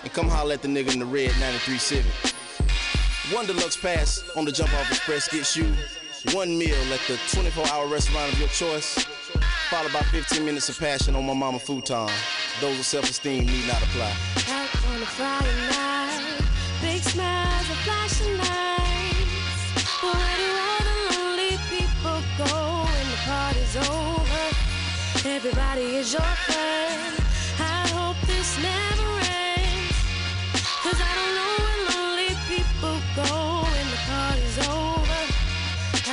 and 0.00 0.12
come 0.12 0.28
holler 0.28 0.54
at 0.54 0.62
the 0.62 0.68
nigga 0.68 0.92
in 0.92 1.00
the 1.00 1.04
red 1.04 1.32
93 1.40 1.78
Civic. 1.78 2.12
One 3.32 3.46
deluxe 3.46 3.76
pass 3.76 4.22
on 4.36 4.44
the 4.44 4.52
Jump 4.52 4.72
Off 4.74 4.88
Express 4.88 5.26
gets 5.26 5.56
you 5.56 5.74
one 6.32 6.56
meal 6.56 6.76
at 6.92 7.00
the 7.08 7.14
24-hour 7.34 7.88
restaurant 7.88 8.32
of 8.32 8.38
your 8.38 8.48
choice, 8.50 9.02
followed 9.70 9.92
by 9.92 10.02
15 10.02 10.44
minutes 10.44 10.68
of 10.68 10.78
passion 10.78 11.16
on 11.16 11.26
my 11.26 11.34
mama 11.34 11.58
futon. 11.58 12.08
Those 12.60 12.76
with 12.76 12.86
self-esteem 12.86 13.44
need 13.44 13.66
not 13.66 13.82
apply. 13.82 14.14
Out 14.50 14.86
on 14.86 15.02
a 15.02 15.06
Friday 15.06 15.68
night, 15.70 16.40
big 16.80 17.02
smiles 17.02 17.68
and 17.70 17.78
flashing 17.80 18.38
lights. 18.38 18.64
Everybody 25.26 25.96
is 25.96 26.12
your 26.12 26.20
friend. 26.20 27.16
I 27.58 27.88
hope 27.96 28.16
this 28.26 28.58
never 28.62 29.10
ends. 29.24 29.96
Cause 30.84 31.00
I 31.00 31.12
don't 31.18 31.34
know 31.38 31.52
where 31.64 31.80
lonely 31.88 32.32
people 32.46 32.96
go 33.16 33.64
when 33.64 33.86
the 33.88 34.00
party's 34.04 34.58
over. 34.68 35.20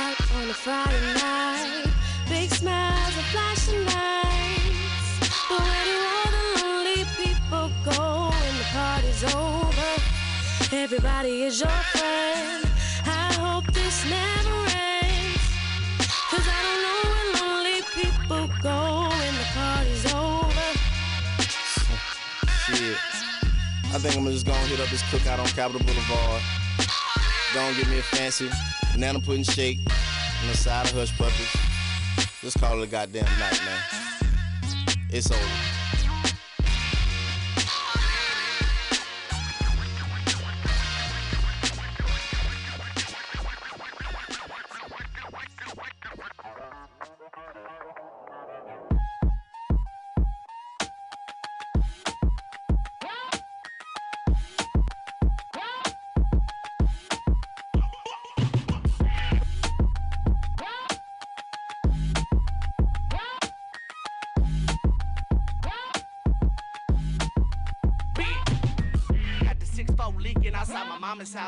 Out 0.00 0.18
on 0.36 0.48
a 0.48 0.54
Friday 0.54 1.14
night, 1.20 1.84
big 2.26 2.48
smiles 2.54 3.14
and 3.14 3.26
flashing 3.32 3.84
lights. 3.84 5.28
But 5.46 5.60
where 5.60 5.84
do 5.90 5.96
all 6.14 6.30
the 6.36 6.44
lonely 6.62 7.04
people 7.20 7.70
go 7.84 8.30
when 8.32 8.54
the 8.56 8.68
party's 8.72 9.24
over? 9.34 9.90
Everybody 10.72 11.42
is 11.42 11.60
your 11.60 11.80
friend. 11.92 12.64
I 13.04 13.30
hope 13.34 13.66
this 13.74 14.08
never 14.08 14.56
ends. 14.72 15.44
Cause 16.30 16.46
I 16.48 16.58
don't 16.64 16.80
know 16.86 17.00
where 17.12 17.28
lonely 17.42 17.82
people 17.92 18.48
go 18.62 19.01
Shit. 22.82 22.98
I 23.94 23.98
think 23.98 24.16
I'm 24.16 24.24
just 24.26 24.44
gonna 24.44 24.58
hit 24.66 24.80
up 24.80 24.88
this 24.88 25.02
cookout 25.02 25.38
on 25.38 25.46
Capitol 25.46 25.86
Boulevard. 25.86 26.42
Gonna 27.54 27.76
get 27.76 27.88
me 27.88 28.00
a 28.00 28.02
fancy 28.02 28.50
banana 28.92 29.20
pudding 29.20 29.44
shake 29.44 29.78
and 29.78 30.50
a 30.50 30.56
side 30.56 30.86
of 30.86 30.92
hush 30.92 31.16
puppies. 31.16 31.54
Let's 32.42 32.56
call 32.56 32.80
it 32.82 32.88
a 32.88 32.90
goddamn 32.90 33.22
night, 33.38 33.60
man. 33.64 33.78
It's 35.10 35.30
over. 35.30 35.81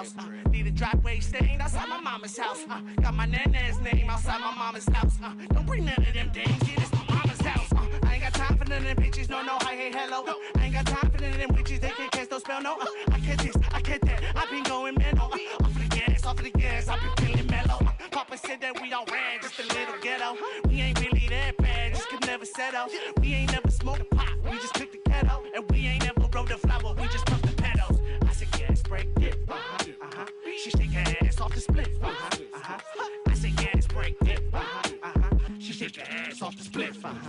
House. 0.04 0.14
Uh, 0.18 0.50
need 0.50 0.66
a 0.66 0.70
driveway 0.70 1.20
stain 1.20 1.60
outside 1.60 1.88
my 1.88 2.00
mama's 2.00 2.36
house. 2.36 2.64
Uh, 2.68 2.80
got 3.00 3.14
my 3.14 3.26
nana's 3.26 3.80
name 3.80 4.08
outside 4.10 4.40
my 4.40 4.54
mama's 4.54 4.86
house. 4.88 5.16
Uh, 5.22 5.32
don't 5.52 5.66
bring 5.66 5.84
none 5.84 5.94
of 5.98 6.14
them 6.14 6.30
things. 6.30 6.68
Yeah, 6.68 6.80
this 6.80 6.92
my 6.92 7.04
mama's 7.14 7.40
house. 7.40 7.72
I 8.02 8.14
ain't 8.14 8.22
got 8.22 8.34
time 8.34 8.58
for 8.58 8.64
none 8.64 8.78
of 8.78 8.84
them 8.84 8.96
bitches. 8.96 9.28
No, 9.28 9.42
no, 9.42 9.56
I 9.60 9.74
hate 9.76 9.94
hello. 9.94 10.24
I 10.56 10.64
ain't 10.64 10.74
got 10.74 10.86
time 10.86 11.10
for 11.10 11.20
none 11.20 11.32
of 11.32 11.38
them 11.38 11.50
bitches. 11.50 11.80
They 11.80 11.90
can't 11.90 12.10
cast 12.10 12.30
no 12.30 12.38
spell. 12.38 12.62
No, 12.62 12.76
I 13.10 13.20
can't 13.20 13.40
this, 13.40 13.56
I 13.72 13.80
can't 13.80 14.02
that. 14.02 14.22
I 14.34 14.46
been 14.50 14.62
going 14.64 14.94
mental. 14.98 15.26
Off 15.26 15.66
of 15.66 15.74
the 15.74 15.88
gas, 15.88 16.26
off 16.26 16.38
of 16.38 16.44
the 16.44 16.50
gas. 16.50 16.88
I 16.88 16.98
been 16.98 17.26
feeling 17.26 17.46
mellow. 17.46 17.80
Papa 18.10 18.36
said 18.38 18.60
that 18.60 18.80
we 18.80 18.92
all 18.92 19.06
ran, 19.10 19.40
just 19.42 19.58
a 19.58 19.62
little 19.62 19.98
ghetto. 20.02 20.36
We 20.68 20.80
ain't 20.80 21.00
really 21.00 21.26
that 21.28 21.56
bad, 21.58 21.94
just 21.94 22.08
could 22.08 22.26
never 22.26 22.44
settle. 22.44 22.86
We 23.20 23.34
ain't 23.34 23.52
never 23.52 23.70
smoked 23.70 24.13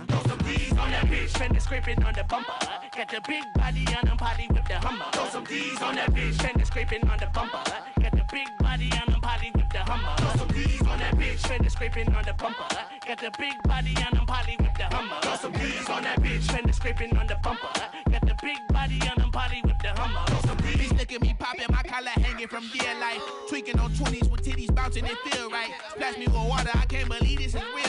Throw 0.08 0.22
some 0.22 0.38
D's 0.38 0.72
on 0.72 0.90
that 0.90 1.06
bitch, 1.06 1.30
fender 1.30 1.60
scraping 1.60 2.02
on 2.04 2.12
the 2.14 2.24
bumper. 2.24 2.52
Got 2.96 3.08
the 3.10 3.20
big 3.26 3.44
body 3.54 3.84
on 3.96 4.06
them 4.06 4.16
potty 4.16 4.48
with 4.48 4.64
the 4.66 4.78
hummer. 4.78 5.04
Throw 5.12 5.26
some 5.26 5.44
D's 5.44 5.80
on 5.82 5.94
that 5.96 6.10
bitch, 6.12 6.34
fender 6.40 6.64
scraping 6.64 7.08
on 7.08 7.18
the 7.18 7.26
bumper. 7.34 7.62
Got 8.00 8.12
the 8.12 8.24
big 8.32 8.48
body 8.58 8.90
on 8.92 9.12
them 9.12 9.20
potty 9.20 9.50
with 9.54 9.68
the 9.70 9.78
hummer. 9.78 10.14
Throw 10.18 10.32
some 10.36 10.48
D's 10.48 10.80
on 10.82 10.98
that 10.98 11.14
bitch, 11.14 11.38
fender 11.46 11.70
scraping 11.70 12.14
on 12.14 12.24
the 12.24 12.32
bumper. 12.34 12.68
Got 13.06 13.18
the 13.20 13.30
big 13.38 13.62
body 13.64 13.94
on 13.96 14.16
them 14.16 14.26
potty 14.26 14.56
with 14.58 14.74
the 14.74 14.84
hummer. 14.84 15.20
Throw 15.22 15.36
some 15.36 15.52
D's 15.52 15.88
on 15.88 16.02
that 16.02 16.20
bitch, 16.20 16.50
fender 16.50 16.72
scraping 16.72 17.16
on 17.16 17.26
the 17.26 17.36
bumper. 17.42 17.68
Got 18.10 18.26
the 18.26 18.36
big 18.42 18.58
body 18.68 19.00
on 19.10 19.18
them 19.18 19.30
potty 19.30 19.60
with 19.62 19.78
the 19.78 19.88
hummer. 19.88 20.24
Throw 20.26 20.40
some 20.40 20.56
D's. 20.58 20.92
Look 20.92 21.12
at 21.12 21.20
me 21.20 21.36
popping, 21.38 21.66
my 21.70 21.82
collar 21.82 22.10
hanging 22.10 22.48
from 22.48 22.64
dear 22.72 22.94
life. 23.00 23.22
Tweaking 23.48 23.78
on 23.78 23.90
20s 23.92 24.30
with 24.30 24.42
titties 24.42 24.74
bouncing, 24.74 25.04
it 25.04 25.18
feel 25.28 25.50
right. 25.50 25.70
Splash 25.90 26.16
me 26.18 26.26
with 26.26 26.34
water, 26.34 26.70
I 26.74 26.86
can't 26.86 27.08
believe 27.08 27.38
this 27.38 27.54
is 27.54 27.62
real. 27.74 27.85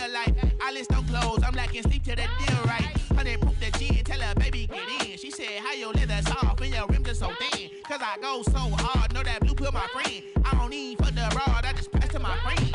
Eyelids 0.67 0.87
don't 0.87 1.07
close, 1.07 1.39
I'm 1.45 1.53
lacking 1.53 1.83
sleep 1.83 2.03
till 2.03 2.17
the 2.17 2.23
deal 2.23 2.63
right. 2.65 2.91
Honey, 3.15 3.37
poop 3.37 3.57
the 3.57 3.71
gin, 3.79 4.03
tell 4.03 4.19
her 4.19 4.35
baby 4.35 4.67
get 4.67 5.07
in. 5.07 5.17
She 5.17 5.31
said, 5.31 5.61
how 5.63 5.73
your 5.73 5.93
leather 5.93 6.21
soft 6.23 6.59
and 6.59 6.73
your 6.73 6.85
rims 6.87 7.07
are 7.07 7.13
so 7.13 7.31
thin. 7.39 7.69
Cause 7.87 8.01
I 8.01 8.17
go 8.19 8.41
so 8.41 8.75
hard, 8.75 9.13
know 9.13 9.23
that 9.23 9.39
blue 9.39 9.55
pill 9.55 9.71
my 9.71 9.87
friend. 9.93 10.23
I 10.43 10.55
don't 10.55 10.69
need 10.69 10.97
for 10.97 11.09
the 11.09 11.21
rod, 11.21 11.63
I 11.63 11.71
just 11.71 11.89
pass 11.93 12.09
to 12.09 12.19
my 12.19 12.37
friend. 12.39 12.69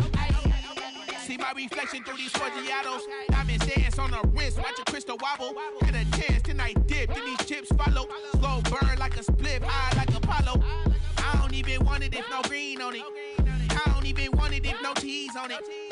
See 1.19 1.37
my 1.37 1.53
reflection 1.55 2.03
through 2.03 2.17
these 2.17 2.33
Forgiatos. 2.33 3.03
Diamond 3.29 3.61
dance 3.69 3.99
on 3.99 4.11
the 4.11 4.27
wrist, 4.29 4.57
watch 4.57 4.79
a 4.81 4.91
crystal 4.91 5.19
wobble. 5.21 5.55
Had 5.83 5.95
a 5.95 6.05
chance, 6.17 6.45
then 6.45 6.61
I 6.61 6.73
dipped, 6.73 7.15
then 7.15 7.27
these 7.27 7.47
chips 7.47 7.71
follow. 7.77 8.09
Slow 8.33 8.63
burn 8.71 8.99
like 8.99 9.19
a 9.19 9.23
split, 9.23 9.63
high 9.63 9.95
like 9.99 10.17
Apollo. 10.17 10.65
I 11.19 11.39
don't 11.43 11.53
even 11.53 11.85
want 11.85 12.05
it 12.05 12.15
if 12.15 12.25
no 12.31 12.41
green 12.49 12.81
on 12.81 12.97
it. 12.97 13.03
I 13.71 13.93
don't 13.93 14.07
even 14.07 14.33
want 14.33 14.55
it 14.55 14.65
if 14.65 14.81
no 14.83 14.95
cheese 14.95 15.37
on 15.37 15.51
it. 15.51 15.92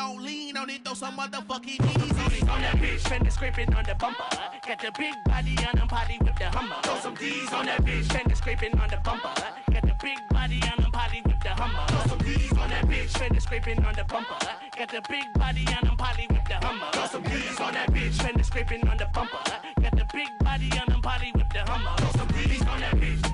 Don't 0.00 0.22
lean 0.22 0.56
on 0.56 0.70
it. 0.70 0.82
Throw 0.84 0.94
some 0.94 1.16
motherfucking 1.18 1.80
knees 1.84 2.18
on 2.24 2.32
it. 2.32 2.48
on 2.48 2.60
that 2.62 2.76
bitch, 2.76 3.00
fender 3.08 3.30
scraping 3.30 3.72
on 3.74 3.84
the 3.84 3.94
bumper. 3.94 4.24
Got 4.66 4.78
the 4.80 4.92
big 4.96 5.14
body 5.24 5.54
on 5.68 5.76
them 5.76 5.88
potty 5.88 6.16
with 6.24 6.36
the 6.36 6.48
hummer. 6.56 6.76
Throw 6.82 6.96
some 7.04 7.14
D's 7.14 7.52
on 7.52 7.66
that 7.66 7.82
bitch, 7.84 8.06
fender 8.12 8.34
scraping 8.34 8.78
on 8.78 8.88
the 8.88 8.98
bumper. 9.04 9.34
Got 9.74 9.82
the 9.90 9.96
big 10.00 10.18
body 10.30 10.60
on 10.70 10.82
them 10.82 10.92
potty 10.92 11.20
with 11.26 11.40
the 11.40 11.50
hummer. 11.50 11.84
Throw 11.88 12.02
some 12.10 12.18
D's 12.18 12.52
on 12.52 12.70
that 12.70 12.84
bitch, 12.88 13.10
fender 13.18 13.40
scraping 13.40 13.84
on 13.84 13.94
the 13.94 14.04
bumper. 14.04 14.38
Got 14.78 14.88
the 14.88 15.02
big 15.08 15.26
body 15.34 15.64
on 15.76 15.84
them 15.86 15.96
potty 15.96 16.26
with 16.30 16.46
the 16.48 16.56
hummer. 16.64 16.90
Throw 16.92 17.06
some 17.06 17.22
D's 17.22 17.60
on 17.60 17.72
that 17.74 17.88
bitch, 17.92 18.14
fender 18.22 18.44
scraping 18.44 18.88
on 18.88 18.96
the 18.96 19.06
bumper. 19.12 19.42
Got 19.82 19.96
the 20.00 20.06
big 20.14 20.30
body 20.40 20.70
on 20.80 20.86
them 20.88 21.02
potty 21.02 21.30
with 21.34 21.50
the 21.50 21.60
hummer. 21.70 21.94
Throw 21.98 22.12
some 22.20 22.28
D's 22.28 22.62
on 22.62 22.80
that 22.80 22.96
bitch. 22.96 23.29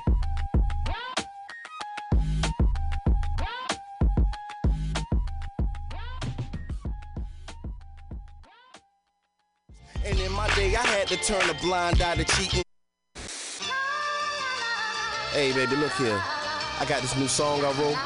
My 10.37 10.47
day, 10.53 10.75
I 10.75 10.85
had 10.85 11.07
to 11.07 11.17
turn 11.17 11.49
a 11.49 11.53
blind 11.55 11.99
eye 11.99 12.15
to 12.15 12.23
cheating. 12.23 12.63
Hey, 15.31 15.51
baby, 15.51 15.75
look 15.77 15.91
here. 15.93 16.21
I 16.79 16.85
got 16.87 17.01
this 17.01 17.17
new 17.17 17.27
song 17.27 17.65
I 17.65 17.71
wrote. 17.71 17.97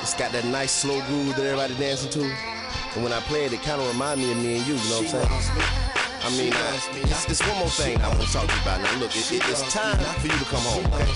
It's 0.00 0.14
got 0.14 0.32
that 0.32 0.46
nice 0.46 0.72
slow 0.72 1.02
groove 1.02 1.36
that 1.36 1.44
everybody 1.44 1.74
dancing 1.74 2.10
to. 2.12 2.22
And 2.94 3.04
when 3.04 3.12
I 3.12 3.20
play 3.20 3.44
it, 3.44 3.52
it 3.52 3.60
kind 3.60 3.80
of 3.80 3.88
remind 3.88 4.20
me 4.20 4.32
of 4.32 4.38
me 4.38 4.56
and 4.56 4.66
you, 4.66 4.74
you 4.74 4.88
know 4.88 5.02
what 5.02 5.14
I'm 5.14 5.42
saying? 5.42 5.95
I 6.26 6.30
mean, 6.30 6.52
uh, 6.52 6.80
it's, 7.06 7.24
it's 7.30 7.46
one 7.46 7.56
more 7.58 7.68
thing 7.68 8.02
I 8.02 8.08
want 8.08 8.20
to 8.20 8.26
talk 8.26 8.48
to 8.48 8.52
you 8.52 8.60
about. 8.62 8.82
Now, 8.82 8.98
look, 8.98 9.14
it, 9.14 9.30
it, 9.30 9.42
it's 9.46 9.62
time 9.72 9.96
for 10.18 10.26
you 10.26 10.32
to 10.36 10.44
come 10.46 10.58
home, 10.66 10.84
okay? 10.86 11.06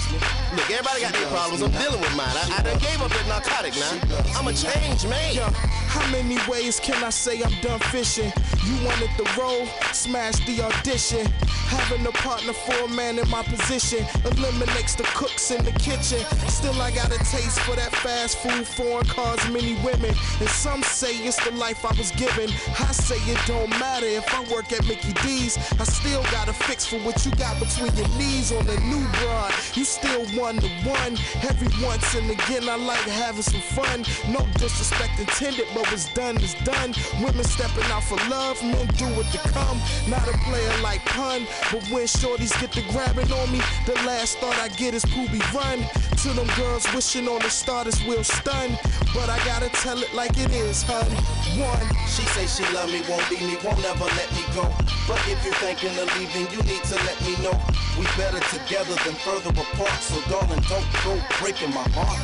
Look, 0.55 0.70
everybody 0.70 1.01
got 1.01 1.12
their 1.12 1.27
problems. 1.27 1.62
I'm 1.62 1.73
dealing 1.73 2.01
with 2.01 2.15
mine. 2.15 2.31
I, 2.31 2.59
I 2.59 2.62
done 2.62 2.78
gave 2.78 3.03
up 3.03 3.11
that 3.11 3.27
narcotic 3.27 3.74
now. 3.74 3.91
I'm 4.39 4.47
a 4.47 4.53
changed 4.53 5.09
man. 5.09 5.35
Yo, 5.35 5.51
how 5.91 6.09
many 6.12 6.39
ways 6.49 6.78
can 6.78 7.03
I 7.03 7.11
say 7.11 7.43
I'm 7.43 7.61
done 7.61 7.81
fishing? 7.91 8.32
You 8.65 8.87
wanted 8.87 9.11
the 9.19 9.27
role, 9.37 9.66
smash 9.91 10.39
the 10.47 10.62
audition. 10.62 11.27
Having 11.70 12.07
a 12.07 12.12
partner 12.12 12.53
for 12.53 12.85
a 12.85 12.89
man 12.89 13.19
in 13.19 13.28
my 13.31 13.43
position 13.43 14.07
eliminates 14.24 14.95
the 14.95 15.05
cooks 15.15 15.51
in 15.51 15.65
the 15.65 15.73
kitchen. 15.73 16.19
Still, 16.47 16.81
I 16.81 16.91
got 16.91 17.11
a 17.11 17.19
taste 17.19 17.59
for 17.61 17.74
that 17.74 17.95
fast 17.97 18.39
food, 18.39 18.66
foreign 18.66 19.07
cars, 19.07 19.41
many 19.51 19.74
women. 19.82 20.15
And 20.39 20.49
some 20.49 20.82
say 20.82 21.15
it's 21.19 21.43
the 21.45 21.53
life 21.57 21.85
I 21.85 21.93
was 21.99 22.11
given. 22.12 22.51
I 22.78 22.91
say 22.93 23.19
it 23.31 23.39
don't 23.47 23.70
matter 23.70 24.07
if 24.07 24.27
I 24.35 24.41
work 24.53 24.73
at 24.73 24.87
Mickey 25.01 25.27
D's. 25.27 25.59
I 25.78 25.85
still 25.85 26.22
got 26.24 26.48
a 26.48 26.52
fix 26.52 26.86
for 26.86 26.98
what 27.01 27.24
you 27.24 27.31
got 27.32 27.59
between 27.59 27.94
your 27.97 28.09
knees 28.18 28.52
on 28.52 28.66
the 28.66 28.78
new 28.81 29.06
broad. 29.20 29.52
You 29.74 29.85
still 29.85 30.24
one 30.39 30.56
to 30.56 30.68
one. 30.89 31.16
Every 31.43 31.68
once 31.85 32.14
and 32.14 32.31
again, 32.31 32.68
I 32.68 32.77
like 32.77 33.01
having 33.01 33.43
some 33.43 33.60
fun. 33.60 34.05
No 34.28 34.47
disrespect 34.59 35.18
intended, 35.18 35.66
but 35.74 35.86
what's 35.90 36.12
done 36.14 36.36
is 36.39 36.55
done. 36.64 36.94
Women 37.22 37.44
stepping 37.44 37.85
out 37.85 38.05
for 38.05 38.16
love, 38.28 38.62
men 38.62 38.86
do 38.97 39.06
it 39.20 39.27
to 39.32 39.39
come. 39.51 39.81
Not 40.09 40.27
a 40.28 40.36
player 40.48 40.82
like 40.82 41.05
pun, 41.06 41.47
but 41.72 41.82
when 41.90 42.05
shorties 42.05 42.59
get 42.60 42.72
to 42.72 42.82
grabbing 42.93 43.31
on 43.32 43.52
me, 43.52 43.60
the 43.86 43.94
last 44.06 44.39
thought 44.39 44.59
I 44.59 44.68
get 44.68 44.94
is 44.94 45.05
poopy 45.05 45.40
run. 45.55 45.85
To 46.22 46.28
them 46.35 46.48
girls 46.56 46.86
wishing 46.94 47.28
on 47.28 47.40
the 47.40 47.51
starters 47.51 48.05
will 48.05 48.24
stun. 48.24 48.78
But 49.14 49.28
I 49.28 49.39
gotta 49.44 49.68
tell 49.70 49.98
it 49.98 50.12
like 50.14 50.39
it 50.39 50.51
is, 50.52 50.82
hun. 50.82 51.10
One. 51.59 51.86
She 52.06 52.22
say 52.35 52.47
she 52.47 52.74
love 52.74 52.90
me, 52.90 53.02
won't 53.09 53.28
leave 53.31 53.43
me, 53.43 53.56
won't 53.64 53.81
never 53.82 54.05
let 54.05 54.31
me 54.32 54.44
go. 54.55 54.80
But 55.09 55.20
if 55.28 55.43
you're 55.44 55.55
thinking 55.61 55.97
of 55.98 56.09
leaving, 56.19 56.47
you 56.52 56.62
need 56.65 56.85
to 56.85 56.97
let 57.07 57.19
me 57.23 57.35
know. 57.43 57.57
We 57.98 58.05
better 58.16 58.40
together 58.55 58.94
than 59.05 59.15
further 59.20 59.51
apart. 59.51 60.01
So 60.01 60.20
darling, 60.31 60.62
don't 60.69 60.86
go 61.05 61.19
breaking 61.40 61.74
my 61.74 61.86
heart. 61.97 62.20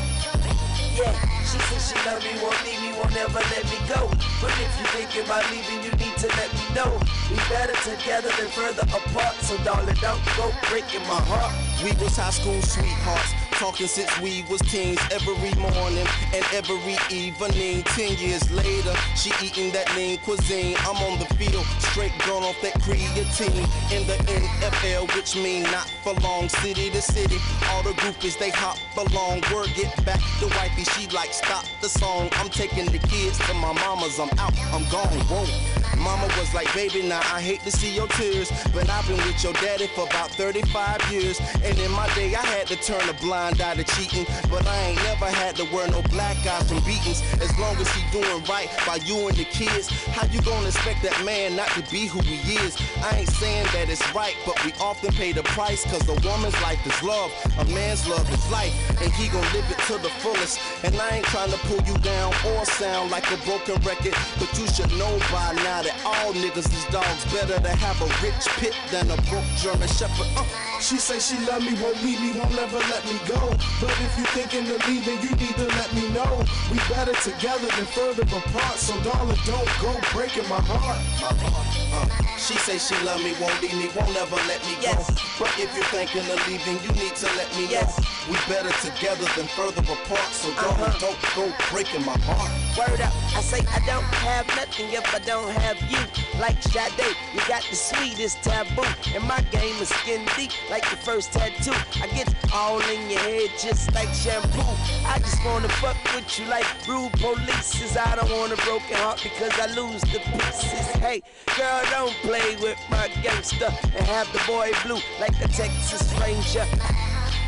Yeah, 0.96 1.12
she 1.44 1.58
said 1.68 1.82
she 1.84 1.96
love 2.08 2.24
me, 2.24 2.32
won't 2.40 2.56
leave 2.64 2.80
me, 2.80 2.96
won't 2.96 3.16
ever 3.16 3.42
let 3.52 3.64
me 3.68 3.76
go. 3.84 4.08
But 4.40 4.52
if 4.56 4.72
you're 4.80 4.92
thinking 4.96 5.24
about 5.28 5.44
leaving, 5.52 5.84
you 5.84 5.92
need 6.00 6.16
to 6.24 6.28
let 6.40 6.48
me 6.56 6.64
know. 6.72 6.88
We 7.28 7.36
better 7.52 7.76
together 7.84 8.32
than 8.40 8.48
further 8.56 8.88
apart. 8.88 9.36
So 9.44 9.56
darling, 9.60 9.96
don't 10.00 10.24
go 10.40 10.48
breaking 10.72 11.04
my 11.04 11.20
heart. 11.28 11.52
We 11.84 11.92
was 12.00 12.16
high 12.16 12.32
school 12.32 12.62
sweethearts, 12.62 13.34
talking 13.56 13.86
since 13.86 14.10
we 14.20 14.44
was 14.50 14.60
teens 14.62 15.00
every 15.10 15.34
morning 15.56 16.06
and 16.34 16.44
every 16.52 16.96
evening. 17.10 17.82
Ten 17.96 18.16
years 18.18 18.50
later, 18.52 18.94
she 19.16 19.32
eating 19.44 19.72
that 19.72 19.88
lean 19.96 20.18
cuisine. 20.18 20.76
I'm 20.80 20.96
on 20.96 21.18
the 21.18 21.26
field, 21.36 21.64
straight 21.78 22.12
gone 22.26 22.42
off 22.44 22.60
that 22.60 22.74
creatine. 22.84 23.64
In 23.92 24.06
the 24.06 24.16
NFL, 24.28 25.14
which 25.16 25.36
mean 25.36 25.62
not 25.64 25.88
for 26.02 26.12
long, 26.20 26.48
city 26.48 26.90
to 26.90 27.00
city. 27.00 27.38
All 27.70 27.82
the 27.82 27.92
groupies, 28.00 28.38
they 28.38 28.50
hop 28.50 28.78
along. 28.96 29.42
Word 29.52 29.72
get 29.74 29.92
back 30.04 30.20
to 30.40 30.46
wifey, 30.56 30.84
she 30.84 31.08
like 31.08 31.32
stop 31.32 31.64
the 31.80 31.88
song. 31.88 32.28
I'm 32.32 32.50
taking 32.50 32.86
the 32.86 32.98
kids 32.98 33.38
to 33.46 33.54
my 33.54 33.72
mama's, 33.72 34.18
I'm 34.20 34.28
out, 34.38 34.52
I'm 34.72 34.84
gone, 34.90 35.18
whoa. 35.28 35.85
Mama 35.98 36.26
was 36.38 36.52
like, 36.54 36.72
baby, 36.74 37.02
now 37.02 37.20
I 37.32 37.40
hate 37.40 37.60
to 37.60 37.70
see 37.70 37.94
your 37.94 38.06
tears, 38.08 38.50
but 38.72 38.88
I've 38.88 39.06
been 39.06 39.16
with 39.18 39.42
your 39.42 39.52
daddy 39.54 39.86
for 39.88 40.06
about 40.06 40.30
35 40.30 41.12
years. 41.12 41.40
And 41.62 41.78
in 41.78 41.90
my 41.92 42.06
day, 42.14 42.34
I 42.34 42.44
had 42.44 42.66
to 42.68 42.76
turn 42.76 43.08
a 43.08 43.14
blind 43.14 43.60
eye 43.60 43.74
to 43.74 43.84
cheating, 43.84 44.26
but 44.50 44.66
I 44.66 44.76
ain't 44.88 45.02
never 45.02 45.26
had 45.26 45.56
to 45.56 45.64
wear 45.74 45.88
no 45.88 46.02
black 46.10 46.36
eye 46.46 46.62
from 46.64 46.78
beatings. 46.84 47.22
As 47.40 47.56
long 47.58 47.76
as 47.76 47.88
he 47.94 48.02
doing 48.12 48.44
right 48.44 48.68
by 48.86 48.96
you 49.04 49.28
and 49.28 49.36
the 49.36 49.44
kids, 49.44 49.88
how 50.14 50.26
you 50.26 50.40
gonna 50.42 50.66
expect 50.66 51.02
that 51.02 51.18
man 51.24 51.56
not 51.56 51.68
to 51.70 51.82
be 51.90 52.06
who 52.06 52.20
he 52.20 52.56
is? 52.56 52.76
I 53.02 53.18
ain't 53.18 53.28
saying 53.28 53.66
that 53.72 53.88
it's 53.88 54.02
right, 54.14 54.36
but 54.44 54.62
we 54.64 54.72
often 54.80 55.12
pay 55.12 55.32
the 55.32 55.42
price, 55.42 55.84
cause 55.84 56.06
a 56.08 56.14
woman's 56.26 56.60
life 56.62 56.84
is 56.86 57.02
love, 57.02 57.30
a 57.58 57.64
man's 57.72 58.06
love 58.08 58.28
is 58.32 58.50
life, 58.50 58.74
and 59.02 59.12
he 59.12 59.28
gon' 59.28 59.42
live 59.52 59.68
it 59.70 59.78
to 59.86 59.98
the 59.98 60.10
fullest. 60.20 60.60
And 60.84 60.94
I 60.96 61.16
ain't 61.16 61.26
trying 61.26 61.50
to 61.50 61.58
pull 61.66 61.82
you 61.86 61.96
down 61.98 62.32
or 62.46 62.64
sound 62.64 63.10
like 63.10 63.30
a 63.32 63.36
broken 63.44 63.76
record, 63.82 64.14
but 64.38 64.50
you 64.58 64.66
should 64.68 64.90
know 64.98 65.18
by 65.32 65.52
now 65.64 65.75
that 65.82 66.00
all 66.04 66.32
niggas 66.32 66.72
is 66.72 66.84
dogs. 66.92 67.24
Better 67.32 67.60
to 67.60 67.68
have 67.76 68.00
a 68.00 68.08
rich 68.24 68.46
pit 68.58 68.74
than 68.90 69.10
a 69.10 69.16
broke 69.28 69.44
German 69.56 69.88
shepherd. 69.88 70.26
Uh. 70.36 70.65
She 70.80 70.98
say 70.98 71.18
she 71.18 71.36
love 71.46 71.62
me, 71.62 71.74
won't 71.82 72.00
leave 72.04 72.20
me, 72.20 72.38
won't 72.38 72.54
never 72.54 72.78
let 72.78 73.04
me 73.06 73.18
go. 73.26 73.40
But 73.80 73.90
if 73.98 74.12
you 74.18 74.24
thinking 74.36 74.70
of 74.70 74.78
leaving, 74.86 75.18
you 75.22 75.30
need 75.34 75.56
to 75.56 75.66
let 75.74 75.92
me 75.94 76.08
know. 76.14 76.44
We 76.70 76.78
better 76.88 77.14
together 77.26 77.66
than 77.74 77.86
further 77.86 78.22
apart. 78.22 78.76
So 78.78 78.94
darling, 79.02 79.38
don't 79.46 79.68
go 79.80 79.98
breaking 80.12 80.48
my 80.48 80.60
heart. 80.60 81.00
Uh, 81.24 82.06
She 82.38 82.54
say 82.62 82.78
she 82.78 82.94
love 83.04 83.18
me, 83.24 83.32
won't 83.40 83.56
leave 83.62 83.74
me, 83.74 83.88
won't 83.96 84.14
ever 84.14 84.36
let 84.46 84.60
me 84.68 84.76
go. 84.84 84.94
But 85.40 85.50
if 85.58 85.72
you're 85.74 85.90
thinking 85.90 86.22
of 86.30 86.38
leaving, 86.46 86.78
you 86.84 86.92
need 87.02 87.16
to 87.16 87.26
let 87.34 87.48
me 87.56 87.66
know. 87.72 87.88
We 88.30 88.36
better 88.46 88.70
together 88.84 89.26
than 89.34 89.48
further 89.58 89.82
apart. 89.82 90.30
So 90.30 90.52
don't, 90.54 90.78
Uh-huh. 90.78 90.98
don't 91.02 91.20
go 91.34 91.44
breaking 91.72 92.04
my 92.04 92.16
heart. 92.28 92.50
Word 92.78 93.00
up, 93.00 93.12
I 93.34 93.40
say 93.40 93.60
I 93.74 93.80
don't 93.88 94.04
have 94.22 94.46
nothing 94.54 94.92
if 94.92 95.02
I 95.14 95.18
don't 95.20 95.50
have 95.50 95.80
you. 95.90 95.98
Like 96.38 96.62
Sade, 96.62 97.16
you 97.34 97.40
got 97.48 97.64
the 97.70 97.74
sweetest 97.76 98.42
taboo. 98.44 98.84
And 99.14 99.24
my 99.24 99.40
game 99.50 99.76
is 99.80 99.88
skin 99.88 100.22
deep 100.36 100.52
like 100.70 100.88
the 100.90 100.96
first 100.96 101.32
tattoo. 101.32 101.72
I 102.02 102.06
get 102.08 102.32
all 102.52 102.80
in 102.80 103.10
your 103.10 103.20
head 103.20 103.50
just 103.58 103.92
like 103.94 104.12
shampoo. 104.12 104.62
I 105.06 105.18
just 105.18 105.44
wanna 105.44 105.68
fuck 105.80 105.96
with 106.14 106.38
you 106.38 106.46
like 106.46 106.66
rude 106.88 107.12
police. 107.12 107.96
I 107.96 108.16
don't 108.16 108.30
want 108.30 108.52
a 108.52 108.56
broken 108.64 108.96
heart 108.96 109.20
because 109.22 109.52
I 109.58 109.66
lose 109.74 110.00
the 110.02 110.18
pieces. 110.18 110.86
Hey, 111.00 111.22
girl, 111.56 111.82
don't 111.90 112.14
play 112.22 112.56
with 112.56 112.78
my 112.90 113.08
gangster 113.22 113.72
and 113.96 114.06
have 114.06 114.30
the 114.32 114.42
boy 114.46 114.70
blue 114.84 115.00
like 115.20 115.36
a 115.42 115.48
Texas 115.48 116.12
Ranger. 116.20 116.66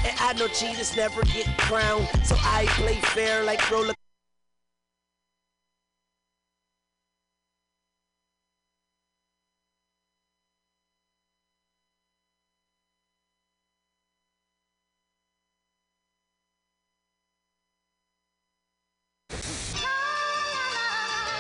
And 0.05 0.17
I 0.21 0.33
know 0.39 0.49
cheaters 0.49 0.97
never 0.97 1.23
get 1.23 1.47
crowned, 1.59 2.09
so 2.25 2.37
I 2.39 2.67
play 2.77 2.95
fair 3.15 3.45
like 3.45 3.71
roller. 3.71 3.95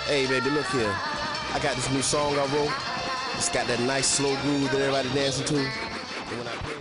Hey, 0.08 0.26
baby, 0.26 0.48
look 0.48 0.64
here. 0.68 0.88
I 0.88 1.60
got 1.62 1.76
this 1.76 1.90
new 1.90 2.00
song 2.00 2.32
I 2.38 2.46
wrote. 2.46 2.72
It's 3.36 3.50
got 3.50 3.66
that 3.66 3.78
nice 3.80 4.06
slow 4.06 4.34
groove 4.40 4.70
that 4.70 4.80
everybody 4.80 5.10
dancing 5.10 5.44
to. 5.48 6.77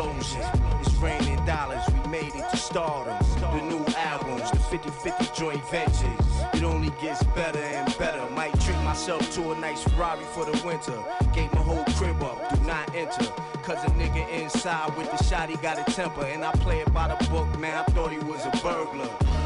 It's 0.00 0.94
raining 0.98 1.44
dollars. 1.44 1.82
We 1.88 2.10
made 2.10 2.32
it 2.32 2.48
to 2.50 2.56
stardom. 2.56 3.18
The 3.40 3.60
new 3.62 3.84
albums, 3.96 4.48
the 4.52 4.58
50-50 4.58 5.34
joint 5.36 5.70
ventures. 5.70 6.54
It 6.54 6.62
only 6.62 6.90
gets 7.02 7.24
better 7.34 7.58
and 7.58 7.98
better. 7.98 8.24
Might 8.30 8.52
treat 8.60 8.78
myself 8.82 9.28
to 9.34 9.50
a 9.50 9.58
nice 9.58 9.82
Ferrari 9.82 10.24
for 10.26 10.44
the 10.44 10.64
winter. 10.64 11.02
Gave 11.34 11.52
my 11.52 11.62
whole 11.62 11.84
crib 11.96 12.22
up. 12.22 12.54
Do 12.54 12.60
not 12.64 12.94
enter. 12.94 13.24
Cause 13.64 13.82
a 13.84 13.90
nigga 13.98 14.28
inside 14.30 14.96
with 14.96 15.10
the 15.10 15.22
shot, 15.24 15.48
he 15.48 15.56
got 15.56 15.80
a 15.80 15.92
temper. 15.92 16.24
And 16.24 16.44
I 16.44 16.52
play 16.52 16.78
it 16.78 16.92
by 16.92 17.08
the 17.08 17.28
book, 17.28 17.58
man. 17.58 17.76
I 17.76 17.82
thought 17.90 18.12
he 18.12 18.20
was 18.20 18.46
a 18.46 18.50
burglar. 18.62 19.37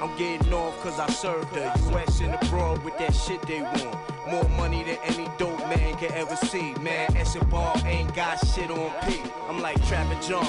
I'm 0.00 0.14
getting 0.18 0.52
off 0.52 0.78
cause 0.82 0.98
I 1.00 1.08
served 1.08 1.54
her. 1.56 1.72
US 1.90 2.20
and 2.20 2.34
abroad 2.34 2.82
with 2.84 2.98
that 2.98 3.14
shit 3.14 3.40
they 3.42 3.62
want. 3.62 3.96
More 4.30 4.48
money 4.50 4.82
than 4.84 4.98
any 5.04 5.28
dope 5.38 5.58
man 5.60 5.96
can 5.96 6.12
ever 6.12 6.36
see. 6.36 6.74
Man, 6.80 7.16
Escobar 7.16 7.76
ain't 7.86 8.14
got 8.14 8.36
shit 8.46 8.70
on 8.70 8.90
P. 9.02 9.20
I'm 9.48 9.60
like 9.60 9.76
Trapper 9.86 10.20
John, 10.20 10.44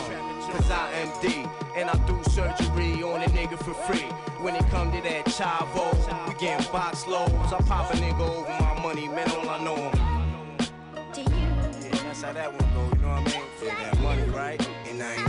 cause 0.51 0.69
I 0.69 0.91
am 0.93 1.09
D. 1.21 1.45
And 1.75 1.89
I 1.89 1.95
do 2.07 2.19
surgery 2.31 3.03
on 3.03 3.21
a 3.21 3.27
nigga 3.27 3.57
for 3.57 3.73
free. 3.73 4.09
When 4.41 4.55
it 4.55 4.67
come 4.69 4.91
to 4.91 5.01
that 5.01 5.25
chavo, 5.25 6.27
we 6.27 6.33
getting 6.39 6.71
box 6.71 7.07
loads. 7.07 7.53
I 7.53 7.61
pop 7.61 7.93
a 7.93 7.97
nigga 7.97 8.19
over 8.19 8.63
my 8.63 8.81
money, 8.81 9.07
man, 9.07 9.29
all 9.31 9.49
I 9.49 9.63
know 9.63 9.75
him. 9.75 10.17
Yeah, 11.15 12.03
that's 12.03 12.21
how 12.21 12.33
that 12.33 12.51
one 12.51 12.73
go, 12.73 12.95
you 12.95 13.01
know 13.01 13.09
what 13.09 13.21
I 13.21 13.37
mean? 13.37 13.43
For 13.57 13.65
that 13.65 13.99
money, 14.01 14.23
right? 14.29 14.69
And 14.89 15.01
I 15.01 15.26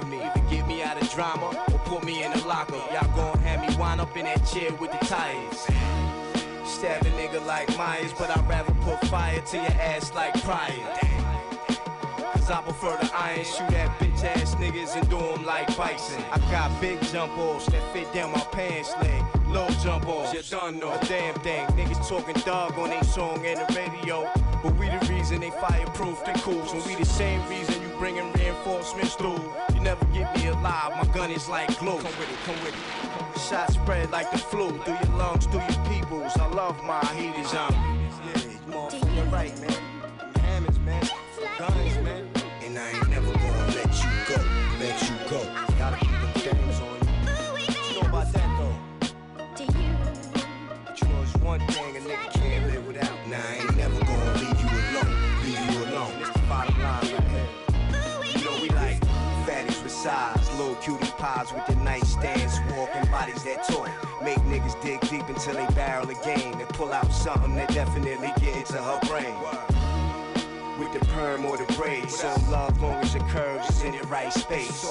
or 0.00 0.06
be 0.06 0.16
the 0.16 0.22
death 0.22 0.32
of 0.32 0.32
me. 0.32 0.42
Either 0.42 0.50
get 0.50 0.66
me 0.66 0.82
out 0.82 1.00
of 1.00 1.10
drama 1.10 1.46
or 1.72 1.78
put 1.80 2.04
me 2.04 2.22
in 2.22 2.32
a 2.32 2.46
locker. 2.46 2.80
Y'all 2.92 3.16
gon' 3.16 3.38
have 3.40 3.60
me 3.60 3.74
wind 3.76 4.00
up 4.00 4.16
in 4.16 4.24
that 4.24 4.44
chair 4.46 4.72
with 4.74 4.92
the 4.92 5.04
tires. 5.06 5.66
Stab 6.64 7.02
a 7.02 7.10
nigga 7.10 7.44
like 7.46 7.68
Myers, 7.76 8.12
but 8.18 8.30
I'd 8.30 8.48
rather 8.48 8.72
put 8.82 9.00
fire 9.08 9.40
to 9.40 9.56
your 9.56 9.66
ass 9.66 10.12
like 10.14 10.34
Pryor. 10.42 10.98
Cause 12.32 12.50
I 12.50 12.60
prefer 12.62 12.98
to 12.98 13.16
iron, 13.16 13.44
shoot 13.44 13.72
at 13.72 13.96
bitch 14.00 14.24
ass 14.24 14.56
niggas 14.56 14.96
and 14.96 15.08
do 15.08 15.18
'em 15.18 15.44
like 15.44 15.76
bison. 15.76 16.24
I 16.32 16.38
got 16.50 16.80
big 16.80 17.00
jump 17.02 17.38
offs 17.38 17.66
that 17.66 17.82
fit 17.92 18.12
down 18.12 18.32
my 18.32 18.40
pants 18.50 18.92
leg. 19.00 19.22
Low 19.46 19.68
jump 19.82 20.08
offs, 20.08 20.32
you 20.32 20.42
done 20.50 20.78
know. 20.80 20.92
A 20.92 20.98
damn 21.06 21.34
thing. 21.34 21.66
Niggas 21.76 22.08
talking 22.08 22.34
dog 22.44 22.76
on 22.78 22.90
they 22.90 23.02
song 23.02 23.46
and 23.46 23.60
the 23.60 23.74
radio. 23.74 24.28
But 24.62 24.74
we 24.76 24.88
the 24.88 24.98
reason 25.08 25.40
they 25.40 25.50
fireproof 25.50 26.24
the 26.24 26.32
cools. 26.40 26.72
And 26.72 26.84
we 26.84 26.94
the 26.96 27.04
same 27.04 27.46
reason 27.48 27.80
you 27.82 27.88
bringing 28.62 28.82
reinforcements 28.82 29.14
through. 29.14 29.52
You 29.74 29.80
never 29.80 30.04
get 30.06 30.34
me 30.36 30.48
alive, 30.48 30.92
my 30.96 31.12
gun 31.12 31.30
is 31.30 31.48
like 31.48 31.76
glue. 31.78 31.98
Come 31.98 32.04
with 32.04 32.30
it, 32.30 32.38
come 32.44 32.64
with 32.64 32.74
it. 32.74 33.40
Shots 33.40 33.74
spread 33.74 34.10
like 34.10 34.30
the 34.30 34.38
flu 34.38 34.70
through 34.78 34.94
your 34.94 35.16
lungs, 35.16 35.46
through 35.46 35.60
your 35.60 35.84
peoples. 35.86 36.36
I 36.36 36.46
love 36.48 36.82
my 36.84 37.04
heaters 37.14 37.54
on. 37.54 37.72
Yeah, 37.72 38.42
you 38.42 38.58
motherfucker 38.68 39.32
right, 39.32 39.60
man. 39.60 40.36
Hammers, 40.40 40.78
man. 40.80 41.08
Guns, 41.58 42.04
man. 42.04 42.31
Size, 60.02 60.58
little 60.58 60.74
cutie 60.76 61.06
pies 61.16 61.52
with 61.52 61.64
the 61.66 61.74
nightstands, 61.74 62.58
walking 62.76 63.08
bodies 63.12 63.44
that 63.44 63.62
talk. 63.68 63.88
Make 64.20 64.38
niggas 64.50 64.80
dig 64.82 65.00
deep 65.02 65.28
until 65.28 65.54
they 65.54 65.66
barrel 65.74 66.10
a 66.10 66.14
game 66.24 66.58
and 66.58 66.68
pull 66.70 66.92
out 66.92 67.12
something 67.12 67.54
that 67.54 67.72
definitely 67.72 68.32
get 68.40 68.56
into 68.56 68.82
her 68.82 68.98
brain. 69.06 69.36
With 70.80 70.92
the 70.92 71.06
perm 71.06 71.44
or 71.44 71.56
the 71.56 71.72
braids, 71.74 72.16
so 72.16 72.34
love 72.50 72.82
long 72.82 72.94
as 72.94 73.14
your 73.14 73.22
curves 73.28 73.70
is 73.70 73.84
in 73.84 73.92
the 73.92 74.04
right 74.08 74.32
space. 74.32 74.84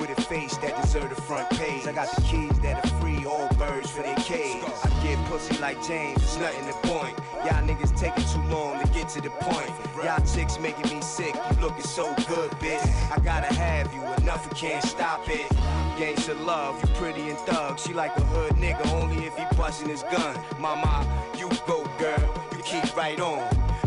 With 0.00 0.10
a 0.18 0.20
face 0.22 0.56
that 0.56 0.82
deserve 0.82 1.10
the 1.10 1.22
front 1.22 1.48
page. 1.50 1.86
I 1.86 1.92
got 1.92 2.10
the 2.16 2.22
keys 2.22 2.58
that 2.60 2.82
all 3.30 3.48
birds 3.54 3.90
for 3.90 4.02
their 4.02 4.16
cage. 4.16 4.62
I 4.84 4.88
get 5.02 5.16
pussy 5.26 5.56
like 5.58 5.82
James, 5.86 6.22
it's 6.22 6.36
nothing 6.36 6.66
to 6.66 6.74
point. 6.88 7.16
Y'all 7.44 7.62
niggas 7.62 7.96
taking 7.96 8.24
too 8.24 8.42
long 8.54 8.80
to 8.80 8.86
get 8.92 9.08
to 9.10 9.20
the 9.20 9.30
point. 9.30 9.70
Y'all 10.04 10.20
chicks 10.26 10.58
making 10.58 10.94
me 10.94 11.00
sick, 11.00 11.34
you 11.34 11.60
looking 11.60 11.84
so 11.84 12.12
good, 12.28 12.50
bitch. 12.62 12.84
I 13.12 13.18
gotta 13.20 13.54
have 13.54 13.92
you, 13.94 14.02
enough 14.22 14.46
you 14.46 14.56
can't 14.56 14.84
stop 14.84 15.28
it. 15.28 15.48
Gangsta 15.96 16.34
love, 16.44 16.82
you 16.82 16.88
pretty 16.94 17.28
and 17.28 17.38
thug. 17.38 17.78
She 17.78 17.92
like 17.92 18.16
a 18.16 18.24
hood 18.32 18.52
nigga, 18.54 18.84
only 19.00 19.26
if 19.26 19.36
he 19.36 19.44
bustin' 19.56 19.88
his 19.88 20.02
gun. 20.04 20.36
Mama, 20.58 21.06
you 21.38 21.48
go, 21.66 21.88
girl, 21.98 22.34
you 22.56 22.62
keep 22.64 22.96
right 22.96 23.20
on. 23.20 23.42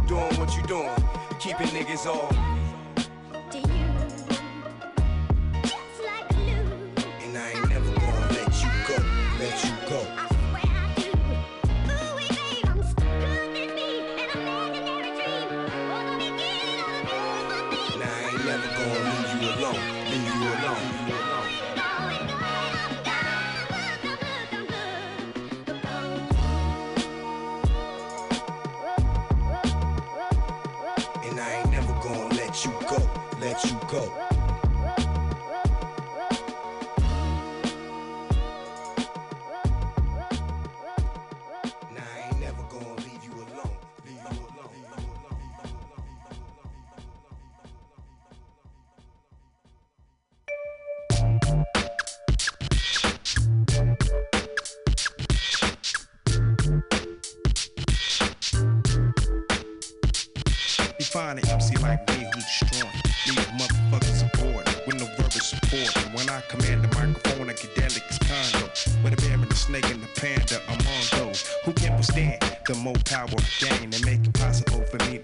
Doing 0.07 0.34
what 0.40 0.56
you 0.56 0.64
doing, 0.64 0.95
keeping 1.40 1.68
niggas 1.68 2.06
on. 2.06 2.53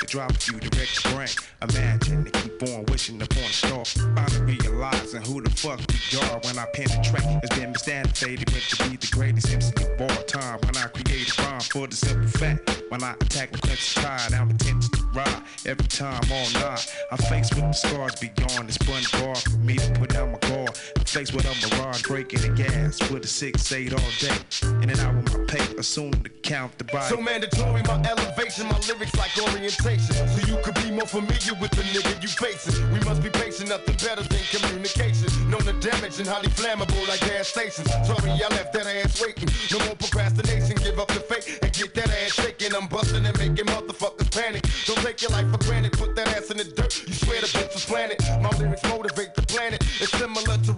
Possible 0.10 0.56
you 0.56 0.60
to 0.60 0.70
few 0.70 0.70
direct 0.70 1.04
brain. 1.04 1.28
Imagine 1.62 2.26
to 2.26 2.32
keep 2.32 2.64
on 2.64 2.86
wishing 2.86 3.22
upon 3.22 3.44
a 3.44 3.54
star. 3.54 3.86
Finally 3.86 4.58
realizing 4.64 5.22
who 5.22 5.42
the 5.42 5.50
fuck 5.50 5.80
we 5.88 6.20
are 6.20 6.40
when 6.40 6.58
I 6.58 6.66
penetrate. 6.74 7.24
It's 7.44 7.56
been 7.58 7.72
misdated 7.72 8.52
with 8.54 8.68
to 8.70 8.90
be 8.90 8.98
the 8.98 9.10
greatest 9.12 9.52
MC 9.52 9.74
of 9.76 10.02
all 10.02 10.24
time. 10.24 10.60
When 10.62 10.78
I 10.78 10.88
create 10.88 11.38
a 11.38 11.42
rhyme 11.44 11.62
for 11.62 11.88
the 11.88 11.96
simple 11.96 12.28
fact. 12.28 12.84
When 12.90 13.04
I 13.04 13.14
attack 13.14 13.52
the 13.52 13.60
clench 13.60 13.96
tide, 13.96 14.34
I'm 14.34 14.50
intention 14.50 14.92
to 14.92 15.04
ride. 15.14 15.44
Every 15.66 15.88
time 15.88 16.22
all 16.32 16.50
night, 16.54 16.92
I'm 17.12 17.18
faced 17.18 17.54
with 17.54 17.66
the 17.66 17.74
scars 17.74 18.16
beyond 18.16 18.68
the 18.68 18.74
spun 18.74 19.04
bar 19.14 19.36
for 19.36 19.58
me 19.58 19.76
to 19.76 19.92
put 19.94 20.10
down 20.10 20.32
my 20.32 20.40
guard. 20.40 20.72
I'm 20.98 21.06
faced 21.06 21.36
with 21.36 21.46
a 21.46 21.54
mirage 21.78 22.02
breaking 22.04 22.42
the 22.42 22.50
with 22.90 23.24
a 23.24 23.28
six 23.28 23.72
eight 23.72 23.94
all 23.94 24.12
day. 24.20 24.34
And 24.82 24.90
out 25.00 25.14
with 25.14 25.38
my 25.38 25.46
pay, 25.46 25.76
assume 25.78 26.12
to 26.12 26.30
count 26.42 26.76
the 26.80 26.86
body. 26.86 27.06
So 27.06 27.22
mandatory, 27.22 27.84
my 27.84 28.02
elevation, 28.02 28.66
my 28.66 28.80
lyrics 28.90 29.16
like 29.16 29.30
orientation. 29.38 30.16
So 30.16 30.48
you 30.48 30.58
could 30.64 30.74
be 30.82 30.90
more 30.90 31.06
familiar 31.06 31.54
with 31.62 31.70
the 31.72 31.84
nigga 31.94 32.20
you 32.22 32.28
facing. 32.28 32.74
We 32.92 33.00
must 33.02 33.22
be 33.22 33.30
patient, 33.30 33.70
nothing 33.70 33.94
better 34.02 34.24
than 34.26 34.42
communication. 34.50 35.30
Known 35.52 35.62
to 35.70 35.74
damage 35.86 36.18
and 36.18 36.28
highly 36.28 36.50
flammable 36.50 37.08
like 37.08 37.22
gas 37.22 37.50
stations. 37.50 37.90
Sorry, 38.10 38.32
I 38.32 38.50
left 38.58 38.74
that 38.74 38.88
ass 38.88 39.22
waiting. 39.22 39.50
No 39.70 39.86
more 39.86 39.96
procrastination, 39.96 40.78
give 40.82 40.98
up 40.98 41.10
the 41.10 41.22
fake 41.22 41.60
and 41.62 41.72
get 41.72 41.94
that 41.94 42.10
ass 42.10 42.34
shaking. 42.34 42.74
I'm 42.74 42.88
busting 42.88 43.24
and 43.24 43.38
making 43.38 43.70
motherfuckers 43.70 44.34
panic. 44.34 44.66
Don't 44.86 44.98
take 45.06 45.22
your 45.22 45.30
life 45.30 45.46
for 45.52 45.62
granted, 45.64 45.94
put 45.94 46.16
that 46.16 46.28
ass 46.36 46.50
in 46.50 46.58
the 46.58 46.64
dirt. 46.66 47.06
You 47.06 47.14
swear 47.14 47.42
the 47.42 47.48
bitch 47.54 47.74
was 47.74 47.86
planet. 47.86 48.18
My 48.42 48.50
lyrics 48.58 48.84
motivate 48.90 49.36
the 49.36 49.44
planet. 49.44 49.84
It's 50.02 50.12
similar 50.18 50.58
to 50.58 50.74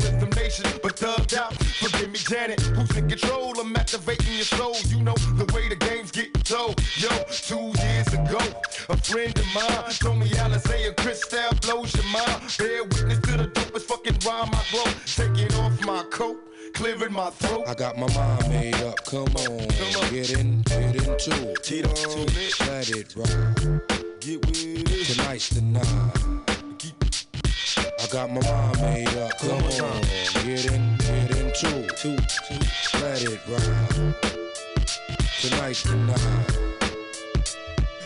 Who's 2.49 2.97
in 2.97 3.07
control? 3.07 3.53
I'm 3.59 3.76
activating 3.76 4.34
your 4.34 4.45
soul. 4.45 4.76
You 4.88 5.03
know 5.03 5.13
the 5.13 5.45
way 5.53 5.69
the 5.69 5.76
game's 5.76 6.09
getting 6.09 6.41
told. 6.41 6.81
Yo, 6.97 7.09
two 7.30 7.72
years 7.80 8.07
ago, 8.07 8.39
a 8.89 8.97
friend 8.97 9.38
of 9.38 9.45
mine 9.53 9.91
told 9.91 10.18
me 10.18 10.27
Alizé 10.30 10.88
and 10.88 10.97
Cristal 10.97 11.53
blows 11.61 11.93
your 11.93 12.05
mind. 12.05 12.41
Bear 12.57 12.84
witness 12.84 13.19
to 13.19 13.38
the 13.38 13.47
dopest 13.53 13.84
fucking 13.84 14.18
rhyme 14.26 14.49
I 14.53 14.63
blow. 14.72 14.91
Taking 15.05 15.53
off 15.59 15.85
my 15.85 16.03
coat. 16.09 16.39
Clearing 16.73 17.13
my 17.13 17.30
throat. 17.30 17.65
I 17.68 17.76
got 17.76 17.95
my 17.99 18.11
mind 18.15 18.49
made 18.49 18.73
up. 18.76 19.05
Come 19.05 19.35
on, 19.35 19.68
get 20.09 20.31
in, 20.31 20.63
get 20.63 20.95
into 20.95 21.51
it. 21.51 21.63
Tito, 21.63 21.89
let 22.65 22.89
it 22.89 23.15
ride. 23.15 23.81
Get 24.19 24.43
with 24.47 24.65
it. 24.65 25.15
Tonight's 25.15 25.49
the 25.49 25.61
night. 25.61 25.85
I 27.99 28.07
got 28.07 28.31
my 28.31 28.41
mind 28.41 28.81
made 28.81 29.15
up. 29.19 29.38
Come 29.38 29.51
on, 29.51 30.01
get 30.43 30.65
in, 30.73 30.97
get 31.61 31.73
into 31.73 32.15
it. 32.15 32.39
Let 32.95 33.21
it 33.21 33.39
ride. 33.47 34.15
Tonight's 35.41 35.83
the 35.83 35.95
night. 35.95 36.90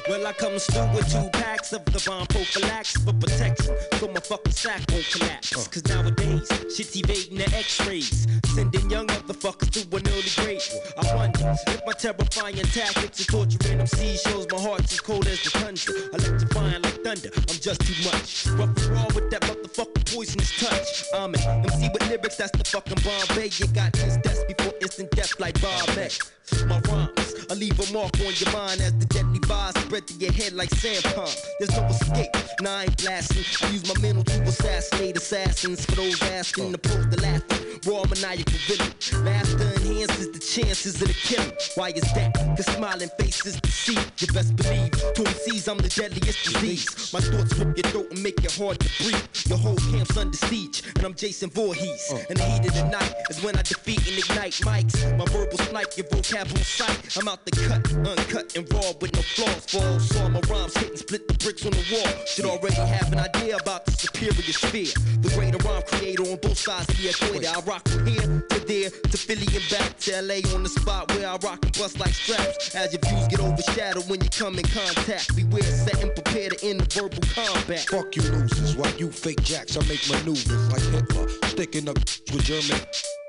Well, 0.08 0.28
I 0.28 0.34
come 0.34 0.60
through 0.60 0.88
with 0.94 1.12
two 1.12 1.30
packs 1.34 1.74
of 1.74 1.84
the 1.86 2.04
bomb 2.06 2.28
prophylaxis 2.28 3.04
for 3.04 3.14
protection, 3.14 3.76
so 3.98 4.08
my 4.08 4.20
fucking 4.20 4.54
sack 4.54 4.82
won't 4.92 5.10
collapse. 5.10 5.68
Cause 5.68 5.84
nowadays, 5.88 6.48
shit's 6.76 6.96
evading 6.96 7.40
the 7.40 7.50
x-rays, 7.56 8.28
sending 8.54 8.88
young 8.92 9.08
motherfuckers 9.08 9.72
to 9.74 9.82
an 9.98 10.04
early 10.08 10.30
grave. 10.38 10.62
I 10.96 11.16
wonder 11.16 11.56
if 11.68 11.82
my 11.88 11.94
terrifying 11.94 12.56
tactics 12.70 13.22
of 13.22 13.28
torturing 13.28 13.80
them 13.80 13.88
sea 13.88 14.16
shows 14.18 14.46
my 14.52 14.60
heart's 14.60 14.94
as 14.94 15.02
cold 15.02 15.26
as 15.26 15.42
the 15.42 15.50
tundra, 15.50 15.96
electrifying 16.14 16.84
like 16.84 17.04
thunder. 17.04 17.30
I'm 17.36 17.58
just 17.58 17.82
too 17.82 17.98
much. 18.06 18.46
Rough 18.60 18.78
and 18.78 18.86
raw 18.94 19.08
with 19.16 19.32
that 19.32 19.42
motherfucking 19.42 20.14
poisonous 20.14 20.54
touch. 20.60 21.06
I'm 21.16 21.34
an 21.34 21.42
MC 21.42 21.90
with 21.92 22.08
lyrics 22.10 22.38
that's 22.38 22.52
the 22.52 22.64
fucking 22.64 23.02
Bombay. 23.02 23.50
You 23.58 23.66
got 23.74 23.94
this 23.94 24.18
death 24.18 24.48
before 24.48 24.74
instant 24.82 25.10
death 25.12 25.34
like 25.40 25.60
Bob 25.60 25.90
X. 25.98 26.32
My 26.68 26.80
rhymes, 26.82 27.25
I 27.50 27.54
leave 27.54 27.80
a 27.80 27.94
mark 27.94 28.12
on 28.22 28.34
your 28.34 28.52
mind 28.52 28.82
as 28.82 28.94
the 28.98 29.06
deadly 29.06 29.40
vibes 29.40 29.78
spread 29.82 30.08
to 30.08 30.14
your 30.16 30.32
head 30.32 30.54
like 30.54 30.70
sand 30.72 31.04
palm. 31.16 31.30
There's 31.60 31.72
no 31.76 31.86
escape, 31.86 32.30
nah, 32.62 32.78
I 32.78 32.84
ain't 32.84 32.98
blasting. 32.98 33.68
I 33.68 33.72
use 33.72 33.94
my 33.94 34.02
mental 34.02 34.24
to 34.24 34.42
assassinate 34.44 35.18
assassins 35.18 35.86
for 35.86 35.96
those 35.96 36.22
asking 36.24 36.72
to 36.72 36.78
pose 36.78 37.08
the 37.08 37.22
laughing. 37.22 37.66
Raw 37.86 38.04
maniacal 38.10 38.58
villain. 38.66 38.92
Laughter 39.24 39.72
enhances 39.78 40.32
the 40.32 40.40
chances 40.40 41.02
of 41.02 41.08
the 41.08 41.14
killing. 41.14 41.52
Why 41.76 41.90
is 41.90 42.02
that? 42.14 42.34
Cause 42.56 42.66
smiling 42.66 43.10
faces 43.20 43.60
deceive. 43.62 44.12
You 44.18 44.28
best 44.34 44.56
believe, 44.56 44.92
to 44.92 45.22
MCs, 45.22 45.70
I'm 45.70 45.78
the 45.78 45.90
deadliest 45.90 46.46
disease. 46.46 47.14
My 47.14 47.20
thoughts 47.20 47.54
rip 47.58 47.78
your 47.78 47.88
throat 47.92 48.08
and 48.12 48.24
make 48.24 48.44
it 48.44 48.56
hard 48.56 48.80
to 48.80 49.04
breathe. 49.04 49.22
Your 49.48 49.60
whole 49.60 49.78
camp's 49.92 50.18
under 50.18 50.38
siege, 50.38 50.82
and 50.96 51.06
I'm 51.06 51.14
Jason 51.14 51.52
Voorhees. 51.52 52.14
And 52.30 52.40
the 52.40 52.44
heat 52.44 52.66
of 52.66 52.74
the 52.74 52.90
night 52.90 53.14
is 53.30 53.44
when 53.44 53.56
I 53.56 53.62
defeat 53.62 54.02
and 54.08 54.18
ignite 54.18 54.54
mics. 54.66 54.98
My 55.18 55.26
verbal 55.26 55.58
snipe, 55.60 55.96
your 55.98 56.08
vocab 56.08 56.50
on 56.52 56.64
sight. 56.64 57.18
I'm 57.18 57.28
out 57.28 57.35
the 57.44 57.52
cut, 57.52 57.84
uncut 58.08 58.56
and 58.56 58.72
raw 58.72 58.94
with 59.02 59.14
no 59.14 59.22
flaws. 59.22 59.66
For 59.66 60.00
saw 60.00 60.30
my 60.30 60.40
rhymes 60.50 60.78
hit 60.78 60.90
and 60.90 61.00
split 61.00 61.28
the 61.28 61.34
bricks 61.34 61.66
on 61.66 61.72
the 61.72 61.86
wall. 61.92 62.26
Should 62.28 62.46
already 62.46 62.76
have 62.76 63.12
an 63.12 63.20
idea 63.20 63.58
about 63.58 63.86
the 63.86 63.92
superior 63.92 64.54
sphere. 64.54 64.94
The 65.22 65.30
greater 65.36 65.58
rhyme 65.68 65.84
creator 65.88 66.24
on 66.24 66.38
both 66.38 66.58
sides 66.58 66.88
of 66.90 66.98
the 66.98 67.10
equator. 67.10 67.50
I 67.50 67.60
rock 67.62 67.88
from 67.90 68.06
here 68.06 68.22
to 68.22 68.60
there 68.66 68.90
to 68.90 69.18
Philly 69.18 69.48
and 69.52 69.68
back 69.70 69.98
to 70.06 70.22
LA 70.22 70.40
on 70.54 70.64
the 70.64 70.70
spot 70.70 71.12
where 71.12 71.28
I 71.28 71.38
rock 71.44 71.60
and 71.64 71.74
bust 71.78 72.00
like 72.00 72.14
straps. 72.14 72.76
As 72.76 72.94
your 72.94 73.02
views 73.02 73.28
get 73.28 73.40
overshadowed 73.40 74.08
when 74.10 74.22
you 74.22 74.30
come 74.30 74.58
in 74.58 74.66
contact. 74.66 75.36
Beware, 75.36 75.64
set 75.64 76.02
and 76.02 76.14
prepare 76.14 76.50
to 76.50 76.58
end 76.66 76.82
the 76.82 76.88
verbal 76.94 77.24
combat. 77.34 77.86
Fuck 77.90 78.16
you 78.16 78.24
losers, 78.24 78.76
while 78.76 78.94
you 78.96 79.12
fake 79.12 79.42
jacks, 79.42 79.78
I 79.78 79.82
make 79.88 80.04
maneuvers 80.10 80.72
like 80.72 80.86
Hitler, 80.94 81.28
sticking 81.50 81.90
up 81.90 81.98
with 82.32 82.44
German. 82.44 82.80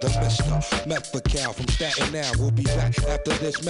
The 0.00 0.08
Mister 0.20 0.88
Methacal 0.88 1.52
from 1.54 1.68
Staten 1.68 2.14
Island 2.14 2.36
will 2.36 2.50
be 2.50 2.64
back 2.64 2.98
after 3.08 3.32
this 3.40 3.64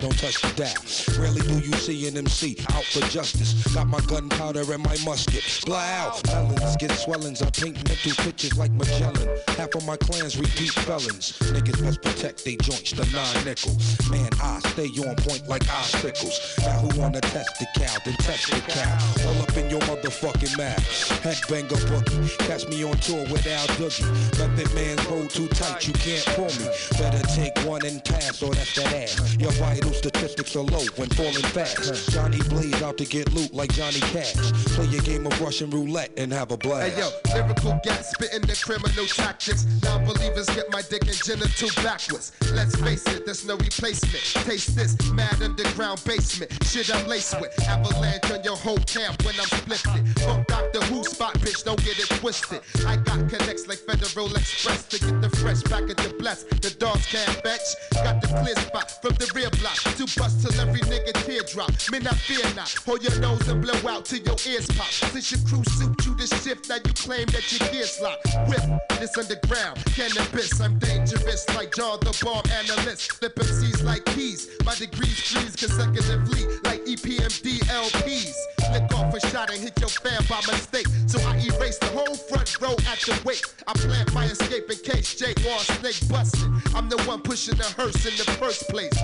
Don't 0.00 0.18
touch 0.18 0.40
the 0.42 0.52
dial. 0.56 1.18
Rarely 1.18 1.40
do 1.40 1.58
you 1.66 1.72
see 1.74 2.06
an 2.08 2.16
MC 2.16 2.56
out 2.72 2.84
for 2.84 3.00
justice. 3.08 3.54
Got 3.74 3.88
my 3.88 4.00
gunpowder 4.00 4.60
and 4.72 4.82
my 4.82 4.96
musket. 5.04 5.42
Fly 5.42 5.92
out, 5.98 6.24
melons 6.26 6.76
get 6.76 6.90
swellings. 6.92 7.40
I 7.42 7.50
paint 7.50 7.76
mental 7.88 8.12
pictures 8.24 8.56
like 8.58 8.70
Magellan. 8.72 9.28
Half 9.56 9.74
of 9.74 9.86
my 9.86 9.96
clans 9.96 10.36
repeat 10.36 10.70
felons. 10.70 11.38
Niggas 11.40 11.82
must 11.82 12.02
protect 12.02 12.44
they 12.44 12.56
joints, 12.56 12.92
the 12.92 13.06
nine 13.16 13.44
nickel. 13.44 13.72
Man, 14.10 14.28
I 14.42 14.58
stay 14.70 14.88
on 15.08 15.16
point 15.16 15.48
like 15.48 15.66
icicles. 15.68 16.38
Now 16.60 16.78
who 16.80 17.00
wanna 17.00 17.20
test 17.20 17.58
the 17.58 17.66
cow? 17.80 17.96
Then 18.04 18.14
test 18.14 18.50
the 18.50 18.60
cow. 18.60 19.26
All 19.26 19.42
up 19.42 19.56
in 19.56 19.70
your 19.70 19.80
motherfucking 19.80 20.58
mouth. 20.58 20.84
Headbanger 21.24 21.80
boogie. 21.88 22.38
Catch 22.46 22.68
me 22.68 22.84
on 22.84 22.96
tour 22.98 23.24
with 23.32 23.46
Al 23.46 23.66
Doogie. 23.78 24.04
Method 24.38 24.74
man's 24.74 25.06
roll 25.06 25.26
too 25.26 25.48
tight, 25.48 25.86
you 25.86 25.94
can't 25.94 26.26
pull 26.36 26.52
me. 26.60 26.68
Better 26.98 27.22
take 27.34 27.56
one 27.66 27.84
and 27.86 28.04
pass, 28.04 28.42
or 28.42 28.52
that's 28.52 28.74
that 28.76 28.92
ass. 28.92 29.36
Your 29.36 29.52
vital 29.70 29.92
statistics 29.92 30.56
are 30.56 30.64
low 30.64 30.84
when 30.96 31.08
falling 31.10 31.46
fast. 31.54 32.10
Johnny 32.10 32.38
Blaze 32.48 32.82
out 32.82 32.96
to 32.98 33.04
get 33.04 33.32
loot 33.32 33.54
like 33.54 33.72
Johnny 33.72 34.00
Cash. 34.12 34.34
Play 34.74 34.98
a 34.98 35.00
game 35.02 35.26
of 35.26 35.40
Russian 35.40 35.70
roulette 35.70 36.10
and 36.16 36.32
have 36.32 36.50
a 36.50 36.56
blast. 36.56 36.92
Hey 36.92 37.00
yo, 37.00 37.08
lyrical 37.32 37.78
gas 37.84 38.10
spitting 38.10 38.42
the 38.42 38.60
criminal 38.64 39.06
tactics. 39.06 39.66
Non-believers 39.82 40.48
get 40.50 40.70
my 40.72 40.82
dick 40.82 41.06
and 41.06 41.22
genital 41.24 41.70
backwards. 41.84 42.32
Let's 42.52 42.74
face 42.80 43.06
it, 43.14 43.24
there's 43.24 43.46
no 43.46 43.56
replacement. 43.56 44.24
Taste 44.44 44.74
this 44.74 44.96
mad 45.12 45.40
underground 45.40 46.02
basement. 46.04 46.50
Shit 46.64 46.92
I'm 46.92 47.06
laced 47.06 47.40
with. 47.40 47.54
Avalanche 47.68 48.30
on 48.32 48.42
your 48.42 48.56
whole 48.56 48.78
camp 48.78 49.22
when 49.24 49.34
I'm 49.38 49.46
splifted. 49.46 50.02
Fuck 50.20 50.46
Doctor 50.48 50.82
Who 50.86 51.04
spot, 51.04 51.34
bitch, 51.34 51.62
don't 51.64 51.82
get 51.84 51.98
it 51.98 52.08
twisted. 52.18 52.60
I 52.86 52.96
got 52.96 53.28
connects 53.28 53.68
like 53.68 53.78
Federal 53.78 54.34
Express 54.34 54.84
to 54.88 54.98
get 54.98 55.20
the 55.20 55.30
fresh 55.38 55.62
package 55.62 56.04
of 56.06 56.18
bless. 56.18 56.42
The 56.42 56.74
dogs 56.78 57.06
can't 57.06 57.30
fetch. 57.44 57.68
Got 57.94 58.20
the 58.20 58.28
clear 58.28 58.56
spot 58.56 58.90
from 59.02 59.14
the 59.14 59.30
rear 59.34 59.50
block 59.60 59.76
to 59.76 60.04
bust 60.18 60.40
till 60.42 60.60
every 60.60 60.80
nigga 60.80 61.12
teardrop. 61.24 61.70
Men, 61.90 62.06
I 62.06 62.14
fear 62.14 62.44
not. 62.56 62.72
Hold 62.86 63.02
your 63.02 63.18
nose 63.20 63.46
and 63.48 63.62
blow 63.62 63.78
out 63.88 64.06
till 64.06 64.20
your 64.20 64.36
ears 64.48 64.66
pop. 64.66 64.90
Since 65.12 65.32
your 65.32 65.40
crew 65.46 65.62
suit 65.64 65.94
you 66.04 66.16
to 66.16 66.26
shift, 66.26 66.68
now 66.68 66.76
you 66.76 66.92
claim 66.94 67.26
that 67.26 67.44
your 67.52 67.68
gears 67.70 68.00
locked. 68.00 68.26
Whip 68.48 68.64
this 69.00 69.16
underground 69.16 69.78
cannabis. 69.96 70.60
I'm 70.60 70.78
dangerous 70.78 71.48
like 71.54 71.74
John 71.74 71.98
the 72.00 72.16
bomb 72.24 72.44
analyst. 72.52 73.12
Flip 73.12 73.34
MCs 73.34 73.84
like 73.84 74.04
keys. 74.06 74.48
My 74.64 74.74
degrees 74.74 75.18
freeze 75.20 75.56
consecutively 75.56 76.44
like 76.64 76.84
EPMD 76.84 77.60
LPs. 77.68 78.34
Lick 78.72 78.94
off 78.94 79.14
a 79.14 79.20
shot 79.28 79.50
and 79.50 79.60
hit 79.60 79.78
your 79.80 79.88
fan 79.88 80.22
by 80.28 80.40
mistake. 80.52 80.86
So 81.06 81.18
I 81.28 81.36
erase 81.36 81.78
the 81.78 81.86
whole 81.96 82.14
front 82.14 82.60
row 82.60 82.76
at 82.92 83.00
the 83.00 83.18
wake. 83.24 83.44
I 83.66 83.72
plant 83.72 84.12
my 84.14 84.24
escape 84.26 84.70
in 84.70 84.78
case 84.78 85.14
Jake 85.14 85.40
Wall 85.46 85.58
snake 85.60 86.08
busted. 86.08 86.48
I'm 86.74 86.88
the 86.88 87.00
one 87.04 87.20
pushing 87.22 87.56
the 87.56 87.64
hearse 87.76 88.04
in 88.06 88.16
the 88.16 88.30
first 88.38 88.68
place. 88.68 88.96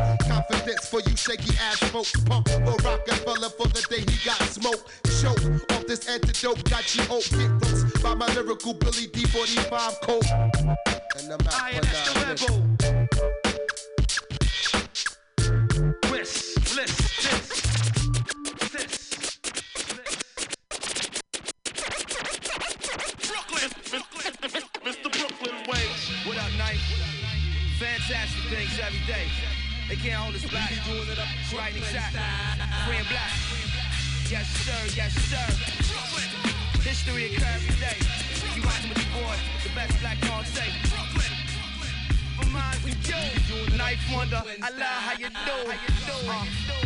Confidence 0.50 0.86
for 0.86 1.00
you 1.00 1.16
shaky 1.16 1.56
ass 1.58 1.78
folks. 1.90 2.12
Pump 2.24 2.48
for 2.48 2.76
Rockefeller 2.84 3.50
for 3.50 3.68
the 3.68 3.84
day 3.90 4.00
he 4.00 4.24
got 4.24 4.40
smoked. 4.42 4.84
Choke 5.20 5.72
off 5.72 5.86
this 5.86 6.08
antidote. 6.08 6.68
Got 6.70 6.94
you 6.94 7.02
oak 7.10 7.24
get 7.30 7.50
roast 7.64 8.02
by 8.02 8.14
my 8.14 8.26
lyrical 8.34 8.74
Billy 8.74 9.08
D45 9.08 10.00
coat. 10.02 10.24
And 11.18 11.32
I'm 11.32 11.40
out 11.46 11.54
I 11.54 11.80
for 12.36 12.85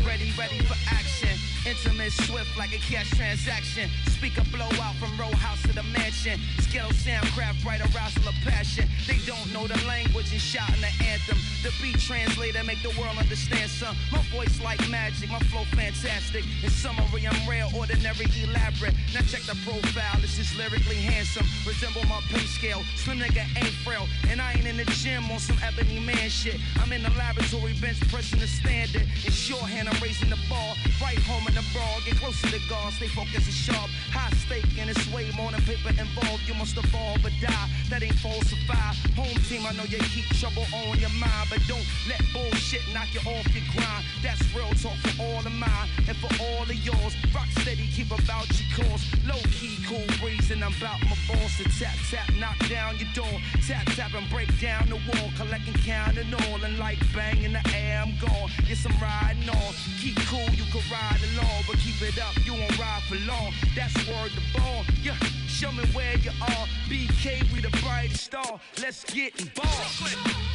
ready, 0.05 0.33
ready 0.39 0.59
for 0.65 0.77
action. 0.89 1.37
Intimate, 1.67 2.13
swift 2.13 2.57
like 2.57 2.73
a 2.73 2.79
cash 2.79 3.11
transaction. 3.11 3.91
Speaker 4.21 4.45
blow 4.53 4.69
out 4.85 4.95
from 5.01 5.17
row 5.17 5.33
house 5.41 5.63
to 5.63 5.73
the 5.73 5.83
mansion. 5.97 6.39
Skittle 6.61 6.93
soundcraft, 6.93 7.65
right 7.65 7.81
arousal 7.81 8.29
of 8.29 8.37
passion. 8.45 8.85
They 9.09 9.17
don't 9.25 9.49
know 9.51 9.67
the 9.67 9.81
language 9.89 10.29
and 10.31 10.41
shouting 10.41 10.85
the 10.85 10.93
anthem. 11.09 11.39
The 11.65 11.73
beat 11.81 11.97
translator 11.99 12.63
make 12.63 12.83
the 12.83 12.93
world 13.01 13.17
understand 13.17 13.71
some. 13.71 13.97
My 14.13 14.21
voice 14.29 14.61
like 14.61 14.77
magic, 14.91 15.31
my 15.31 15.39
flow 15.49 15.65
fantastic. 15.73 16.45
In 16.63 16.69
summary, 16.69 17.25
I'm 17.25 17.49
rare, 17.49 17.65
ordinary, 17.73 18.29
elaborate. 18.45 18.93
Now 19.17 19.25
check 19.25 19.41
the 19.49 19.57
profile, 19.65 20.21
this 20.21 20.37
is 20.37 20.53
lyrically 20.53 21.01
handsome. 21.01 21.49
Resemble 21.65 22.05
my 22.05 22.21
pay 22.29 22.45
scale. 22.45 22.85
Slim 23.01 23.21
nigga 23.21 23.49
ain't 23.57 23.73
frail. 23.89 24.05
And 24.29 24.37
I 24.37 24.53
ain't 24.53 24.67
in 24.67 24.77
the 24.77 24.85
gym 25.01 25.33
on 25.33 25.39
some 25.39 25.57
ebony 25.65 25.99
man 25.99 26.29
shit. 26.29 26.61
I'm 26.77 26.93
in 26.93 27.03
the 27.03 27.11
laboratory 27.17 27.73
bench 27.81 27.97
pressing 28.13 28.39
the 28.39 28.47
standard. 28.47 29.09
In 29.25 29.33
shorthand, 29.33 29.89
I'm 29.89 29.97
raising 30.03 30.29
the 30.29 30.41
ball. 30.45 30.77
Right 31.01 31.19
home 31.25 31.49
in 31.49 31.55
the 31.55 31.65
brawl, 31.73 32.05
get 32.05 32.21
closer 32.21 32.53
to 32.53 32.61
the 32.61 32.63
guard, 32.69 32.93
stay 32.93 33.09
focused 33.09 33.49
and 33.49 33.57
sharp. 33.57 33.89
High 34.11 34.31
stake, 34.37 34.67
and 34.79 34.91
it's 34.91 35.07
way 35.13 35.31
more 35.37 35.51
than 35.51 35.63
paper 35.63 35.91
involved. 35.91 36.47
You 36.47 36.55
must 36.55 36.77
evolve 36.77 37.25
or 37.25 37.35
die. 37.41 37.69
That 37.91 38.03
ain't 38.03 38.19
falsify. 38.19 38.95
Home 39.17 39.39
team, 39.49 39.67
I 39.67 39.73
know 39.73 39.85
you 39.85 39.99
keep 40.15 40.27
trouble 40.39 40.67
on 40.73 40.99
your 40.99 41.15
mind, 41.19 41.47
but 41.51 41.61
don't 41.67 41.87
let 42.09 42.21
bullshit 42.33 42.83
knock 42.93 43.09
you 43.15 43.21
off 43.21 43.47
your 43.55 43.65
grind. 43.75 44.05
That's 44.23 44.43
real 44.55 44.71
talk 44.83 44.99
for 45.05 45.23
all 45.23 45.41
of 45.41 45.53
mine 45.53 45.89
and 46.09 46.17
for 46.17 46.31
all 46.43 46.63
of 46.63 46.75
yours. 46.75 47.15
Rock 47.35 47.49
steady, 47.63 47.87
keep 47.95 48.11
about 48.11 48.49
your 48.59 48.69
course. 48.77 49.05
Low 49.27 49.41
key, 49.51 49.79
cool 49.87 50.11
and 50.51 50.65
I'm 50.65 50.75
about 50.83 51.01
my 51.05 51.17
balls 51.29 51.57
to 51.59 51.65
tap, 51.79 51.95
tap, 52.11 52.29
knock 52.35 52.59
down 52.69 52.99
your 52.99 53.09
door. 53.15 53.41
Tap, 53.67 53.87
tap, 53.95 54.15
and 54.15 54.29
break 54.31 54.49
down 54.61 54.89
the 54.89 54.97
wall. 54.97 55.31
Collecting, 55.37 55.75
counting 55.75 56.33
all, 56.35 56.63
and 56.65 56.79
like 56.79 56.99
bang 57.15 57.43
in 57.43 57.53
the 57.53 57.63
air, 57.75 58.03
I'm 58.03 58.17
gone. 58.19 58.51
Yes, 58.69 58.85
I'm 58.85 58.95
riding 59.01 59.49
on. 59.49 59.73
Keep 60.01 60.17
cool, 60.27 60.49
you 60.55 60.65
can 60.73 60.83
ride 60.91 61.21
along, 61.33 61.65
but 61.67 61.79
keep 61.79 62.01
it 62.03 62.19
up, 62.19 62.35
you 62.45 62.55
won't 62.55 62.79
ride 62.79 63.03
for 63.09 63.17
long. 63.27 63.53
That's 63.77 63.95
word 64.09 64.31
to 64.33 64.43
ball. 64.59 64.85
Yeah, 65.03 65.15
show 65.47 65.73
me 65.73 65.85
where 65.93 66.17
you 66.19 66.31
are. 66.43 66.67
BK, 66.89 67.53
we 67.53 67.61
the 67.61 67.71
brightest 67.83 68.25
star. 68.25 68.61
Let's 68.81 69.05
get 69.05 69.39
involved. 69.41 70.01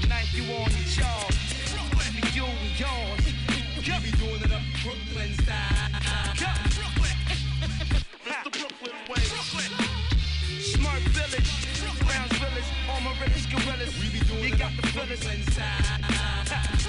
Knife 0.08 0.34
you 0.34 0.44
on 0.56 0.72
your 0.72 0.90
jaw. 0.96 1.30
You 2.34 2.44
and 2.44 2.80
yours. 2.80 3.22
Yeah. 3.86 4.00
We 4.02 4.12
be 4.12 4.18
doing 4.18 4.42
it 4.42 4.52
up 4.52 4.62
Brooklyn 4.84 5.34
style. 5.40 5.90
Yeah. 6.42 6.58
It's 8.26 8.44
the 8.44 8.50
Brooklyn 8.50 8.96
way. 9.10 9.22
Smart 10.60 11.02
village, 11.14 11.52
Browns 12.00 12.38
village, 12.38 12.70
all 12.90 13.02
my 13.02 13.14
gorillas. 13.48 13.94
We 14.02 14.10
be 14.10 14.20
doing 14.26 14.44
you 14.44 14.58
got 14.58 14.72
the 14.76 14.82
Brooklyn 14.92 15.42
The 16.46 16.85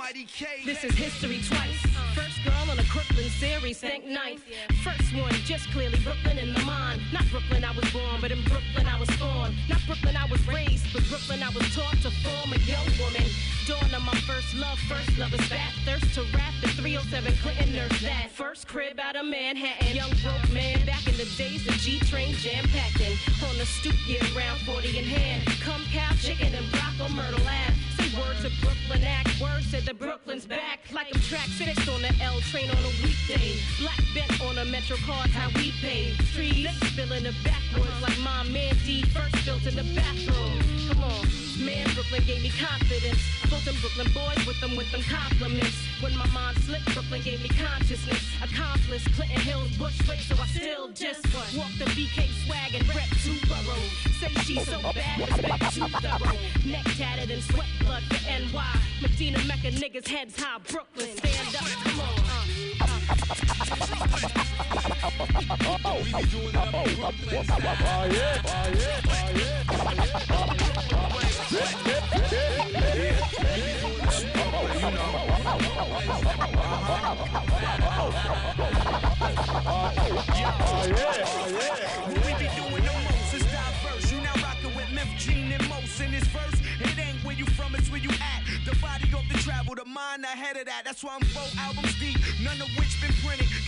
almighty 0.00 0.24
K. 0.24 0.46
This 0.64 0.82
is 0.82 0.94
history 0.94 1.40
twice. 1.44 1.76
First 2.14 2.42
girl 2.42 2.70
on 2.70 2.78
a 2.78 2.84
Crooklyn 2.84 3.28
series, 3.28 3.80
thank 3.80 4.06
ninth. 4.06 4.42
First 4.82 5.14
one, 5.14 5.32
just 5.44 5.70
clearly 5.72 5.98
Brooklyn 6.00 6.38
in 6.38 6.54
the 6.54 6.60
mind. 6.60 7.02
Not 7.12 7.24
Brooklyn 7.30 7.64
I 7.64 7.72
was 7.72 7.84
born, 7.92 8.16
but 8.20 8.32
in 8.32 8.42
Brooklyn 8.44 8.86
I 8.86 8.98
was 8.98 9.10
born. 9.18 9.54
Not 9.68 9.80
Brooklyn 9.84 10.16
I 10.16 10.24
was 10.30 10.40
raised, 10.48 10.86
but 10.94 11.04
Brooklyn 11.08 11.42
I 11.42 11.50
was 11.50 11.68
taught 11.74 12.00
to 12.00 12.10
form 12.24 12.52
a 12.52 12.58
young 12.64 12.88
woman. 12.96 13.28
Dawn 13.66 13.92
of 13.92 14.02
my 14.02 14.16
first 14.24 14.54
love, 14.54 14.78
first 14.88 15.18
love 15.18 15.34
is 15.34 15.44
fat. 15.52 15.72
Thirst 15.84 16.14
to 16.14 16.22
rap, 16.32 16.54
the 16.62 16.68
307 16.80 17.36
Clinton 17.42 17.74
nurse 17.76 18.00
that. 18.00 18.30
First 18.32 18.68
crib 18.68 18.98
out 18.98 19.16
of 19.16 19.26
Manhattan. 19.26 19.94
Young 19.94 20.12
broke 20.24 20.48
man, 20.50 20.80
back 20.86 21.06
in 21.06 21.16
the 21.20 21.28
days 21.36 21.66
the 21.66 21.72
G 21.76 22.00
train 22.08 22.32
jam 22.40 22.64
packed 22.72 23.00
in. 23.04 23.12
On 23.44 23.56
the 23.58 23.66
stoop, 23.66 23.96
yeah, 24.08 24.24
round 24.32 24.60
40 24.62 24.96
in 24.96 25.04
hand. 25.04 25.44
Come 25.60 25.84
cow, 25.92 26.14
chicken, 26.16 26.54
and 26.54 26.64
block 26.72 26.96
on 27.04 27.12
Myrtle 27.12 27.44
Ave. 27.44 27.89
Say 28.10 28.20
word 28.20 28.36
to 28.42 28.50
Brooklyn 28.60 29.04
act, 29.04 29.40
word 29.40 29.62
said 29.64 29.84
the 29.84 29.94
Brooklyn's 29.94 30.46
back. 30.46 30.80
Like 30.92 31.14
I'm 31.14 31.20
track 31.22 31.46
fixed 31.46 31.88
on 31.88 32.02
the 32.02 32.12
L 32.22 32.40
train 32.50 32.70
on 32.70 32.76
a 32.76 32.92
weekday. 33.02 33.58
Black 33.78 34.00
bent 34.14 34.40
on 34.42 34.58
a 34.58 34.64
Metro 34.64 34.96
card, 35.06 35.30
how 35.30 35.48
we 35.56 35.72
pay. 35.80 36.14
Streets 36.32 36.74
spilling 36.88 37.24
the 37.24 37.34
backwoods 37.44 38.02
like 38.02 38.18
my 38.20 38.42
man 38.44 38.74
D 38.84 39.02
first 39.02 39.44
built 39.44 39.66
in 39.66 39.76
the 39.76 39.94
bathroom. 39.94 40.88
Come 40.88 41.04
on. 41.04 41.39
Man, 41.70 41.86
Brooklyn 41.94 42.22
gave 42.26 42.42
me 42.42 42.50
confidence. 42.50 43.22
Built 43.48 43.64
them 43.64 43.76
Brooklyn 43.80 44.10
boys 44.12 44.44
with 44.46 44.60
them 44.60 44.74
with 44.76 44.90
them 44.90 45.02
compliments. 45.02 45.76
When 46.00 46.16
my 46.16 46.26
mind 46.28 46.58
slipped, 46.64 46.92
Brooklyn 46.94 47.22
gave 47.22 47.40
me 47.42 47.48
consciousness. 47.48 48.22
Accomplice, 48.42 49.06
Clinton 49.14 49.40
Hills, 49.40 49.70
Bushwick, 49.78 50.18
so 50.20 50.34
I 50.34 50.46
still 50.46 50.88
just 50.88 51.22
walk 51.56 51.70
the 51.78 51.84
BK 51.94 52.26
swag 52.44 52.74
and 52.74 52.82
rep 52.88 53.06
two 53.22 53.38
boroughs. 53.46 53.92
Say 54.18 54.34
she's 54.42 54.66
so 54.66 54.80
bad, 54.82 55.20
respect 55.20 55.74
too 55.74 55.86
thorough. 56.02 56.38
Neck 56.66 56.86
tatted 56.98 57.30
and 57.30 57.42
sweat 57.44 57.70
blood 57.80 58.02
for 58.02 58.18
NY. 58.26 58.74
Medina 59.02 59.38
Mecca 59.46 59.70
niggas 59.70 60.08
heads 60.08 60.34
high. 60.42 60.58
Brooklyn, 60.70 61.16
stand 61.18 61.54
up, 61.54 61.66
come 61.86 62.00
on. 62.00 62.18
Uh, 65.84 66.00
We 66.02 66.12
be 66.12 66.28
doing 66.30 66.50
Brooklyn. 66.50 67.46
Oh 67.48 68.08
yeah, 68.10 68.42
oh 68.46 68.68
yeah, 68.74 69.00
oh 69.10 69.30
We 71.16 71.29
be 71.50 71.58
doing 82.54 82.84
the 82.84 82.92
most, 83.02 83.32
diverse. 83.32 84.12
You 84.12 84.20
now 84.20 84.32
rockin' 84.36 84.74
with 84.76 84.90
Myth, 84.94 85.08
and 85.28 85.68
Most 85.68 86.00
in 86.00 86.12
this 86.12 86.24
verse. 86.28 86.60
It 86.80 86.96
ain't 86.98 87.24
where 87.24 87.34
you 87.34 87.46
from, 87.46 87.74
it's 87.74 87.90
where 87.90 88.00
you 88.00 88.10
at. 88.10 88.44
The 88.64 88.76
body 88.76 89.10
of 89.12 89.26
the 89.28 89.38
travel, 89.38 89.74
the 89.74 89.84
mind 89.84 90.22
ahead 90.22 90.56
of 90.56 90.66
that. 90.66 90.84
That's 90.84 91.02
why 91.02 91.16
I'm 91.16 91.26
four 91.34 91.48
albums 91.58 91.98
deep, 91.98 92.20
none 92.44 92.60
of 92.60 92.68
which 92.78 93.00
been 93.00 93.12
printed. 93.26 93.59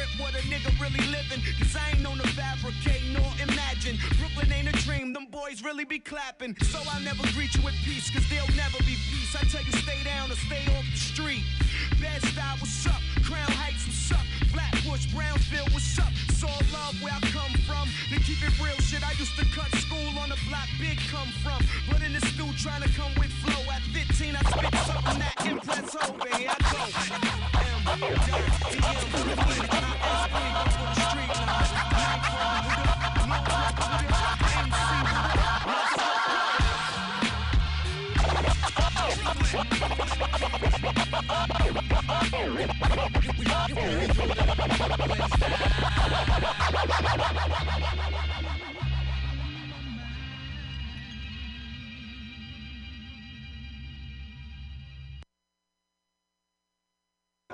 Script 0.00 0.20
what 0.20 0.32
a 0.32 0.42
nigga 0.48 0.72
really 0.80 1.04
living. 1.12 1.42
Cause 1.58 1.76
I 1.76 1.90
ain't 1.90 2.00
known 2.00 2.16
to 2.18 2.28
fabricate 2.28 3.02
nor 3.12 3.28
imagine. 3.42 3.98
Brooklyn 4.18 4.50
ain't 4.52 4.68
a 4.68 4.72
dream, 4.84 5.12
them 5.12 5.26
boys 5.30 5.62
really 5.62 5.84
be 5.84 5.98
clapping. 5.98 6.56
So 6.62 6.78
I'll 6.90 7.00
never 7.00 7.22
greet 7.34 7.54
you 7.54 7.62
with 7.62 7.74
peace, 7.84 8.08
cause 8.10 8.24
there'll 8.30 8.48
never 8.56 8.78
be 8.78 8.96
peace. 9.10 9.36
I 9.36 9.44
tell 9.44 9.62
you, 9.62 9.72
stay 9.72 10.02
down 10.04 10.30
or 10.30 10.36
stay 10.36 10.64
off 10.72 10.84
the 10.90 10.98
street. 10.98 11.44
Bed 12.00 12.22
style, 12.22 12.56
what's 12.60 12.86
up? 12.86 13.00
Crown 13.24 13.50
Heights, 13.52 13.84
what's 13.86 14.12
up? 14.12 14.24
Flatbush, 14.52 15.06
Brownsville, 15.12 15.68
what's 15.72 15.98
up? 15.98 16.12
It's 16.28 16.42
all 16.44 16.62
love 16.72 16.96
where 17.02 17.12
I 17.12 17.20
come 17.20 17.52
from. 17.66 17.69
To 17.86 18.20
keep 18.20 18.42
it 18.42 18.58
real 18.58 18.76
shit, 18.78 19.02
I 19.06 19.12
used 19.12 19.36
to 19.38 19.44
cut 19.56 19.70
school 19.76 20.18
on 20.18 20.28
the 20.28 20.38
block 20.48 20.68
big 20.78 20.98
come 21.08 21.28
from. 21.42 21.64
But 21.88 22.02
in 22.02 22.12
the 22.12 22.20
stew 22.20 22.50
trying 22.58 22.82
to 22.82 22.88
come 22.90 23.12
with 23.16 23.32
flow. 23.40 23.62
At 23.72 23.82
15, 23.82 24.36
I 24.36 24.42
spit 24.42 24.74
something 24.84 25.18
that 25.20 25.46
impress 25.46 25.96
oh, 26.00 26.12
over. 26.12 26.28
Here 26.36 26.50
I 26.50 26.56
go. 26.72 26.82
M, 27.60 27.84
dot, 27.84 28.44
DM, 28.70 29.00
Brooklyn, 29.10 29.68
ISP, 30.10 30.36
go 42.96 43.09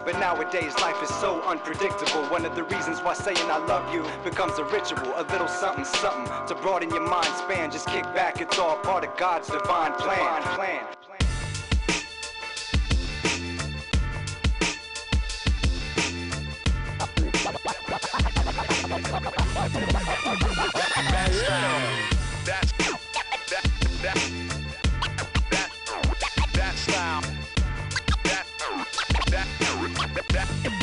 But 0.06 0.20
nowadays 0.20 0.72
life 0.78 1.02
is 1.02 1.08
so 1.08 1.42
unpredictable. 1.42 2.22
One 2.30 2.44
of 2.44 2.54
the 2.54 2.62
reasons 2.62 3.00
why 3.00 3.14
saying 3.14 3.36
I 3.38 3.58
love 3.66 3.92
you 3.92 4.04
becomes 4.22 4.56
a 4.58 4.64
ritual, 4.64 5.12
a 5.16 5.26
little 5.32 5.48
something, 5.48 5.84
something 5.84 6.32
to 6.46 6.54
broaden 6.62 6.90
your 6.90 7.00
mind 7.00 7.34
span. 7.34 7.72
Just 7.72 7.88
kick 7.88 8.04
back, 8.14 8.40
it's 8.40 8.56
all 8.58 8.76
part 8.76 9.04
of 9.04 9.16
God's 9.16 9.48
divine 9.48 9.94
plan. 9.94 10.42
plan. 10.54 10.95
That 19.66 19.82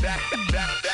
that 0.02 0.20
that 0.52 0.93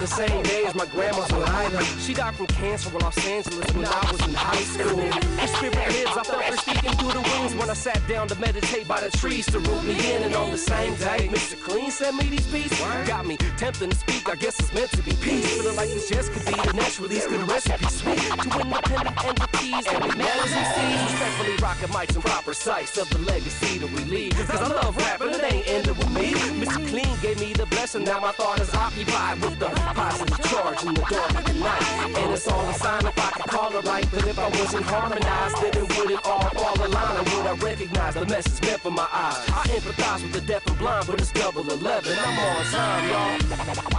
the 0.00 0.06
same 0.06 0.42
day 0.44 0.64
as 0.64 0.74
my 0.74 0.86
grandma's 0.86 1.30
Lila. 1.30 1.84
She 2.00 2.14
died 2.14 2.34
from 2.34 2.46
cancer 2.46 2.88
in 2.88 2.98
Los 3.00 3.18
Angeles 3.26 3.70
when 3.74 3.84
I 3.84 4.10
was 4.10 4.26
in 4.26 4.32
high 4.32 4.64
school. 4.64 4.96
Her 4.96 5.46
spirit 5.46 5.76
lives, 5.76 6.16
I 6.16 6.22
felt 6.22 6.42
her 6.42 6.56
speaking 6.56 6.92
through 6.92 7.12
the 7.12 7.20
wings 7.20 7.54
when 7.54 7.68
I 7.68 7.74
sat 7.74 8.00
down 8.08 8.26
to 8.28 8.40
meditate 8.40 8.88
by 8.88 9.00
the 9.00 9.10
trees 9.10 9.44
to 9.46 9.58
root 9.58 9.84
me 9.84 9.94
in. 10.12 10.22
And 10.22 10.34
on 10.34 10.50
the 10.50 10.58
same 10.58 10.94
day, 10.94 11.28
Mr. 11.28 11.60
Clean 11.60 11.90
sent 11.90 12.16
me 12.16 12.30
these 12.30 12.46
beats. 12.46 12.80
Got 13.06 13.26
me 13.26 13.36
tempting 13.58 13.90
to 13.90 13.96
speak, 13.96 14.26
I 14.26 14.36
guess 14.36 14.58
it's 14.58 14.72
meant 14.72 14.90
to 14.92 15.02
be 15.02 15.12
peace. 15.20 15.46
Feeling 15.54 15.76
like 15.76 15.90
this 15.90 16.08
just 16.08 16.32
could 16.32 16.46
be 16.46 16.58
the 16.62 16.72
next 16.72 16.98
release, 16.98 17.26
could 17.26 17.40
the 17.40 17.44
recipe 17.44 17.84
sweet. 17.84 18.18
Two 18.18 18.60
independent 18.60 19.24
entities, 19.24 19.86
every 19.86 20.16
man 20.16 20.38
as 20.40 20.52
he 20.52 20.64
sees. 20.64 21.00
Respectfully 21.12 21.56
rocking 21.56 21.88
mics 21.88 22.14
and 22.14 22.24
proper 22.24 22.54
sights 22.54 22.96
of 22.96 23.10
the 23.10 23.18
legacy 23.18 23.76
that 23.78 23.90
we 23.92 24.04
leave. 24.04 24.32
Cause 24.32 24.62
I 24.62 24.68
love 24.68 24.96
rap, 24.96 25.18
but 25.18 25.28
it 25.28 25.52
ain't 25.52 25.68
ended 25.68 25.98
with 25.98 26.10
me. 26.10 26.32
Mr. 26.32 26.88
Clean 26.88 27.16
gave 27.20 27.38
me 27.38 27.52
the 27.52 27.66
blessing, 27.66 28.04
now 28.04 28.20
my 28.20 28.32
thought 28.32 28.60
is 28.60 28.72
occupied 28.74 29.42
with 29.42 29.58
the 29.58 29.89
in 29.90 30.94
the 30.94 31.02
dark 31.10 31.34
of 31.34 31.44
the 31.44 31.52
night. 31.54 31.82
And 32.16 32.32
it's 32.32 32.46
all 32.48 32.68
a 32.68 32.74
sign 32.74 33.06
if 33.06 33.18
I 33.18 33.30
could 33.30 33.50
call 33.50 33.76
it 33.76 33.84
right. 33.84 34.06
But 34.10 34.26
if 34.26 34.38
I 34.38 34.48
wasn't 34.48 34.84
harmonized, 34.84 35.56
then 35.62 35.76
it 35.82 35.98
wouldn't 35.98 36.24
all 36.24 36.48
fall 36.50 36.82
in 36.84 36.90
line. 36.90 37.16
And 37.18 37.28
would 37.28 37.46
I 37.46 37.54
recognize 37.54 38.14
the 38.14 38.26
message 38.26 38.62
meant 38.62 38.80
for 38.80 38.90
my 38.90 39.08
eyes? 39.12 39.48
I 39.48 39.66
empathize 39.68 40.22
with 40.22 40.32
the 40.32 40.40
deaf 40.40 40.66
and 40.66 40.78
blind, 40.78 41.06
but 41.06 41.20
it's 41.20 41.32
double 41.32 41.68
eleven. 41.70 42.16
I'm 42.18 42.38
on 42.38 42.64
time, 42.66 43.08
y'all. 43.10 43.38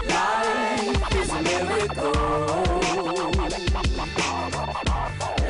Life 0.07 1.15
is 1.15 1.29
a 1.29 1.41
miracle. 1.41 2.11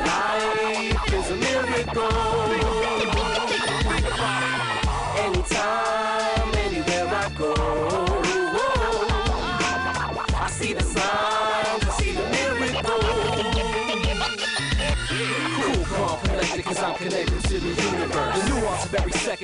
Life 0.04 1.12
is 1.14 1.30
a 1.30 1.36
miracle. 1.36 2.12
Anytime, 5.14 6.11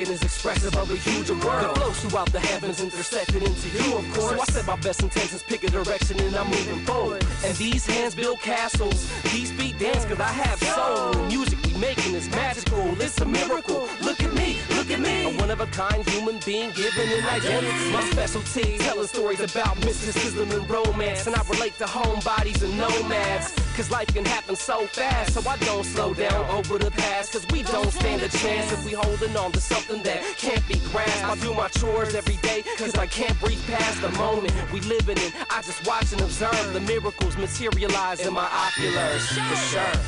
of 0.08 0.14
is 0.14 0.22
expressive 0.22 0.76
of 0.76 0.90
a 0.90 0.96
huge 0.96 1.30
world. 1.30 1.42
That 1.42 1.76
flows 1.76 2.00
throughout 2.00 2.32
the 2.32 2.40
heavens, 2.40 2.80
intersected 2.80 3.42
into 3.42 3.68
you, 3.68 3.96
of 3.96 4.04
course. 4.14 4.30
So 4.30 4.40
I 4.40 4.44
set 4.44 4.66
my 4.66 4.76
best 4.76 5.02
intentions, 5.02 5.42
pick 5.42 5.64
a 5.64 5.70
direction, 5.70 6.18
and 6.20 6.34
I'm 6.34 6.46
moving 6.46 6.84
forward. 6.84 7.24
And 7.44 7.54
these 7.56 7.86
hands 7.86 8.14
build 8.14 8.40
castles, 8.40 9.10
these 9.24 9.50
feet 9.52 9.78
dance, 9.78 10.04
cause 10.04 10.20
I 10.20 10.32
have 10.32 10.58
soul. 10.62 11.12
The 11.12 11.28
music 11.28 11.58
we 11.64 11.74
making 11.74 12.14
is 12.14 12.28
magical, 12.30 13.00
it's 13.00 13.20
a 13.20 13.26
miracle. 13.26 13.88
Look 14.02 14.22
at 14.22 14.32
me, 14.34 14.58
look 14.88 14.98
at 14.98 15.04
me. 15.04 15.24
A 15.24 15.38
one 15.38 15.50
of 15.50 15.60
a 15.60 15.66
kind 15.66 16.06
human 16.08 16.38
being 16.44 16.70
given 16.72 17.08
an 17.08 17.24
identity. 17.26 17.92
My 17.92 18.02
specialty, 18.10 18.78
telling 18.78 19.06
stories 19.06 19.40
about 19.40 19.76
mysticism 19.84 20.50
and 20.50 20.68
romance. 20.68 21.26
And 21.26 21.36
I 21.36 21.42
relate 21.48 21.76
to 21.78 21.84
homebodies 21.84 22.62
and 22.62 22.76
nomads. 22.78 23.54
Cause 23.76 23.90
life 23.90 24.08
can 24.08 24.24
happen 24.24 24.56
so 24.56 24.86
fast, 24.86 25.34
so 25.34 25.48
I 25.48 25.56
don't 25.58 25.84
slow 25.84 26.14
down 26.14 26.44
over 26.50 26.78
the 26.78 26.90
past. 26.90 27.32
Cause 27.32 27.46
we 27.52 27.62
don't 27.62 27.90
stand 27.92 28.22
a 28.22 28.28
chance 28.28 28.72
if 28.72 28.84
we 28.84 28.92
holding 28.92 29.36
on 29.36 29.52
to 29.52 29.60
something 29.60 30.02
that 30.02 30.22
can't 30.36 30.66
be 30.66 30.78
grasped. 30.90 31.24
I 31.24 31.36
do 31.36 31.54
my 31.54 31.68
chores 31.68 32.14
every 32.14 32.36
day, 32.36 32.62
cause 32.76 32.94
I 32.96 33.06
can't 33.06 33.38
breathe 33.40 33.64
past 33.66 34.00
the 34.00 34.10
moment 34.10 34.52
we 34.72 34.80
living 34.80 35.18
in. 35.18 35.32
I 35.50 35.62
just 35.62 35.86
watch 35.86 36.12
and 36.12 36.20
observe 36.20 36.72
the 36.72 36.80
miracles 36.80 37.36
materialize 37.36 38.26
in 38.26 38.32
my 38.32 38.48
oculars. 38.50 39.26
For 39.28 39.56
sure. 39.56 40.00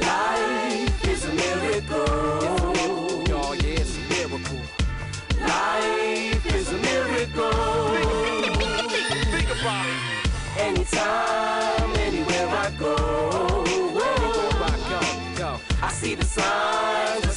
Life 0.00 1.08
is 1.08 1.24
a 1.24 1.34
miracle. 1.34 3.07
Life 5.40 6.46
is 6.54 6.72
a 6.72 6.78
miracle. 6.78 7.52
Think 9.30 9.50
about 9.60 9.86
it. 9.86 10.60
Anytime, 10.60 11.96
anywhere 11.96 12.48
I 12.48 12.70
go. 12.78 12.94
I 14.60 14.76
go, 14.90 15.00
go. 15.38 15.60
I 15.82 15.90
see 15.92 16.14
the 16.14 16.24
signs, 16.24 17.27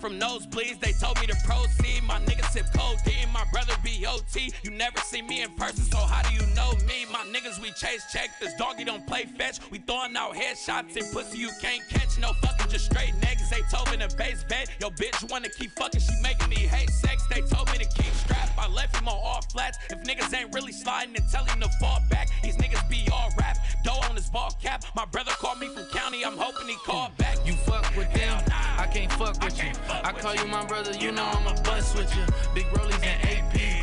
from 0.00 0.18
nosebleeds. 0.18 0.80
They 0.80 0.92
told 0.92 1.20
me 1.20 1.26
to 1.26 1.36
proceed. 1.44 2.02
My 2.04 2.18
niggas 2.20 2.50
sip 2.50 2.66
codeine, 2.74 3.28
my 3.32 3.44
brother 3.52 3.74
be 3.84 4.06
OT. 4.06 4.52
You 4.62 4.70
never 4.70 4.98
see 5.00 5.22
me 5.22 5.42
in 5.42 5.50
person, 5.54 5.84
so 5.84 5.98
how 5.98 6.26
do 6.28 6.34
you 6.34 6.46
know 6.54 6.72
me? 6.86 7.04
My 7.12 7.24
niggas, 7.30 7.60
we 7.60 7.70
chase 7.72 8.04
check. 8.10 8.30
This 8.40 8.54
doggy 8.54 8.84
don't 8.84 9.06
play 9.06 9.24
fetch. 9.24 9.58
We 9.70 9.78
throwing 9.78 10.16
out 10.16 10.34
headshots 10.34 10.96
and 10.96 11.12
pussy 11.12 11.38
you 11.38 11.50
can't 11.60 11.86
catch. 11.88 12.18
No 12.18 12.32
fucking 12.32 12.70
just 12.70 12.86
straight 12.86 13.12
niggas. 13.20 13.50
They 13.50 13.62
told 13.70 13.90
me 13.90 13.98
to 13.98 14.16
base 14.16 14.44
bet. 14.48 14.70
Yo, 14.80 14.90
bitch 14.90 15.30
wanna 15.30 15.50
keep 15.50 15.70
fucking, 15.72 16.00
she 16.00 16.14
making 16.22 16.48
me 16.48 16.56
hate 16.56 16.90
sex. 16.90 17.26
They 17.28 17.42
told 17.42 17.70
me 17.70 17.78
to 17.78 17.88
keep 18.02 18.12
strap. 18.14 18.50
I 18.58 18.68
left 18.68 18.96
him 18.96 19.08
on 19.08 19.14
all 19.14 19.42
flats. 19.52 19.78
If 19.90 20.02
niggas 20.02 20.34
ain't 20.36 20.54
really 20.54 20.72
sliding 20.72 21.14
and 21.16 21.24
tell 21.30 21.44
him 21.44 21.60
to 21.60 21.68
fall 21.80 22.00
back, 22.10 22.28
these 22.42 22.56
niggas 22.56 22.88
be 22.88 23.06
all 23.12 23.30
rap. 23.38 23.58
Dough 23.84 24.00
on 24.08 24.16
his 24.16 24.30
ball 24.30 24.56
cap. 24.62 24.84
My 24.94 25.04
brother 25.04 25.32
call 30.30 30.44
you 30.44 30.50
my 30.50 30.64
brother, 30.64 30.92
you 30.92 31.10
know 31.12 31.24
I'm 31.24 31.46
a 31.46 31.60
bust 31.62 31.96
with 31.96 32.14
you. 32.16 32.24
Big 32.54 32.66
rollies 32.66 32.99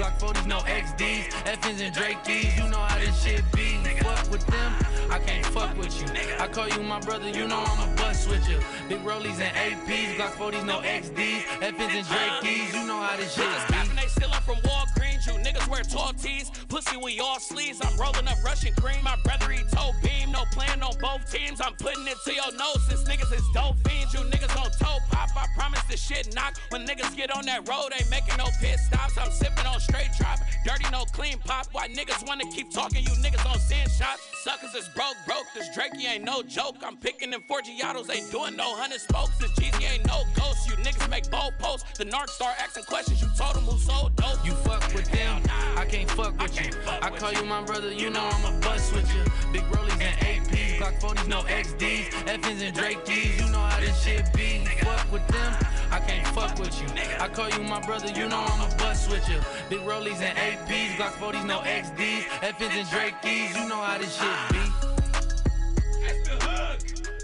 Glock 0.07 0.33
40s, 0.33 0.45
no 0.47 0.59
XDs, 0.59 1.29
FNs 1.43 1.81
and 1.85 1.93
Drake 1.93 2.23
D's. 2.23 2.57
You 2.57 2.69
know 2.69 2.79
how 2.79 2.97
this 2.97 3.23
shit 3.23 3.43
be. 3.51 3.77
Fuck 4.01 4.31
with 4.31 4.45
them, 4.47 4.73
I 5.09 5.19
can't 5.19 5.45
fuck 5.47 5.77
with 5.77 5.99
you. 5.99 6.07
I 6.39 6.47
call 6.47 6.69
you 6.69 6.81
my 6.81 6.99
brother, 7.01 7.29
you 7.29 7.47
know 7.47 7.59
I'm 7.59 7.91
a 7.91 7.95
bust 7.97 8.29
with 8.29 8.47
you. 8.47 8.59
Big 8.87 8.99
rollies 9.03 9.39
and 9.39 9.53
APs, 9.55 10.15
Glock 10.15 10.31
40s, 10.33 10.65
no 10.65 10.79
XDs, 10.79 11.41
FNs 11.59 11.95
and 11.99 12.07
Drake 12.07 12.41
D's. 12.41 12.73
You 12.73 12.87
know 12.87 12.99
how 13.01 13.17
this 13.17 13.33
shit 13.33 13.43
be. 13.67 13.95
they 13.95 14.07
stealing 14.07 14.41
from 14.45 14.55
Walgreens. 14.57 15.27
You 15.27 15.33
niggas 15.43 15.67
wear 15.67 15.83
tall 15.83 16.13
tees. 16.13 16.51
Pussy, 16.69 16.95
we 16.95 17.19
all 17.19 17.39
sleeves. 17.39 17.81
I'm 17.83 17.97
rolling 17.99 18.27
up 18.27 18.37
Russian 18.45 18.73
cream. 18.75 19.03
My 19.03 19.17
brother, 19.23 19.51
he 19.51 19.63
told 19.75 19.95
beam. 20.01 20.31
No 20.31 20.43
plan 20.51 20.81
on 20.83 20.95
both 21.01 21.29
teams. 21.31 21.59
I'm 21.59 21.73
putting 21.73 22.07
it 22.07 22.17
to 22.23 22.33
your 22.33 22.51
nose 22.55 22.81
since 22.87 23.03
niggas 23.03 23.33
is 23.33 23.43
dope 23.53 23.75
fiends. 23.87 24.13
You 24.13 24.21
niggas 24.21 24.55
on 24.55 24.69
toe 24.79 24.99
pop. 25.09 25.29
I 25.35 25.47
promise 25.55 25.81
this 25.89 26.01
shit 26.01 26.33
knock. 26.35 26.57
When 26.69 26.85
niggas 26.85 27.15
get 27.17 27.35
on 27.35 27.45
that 27.45 27.67
road, 27.67 27.89
ain't 27.97 28.09
making 28.09 28.37
no 28.37 28.45
pit 28.61 28.79
stops. 28.79 29.17
I'm 29.17 29.31
sipping 29.31 29.65
on 29.65 29.79
straight 29.79 29.96
drop. 30.17 30.39
Dirty, 30.65 30.85
no 30.91 31.05
clean 31.05 31.37
pop. 31.39 31.67
Why 31.71 31.87
niggas 31.87 32.25
wanna 32.27 32.45
keep 32.51 32.71
talking? 32.71 33.03
You 33.03 33.11
niggas 33.23 33.45
on 33.49 33.59
sand 33.59 33.89
shots. 33.91 34.21
Suckers 34.43 34.75
is 34.75 34.89
broke, 34.89 35.17
broke. 35.25 35.45
This 35.53 35.69
Drakey 35.75 36.05
ain't 36.05 36.23
no 36.23 36.43
joke. 36.43 36.77
I'm 36.83 36.97
picking 36.97 37.31
them 37.31 37.43
Forgiatos. 37.49 38.13
Ain't 38.13 38.31
doing 38.31 38.55
no 38.55 38.75
hundred 38.75 39.01
spokes. 39.01 39.37
This 39.37 39.51
Jeezy 39.51 39.91
ain't 39.91 40.05
no 40.07 40.23
ghost. 40.35 40.67
You 40.67 40.75
niggas 40.77 41.09
make 41.09 41.29
bold 41.29 41.53
posts. 41.59 41.97
The 41.97 42.05
narc 42.05 42.29
start 42.29 42.55
asking 42.61 42.83
questions. 42.83 43.21
You 43.21 43.29
told 43.37 43.55
them 43.55 43.63
who 43.63 43.77
sold 43.79 44.15
dope. 44.15 44.45
You 44.45 44.53
fuck 44.67 44.93
with 44.93 45.09
them, 45.11 45.41
Nah. 45.47 45.81
I 45.81 45.85
can't 45.85 46.09
fuck 46.11 46.39
with 46.41 46.55
you. 46.59 46.71
I 47.01 47.09
call 47.09 47.31
you 47.33 47.43
my 47.43 47.61
brother, 47.63 47.91
you 47.91 48.09
know 48.09 48.21
I'm 48.21 48.55
a 48.55 48.59
bust 48.61 48.93
with 48.93 49.07
you. 49.13 49.23
Big 49.51 49.63
rollies 49.71 50.01
and 50.01 50.17
APs, 50.21 50.77
Glock 50.79 50.99
40s, 50.99 51.27
no 51.27 51.41
XDs, 51.43 52.09
FNs 52.25 52.61
and 52.65 52.75
Drake 52.75 53.03
D's. 53.05 53.39
You 53.39 53.51
know 53.51 53.59
how 53.59 53.79
this 53.79 54.03
shit 54.03 54.25
be. 54.33 54.65
Fuck 54.81 55.11
with 55.11 55.27
them, 55.27 55.53
I 55.91 55.99
can't 55.99 56.27
fuck 56.27 56.57
with 56.59 56.73
you. 56.81 56.87
I 57.19 57.27
call 57.29 57.49
you 57.49 57.63
my 57.63 57.79
brother, 57.85 58.09
you 58.09 58.27
know 58.27 58.39
I'm 58.39 58.71
a 58.71 58.75
bust 58.77 59.09
with 59.09 59.27
you. 59.29 59.39
Big 59.69 59.85
rollies 59.87 60.19
and 60.21 60.37
APs, 60.37 60.97
Glock 60.97 61.13
40s, 61.13 61.45
no 61.45 61.59
XDs, 61.59 62.23
FNs 62.41 62.77
and 62.77 62.89
Drake 62.89 63.21
D's. 63.21 63.55
You 63.55 63.69
know 63.69 63.81
how 63.81 63.97
this 63.97 64.13
shit 64.13 64.27
be. 64.51 64.59
That's 66.03 66.27
the 66.27 66.35
hook. 66.45 67.16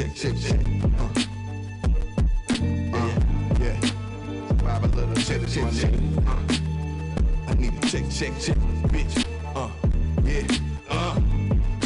Check, 0.00 0.14
check, 0.14 0.36
check. 0.40 0.60
Uh. 0.98 1.08
Uh, 2.94 3.20
yeah. 3.60 3.76
Vibe 4.56 4.84
a 4.84 4.96
little 4.96 5.14
check, 5.16 5.40
check, 5.48 5.70
check. 5.74 5.92
Uh. 6.26 7.48
I 7.48 7.54
need 7.54 7.74
a 7.74 7.86
check, 7.86 8.04
check, 8.10 8.32
check, 8.40 8.56
bitch. 8.88 9.26
Uh, 9.54 9.68
yeah. 10.24 10.46
Uh. 10.88 11.20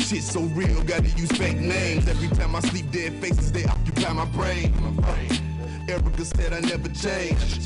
Shit 0.00 0.22
so 0.22 0.42
real, 0.54 0.80
gotta 0.84 1.08
use 1.08 1.32
fake 1.32 1.58
names. 1.58 2.06
Every 2.06 2.28
time 2.28 2.54
I 2.54 2.60
sleep, 2.60 2.90
dead 2.92 3.14
faces, 3.14 3.50
they 3.50 3.64
occupy 3.64 4.12
my 4.12 4.26
brain. 4.26 4.72
Erica 5.88 6.24
said 6.24 6.52
I 6.52 6.60
never 6.60 6.88
change. 6.90 7.64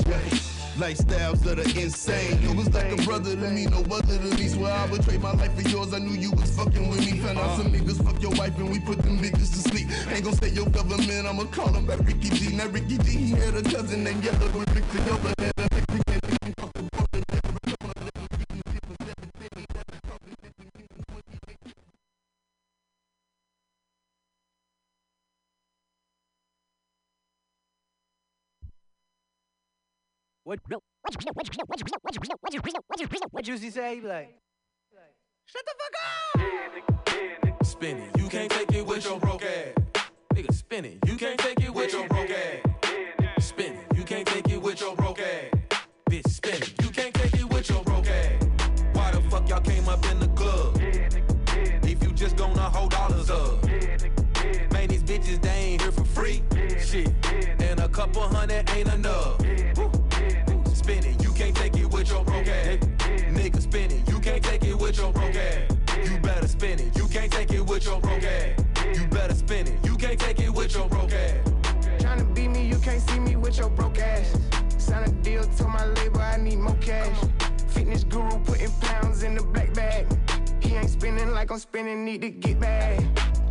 Lifestyles 0.79 1.39
that 1.43 1.59
are 1.59 1.77
insane. 1.77 2.41
You 2.41 2.55
was 2.55 2.73
like 2.73 2.89
a 2.89 2.95
brother 3.03 3.35
to 3.35 3.49
me, 3.49 3.65
no 3.65 3.79
other 3.91 4.17
to 4.17 4.37
me. 4.37 4.47
Swear 4.47 4.71
I 4.71 4.85
would 4.89 5.03
trade 5.03 5.21
my 5.21 5.33
life 5.33 5.53
for 5.53 5.67
yours. 5.67 5.93
I 5.93 5.99
knew 5.99 6.13
you 6.13 6.31
was 6.31 6.55
fucking 6.55 6.87
with 6.89 6.99
me. 6.99 7.19
Found 7.19 7.37
out 7.37 7.43
uh-huh. 7.43 7.63
some 7.63 7.71
niggas 7.73 8.01
fuck 8.01 8.21
your 8.21 8.31
wife 8.31 8.57
and 8.57 8.69
we 8.71 8.79
put 8.79 8.97
them 8.99 9.19
niggas 9.19 9.51
to 9.51 9.69
sleep. 9.69 9.89
Ain't 10.09 10.23
gon' 10.23 10.33
say 10.35 10.47
your 10.47 10.67
government, 10.67 11.27
I'ma 11.27 11.43
call 11.51 11.73
him 11.73 11.85
back 11.85 11.99
Ricky 11.99 12.29
G. 12.29 12.55
Now 12.55 12.67
Ricky 12.67 12.97
G, 12.97 13.11
he 13.11 13.31
had 13.31 13.55
a 13.55 13.61
cousin 13.61 14.05
named 14.05 14.23
Yellow 14.23 14.47
with 14.57 14.73
Rick 14.73 14.89
Together. 14.91 15.33
What? 30.49 30.59
What 33.29 33.43
Juicy 33.43 33.69
say? 33.69 34.01
Like, 34.01 34.35
shut 35.45 35.63
the 35.63 35.73
fuck 35.77 35.93
up. 37.53 37.63
Spin 37.63 37.97
it, 37.97 38.17
you 38.17 38.27
can't 38.29 38.49
take 38.49 38.73
it 38.73 38.83
with 38.83 39.05
your 39.05 39.19
broke 39.19 39.43
ass. 39.43 39.75
Nigga, 40.33 40.51
spin 40.51 40.85
it, 40.85 40.97
you 41.05 41.17
can't 41.17 41.37
take 41.37 41.61
it 41.61 41.71
with 41.71 41.93
your 41.93 42.07
broke 42.07 42.31
ass. 42.31 43.45
Spin 43.45 43.75
it, 43.75 43.95
you 43.95 44.03
can't 44.03 44.27
take 44.27 44.49
it 44.49 44.59
with 44.59 44.81
your 44.81 44.95
broke 44.95 45.19
ass. 45.19 45.51
Bitch, 46.09 46.27
spin 46.27 46.55
it, 46.55 46.73
you 46.83 46.89
can't 46.89 47.13
take 47.13 47.35
it 47.35 47.47
with 47.53 47.69
your 47.69 47.83
broke 47.83 48.07
ass. 48.07 48.43
Why 48.93 49.11
the 49.11 49.21
fuck 49.29 49.47
y'all 49.47 49.61
came 49.61 49.87
up 49.87 50.03
in 50.09 50.19
the 50.19 50.29
club? 50.29 50.79
If 50.81 52.01
you 52.01 52.11
just 52.13 52.35
gonna 52.37 52.59
hold 52.59 52.89
dollars 52.89 53.29
up. 53.29 53.63
Man, 54.73 54.87
these 54.87 55.03
bitches, 55.03 55.39
they 55.43 55.49
ain't 55.49 55.81
here 55.83 55.91
for 55.91 56.05
free. 56.05 56.41
Shit, 56.79 57.13
and 57.61 57.79
a 57.81 57.87
couple 57.87 58.23
hundred 58.23 58.67
ain't 58.71 58.91
enough. 58.91 59.39
Woo. 59.77 59.98
Spin 60.89 61.21
you 61.21 61.31
can't 61.33 61.55
take 61.55 61.77
it 61.77 61.85
with 61.91 62.09
your 62.09 62.23
broke 62.23 62.47
ass. 62.47 62.77
Nigga, 63.29 63.61
spin 63.61 63.91
it, 63.91 64.09
you 64.09 64.19
can't 64.19 64.43
take 64.43 64.63
it 64.63 64.73
with 64.73 64.97
your 64.97 65.13
broke 65.13 65.35
ass. 65.35 65.71
You 66.03 66.17
better 66.17 66.47
spin 66.47 66.79
it, 66.79 66.97
you 66.97 67.07
can't 67.07 67.31
take 67.31 67.53
it 67.53 67.61
with 67.61 67.85
your 67.85 68.01
broke 68.01 68.23
ass. 68.23 68.65
You 68.99 69.07
better 69.09 69.35
spin 69.35 69.67
it, 69.67 69.85
you 69.85 69.95
can't 69.95 70.19
take 70.19 70.39
it 70.39 70.49
with 70.49 70.73
your 70.73 70.89
broke 70.89 71.13
ass. 71.13 71.47
Tryna 71.99 72.33
beat 72.33 72.47
me, 72.47 72.65
you 72.65 72.79
can't 72.79 73.01
see 73.07 73.19
me 73.19 73.35
with 73.35 73.59
your 73.59 73.69
broke 73.69 73.99
ass. 73.99 74.35
Sign 74.79 75.03
a 75.03 75.11
deal 75.21 75.43
to 75.43 75.67
my 75.67 75.85
label, 75.85 76.21
I 76.21 76.37
need 76.37 76.57
more 76.57 76.77
cash. 76.81 77.17
Fitness 77.67 78.03
guru 78.03 78.39
putting 78.39 78.71
pounds 78.81 79.21
in 79.21 79.35
the 79.35 79.43
black 79.43 79.71
bag. 79.75 80.07
He 80.59 80.73
ain't 80.73 80.89
spinning 80.89 81.29
like 81.33 81.51
I'm 81.51 81.59
spinning, 81.59 82.03
need 82.03 82.21
to 82.21 82.31
get 82.31 82.59
back. 82.59 82.99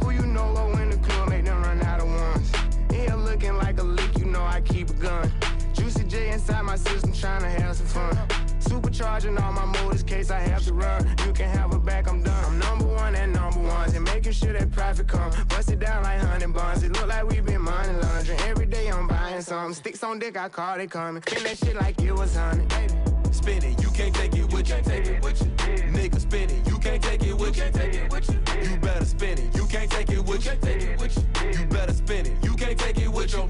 Who 0.02 0.10
you 0.10 0.26
know 0.26 0.50
low 0.54 0.72
in 0.72 0.90
the 0.90 0.96
club, 0.96 1.28
make 1.28 1.44
them 1.44 1.62
run 1.62 1.82
out 1.82 2.00
of 2.00 2.08
ones. 2.08 2.50
In 2.90 2.96
here 2.96 3.14
looking 3.14 3.56
like 3.56 3.78
a 3.78 3.84
lick, 3.84 4.18
you 4.18 4.24
know 4.24 4.42
I 4.42 4.60
keep 4.60 4.90
a 4.90 4.94
gun. 4.94 5.32
Juicy 5.88 6.04
J 6.04 6.32
inside 6.32 6.60
my 6.64 6.76
system, 6.76 7.12
tryna 7.14 7.48
have 7.62 7.74
some 7.74 7.86
fun. 7.86 8.14
Supercharging 8.60 9.40
all 9.42 9.52
my 9.52 9.64
motors, 9.64 10.02
case 10.02 10.30
I 10.30 10.38
have 10.38 10.62
to 10.64 10.74
run. 10.74 11.06
You 11.24 11.32
can 11.32 11.48
have 11.48 11.72
a 11.72 11.78
back, 11.78 12.06
I'm 12.10 12.22
done. 12.22 12.44
I'm 12.44 12.58
number 12.58 12.84
one 12.84 13.14
and 13.14 13.32
number 13.32 13.60
ones, 13.60 13.94
and 13.94 14.04
making 14.04 14.32
sure 14.32 14.52
that 14.52 14.70
profit 14.70 15.08
come. 15.08 15.32
Bust 15.48 15.70
it 15.70 15.78
down 15.78 16.02
like 16.02 16.20
honey 16.20 16.46
buns. 16.46 16.82
It 16.82 16.92
look 16.92 17.06
like 17.06 17.26
we 17.26 17.40
been 17.40 17.62
money 17.62 17.94
laundering. 18.02 18.38
Every 18.40 18.66
day 18.66 18.88
I'm 18.88 19.08
buying 19.08 19.40
something. 19.40 19.72
Sticks 19.72 20.04
on 20.04 20.18
dick, 20.18 20.36
I 20.36 20.50
call 20.50 20.78
it 20.78 20.90
coming. 20.90 21.22
Spin 21.22 21.42
that 21.44 21.56
shit 21.56 21.76
like 21.76 21.98
it 22.02 22.12
was 22.12 22.36
honey, 22.36 22.66
baby. 22.66 22.94
Spin 23.30 23.64
it, 23.64 23.82
you 23.82 23.88
can't 23.88 24.14
take 24.14 24.36
it 24.36 24.52
with 24.52 24.68
you. 24.68 24.76
Take 24.82 25.06
it 25.06 25.24
with 25.24 25.40
you. 25.40 25.46
Nigga, 25.96 26.20
spin 26.20 26.50
it, 26.50 26.68
you 26.68 26.78
can't 26.78 27.02
take 27.02 27.22
it 27.24 27.34
with 27.34 27.56
you. 27.56 27.70
Take 27.72 27.94
it 27.94 28.12
with 28.12 28.28
you. 28.28 28.70
You 28.70 28.76
better 28.76 29.06
spin 29.06 29.38
it, 29.38 29.56
you 29.56 29.64
can't 29.64 29.90
take 29.90 30.10
it 30.10 30.20
with 30.20 30.44
you. 30.44 30.52
Take 30.60 30.82
it 30.82 31.00
with 31.00 31.16
you. 31.16 31.60
You 31.60 31.66
better 31.68 31.94
spin 31.94 32.26
it, 32.26 32.44
you 32.44 32.54
can't 32.56 32.78
take 32.78 32.98
it 32.98 33.08
with 33.08 33.32
your 33.32 33.46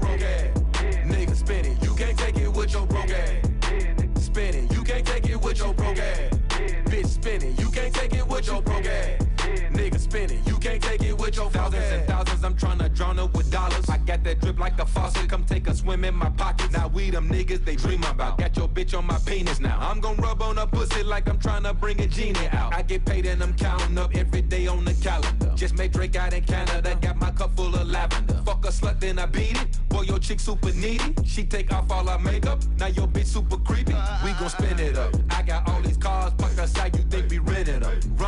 with 8.39 8.47
your 8.47 8.61
broke 8.61 8.85
ass. 8.85 9.25
Nigga, 9.71 9.99
spin 9.99 10.31
it, 10.31 10.47
you 10.47 10.57
can't 10.57 10.81
take 10.81 11.01
it 11.03 11.17
with 11.17 11.35
your 11.35 11.49
thousands 11.49 11.91
and 11.91 12.07
thousands. 12.07 12.43
I'm 12.43 12.55
tryna 12.55 12.93
drown 12.93 13.19
up 13.19 13.35
with 13.35 13.51
dollars. 13.51 13.89
I 13.89 13.97
got 13.97 14.23
that 14.23 14.39
drip 14.39 14.59
like 14.59 14.79
a 14.79 14.85
faucet. 14.85 15.27
Come 15.29 15.43
take 15.43 15.67
a 15.67 15.75
swim 15.75 16.03
in 16.05 16.15
my 16.15 16.29
pocket. 16.29 16.71
Now 16.71 16.87
we 16.87 17.09
them 17.09 17.29
niggas 17.29 17.65
they 17.65 17.75
dream 17.75 18.03
about. 18.03 18.37
Got 18.37 18.55
your 18.55 18.67
bitch 18.67 18.97
on 18.97 19.05
my 19.05 19.17
penis 19.25 19.59
now. 19.59 19.77
I'm 19.79 19.99
gon' 19.99 20.15
rub 20.17 20.41
on 20.41 20.57
her 20.57 20.67
pussy 20.67 21.03
like 21.03 21.27
I'm 21.27 21.37
tryna 21.37 21.77
bring 21.79 21.99
a 22.01 22.07
genie 22.07 22.47
out. 22.51 22.73
I 22.73 22.81
get 22.81 23.05
paid 23.05 23.25
and 23.25 23.41
I'm 23.41 23.53
counting 23.55 23.97
up 23.97 24.15
every 24.15 24.41
day 24.41 24.67
on 24.67 24.85
the 24.85 24.93
calendar. 24.95 25.51
Just 25.55 25.77
made 25.77 25.91
Drake 25.91 26.15
out 26.15 26.33
in 26.33 26.43
Canada. 26.43 26.97
Got 27.01 27.17
my 27.17 27.31
cup 27.31 27.55
full 27.55 27.75
of 27.75 27.87
lavender. 27.87 28.41
Fuck 28.45 28.65
a 28.65 28.69
slut, 28.69 28.99
then 28.99 29.19
I 29.19 29.25
beat 29.25 29.59
it. 29.61 29.79
Boy, 29.89 30.03
your 30.03 30.19
chick 30.19 30.39
super 30.39 30.71
needy. 30.71 31.13
She 31.25 31.43
take 31.43 31.73
off 31.73 31.91
all 31.91 32.07
her 32.07 32.19
makeup. 32.19 32.59
Now 32.77 32.87
your 32.87 33.07
bitch 33.07 33.27
super 33.27 33.57
creepy. 33.57 33.95
We 34.23 34.31
gon' 34.33 34.49
spin 34.49 34.79
it 34.79 34.97
up. 34.97 35.13
I 35.29 35.41
got 35.41 35.67
all 35.67 35.81
these 35.81 35.97
cars 35.97 36.33
parked 36.37 36.59
outside. 36.59 36.95
You 36.95 37.03
think 37.03 37.11
we 37.11 37.19
rented 37.19 37.28
them? 37.28 37.28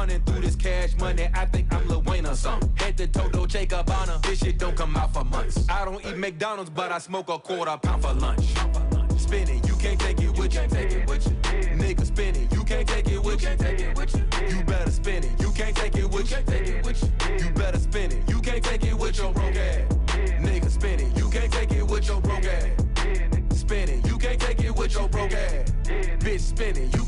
Running 0.02 0.22
through 0.22 0.42
this 0.42 0.56
cash 0.56 0.96
money. 0.98 1.30
I 1.32 1.46
think 1.46 1.72
I'm 1.72 1.88
Lil 1.88 2.02
Wayne 2.02 2.26
or 2.26 2.34
something. 2.34 2.76
Head 2.76 2.98
to 2.98 3.06
Toto, 3.06 3.46
Jacob 3.46 3.86
Bonner. 3.86 4.18
This 4.24 4.40
shit 4.40 4.58
don't 4.58 4.76
come 4.76 4.98
out 4.98 5.14
for 5.14 5.24
months. 5.24 5.64
I 5.70 5.86
don't 5.86 6.04
eat 6.04 6.18
McDonald's, 6.18 6.72
but 6.72 6.92
I 6.92 6.98
smoke 6.98 7.30
a 7.30 7.38
quarter 7.38 7.78
pound 7.78 8.02
for 8.02 8.14
lunch. 8.14 8.46
Spin 9.16 9.48
it, 9.48 9.68
you 9.68 9.76
can't 9.76 10.00
take 10.00 10.20
it 10.20 10.36
with 10.36 10.56
you. 10.56 10.62
Take 10.70 10.92
it 10.92 11.08
with 11.08 11.28
you. 11.28 11.34
Nigga, 11.78 12.04
spin 12.04 12.36
it, 12.36 12.52
you 12.52 12.64
can't 12.64 12.88
take 12.88 13.12
it 13.12 13.24
with 13.24 13.44
you. 13.44 13.56
Take 13.56 13.80
it 13.80 13.96
with 13.96 14.16
you. 14.16 14.58
You 14.58 14.64
better 14.64 14.90
spin 14.90 15.24
it, 15.24 15.40
you 15.40 15.52
can't 15.52 15.76
take 15.76 15.96
it 15.96 16.10
with 16.10 16.32
you. 16.32 16.38
Take 16.48 16.68
it 16.68 16.84
with 16.84 17.04
you. 17.04 17.46
You 17.46 17.54
better 17.54 17.78
spin 17.78 18.12
it, 18.12 18.28
you 18.28 18.42
can't 18.42 18.64
take 18.64 18.84
it 18.84 18.98
with 18.98 19.20
your 19.20 19.32
broke 19.32 19.56
ass. 19.56 19.94
Nigga, 20.42 20.70
spin 20.72 21.00
it, 21.00 21.16
you 21.16 21.30
can't 21.30 21.54
take 21.54 21.72
it 21.74 21.88
with 21.88 22.08
your 22.08 22.20
broke 22.22 22.46
ass. 22.46 22.72
Spin 23.56 23.88
it, 23.88 24.08
you 24.08 24.18
can't 24.18 24.42
take 24.42 24.64
it 24.64 24.76
with 24.76 24.94
your 24.96 25.08
broke 25.10 25.34
ass. 25.34 25.72
Bitch, 25.86 26.40
spin 26.40 26.76
it, 26.76 26.96
you 26.96 27.01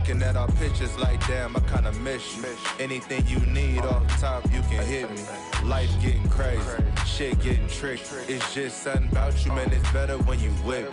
Looking 0.00 0.22
at 0.22 0.34
our 0.34 0.48
pictures 0.52 0.98
like 0.98 1.24
damn, 1.26 1.54
I 1.54 1.60
kinda 1.60 1.92
miss 2.00 2.34
you. 2.34 2.44
Anything 2.78 3.22
you 3.26 3.38
need 3.40 3.80
off 3.80 4.02
the 4.08 4.14
top, 4.14 4.42
you 4.50 4.62
can 4.62 4.82
hit 4.86 5.10
me. 5.10 5.22
Life 5.68 5.90
getting 6.00 6.26
crazy, 6.30 6.82
shit 7.04 7.38
getting 7.42 7.68
tricky. 7.68 8.02
It's 8.26 8.54
just 8.54 8.82
something 8.82 9.10
about 9.12 9.44
you, 9.44 9.52
man. 9.52 9.70
It's 9.70 9.92
better 9.92 10.16
when 10.16 10.40
you 10.40 10.50
me. 10.64 10.86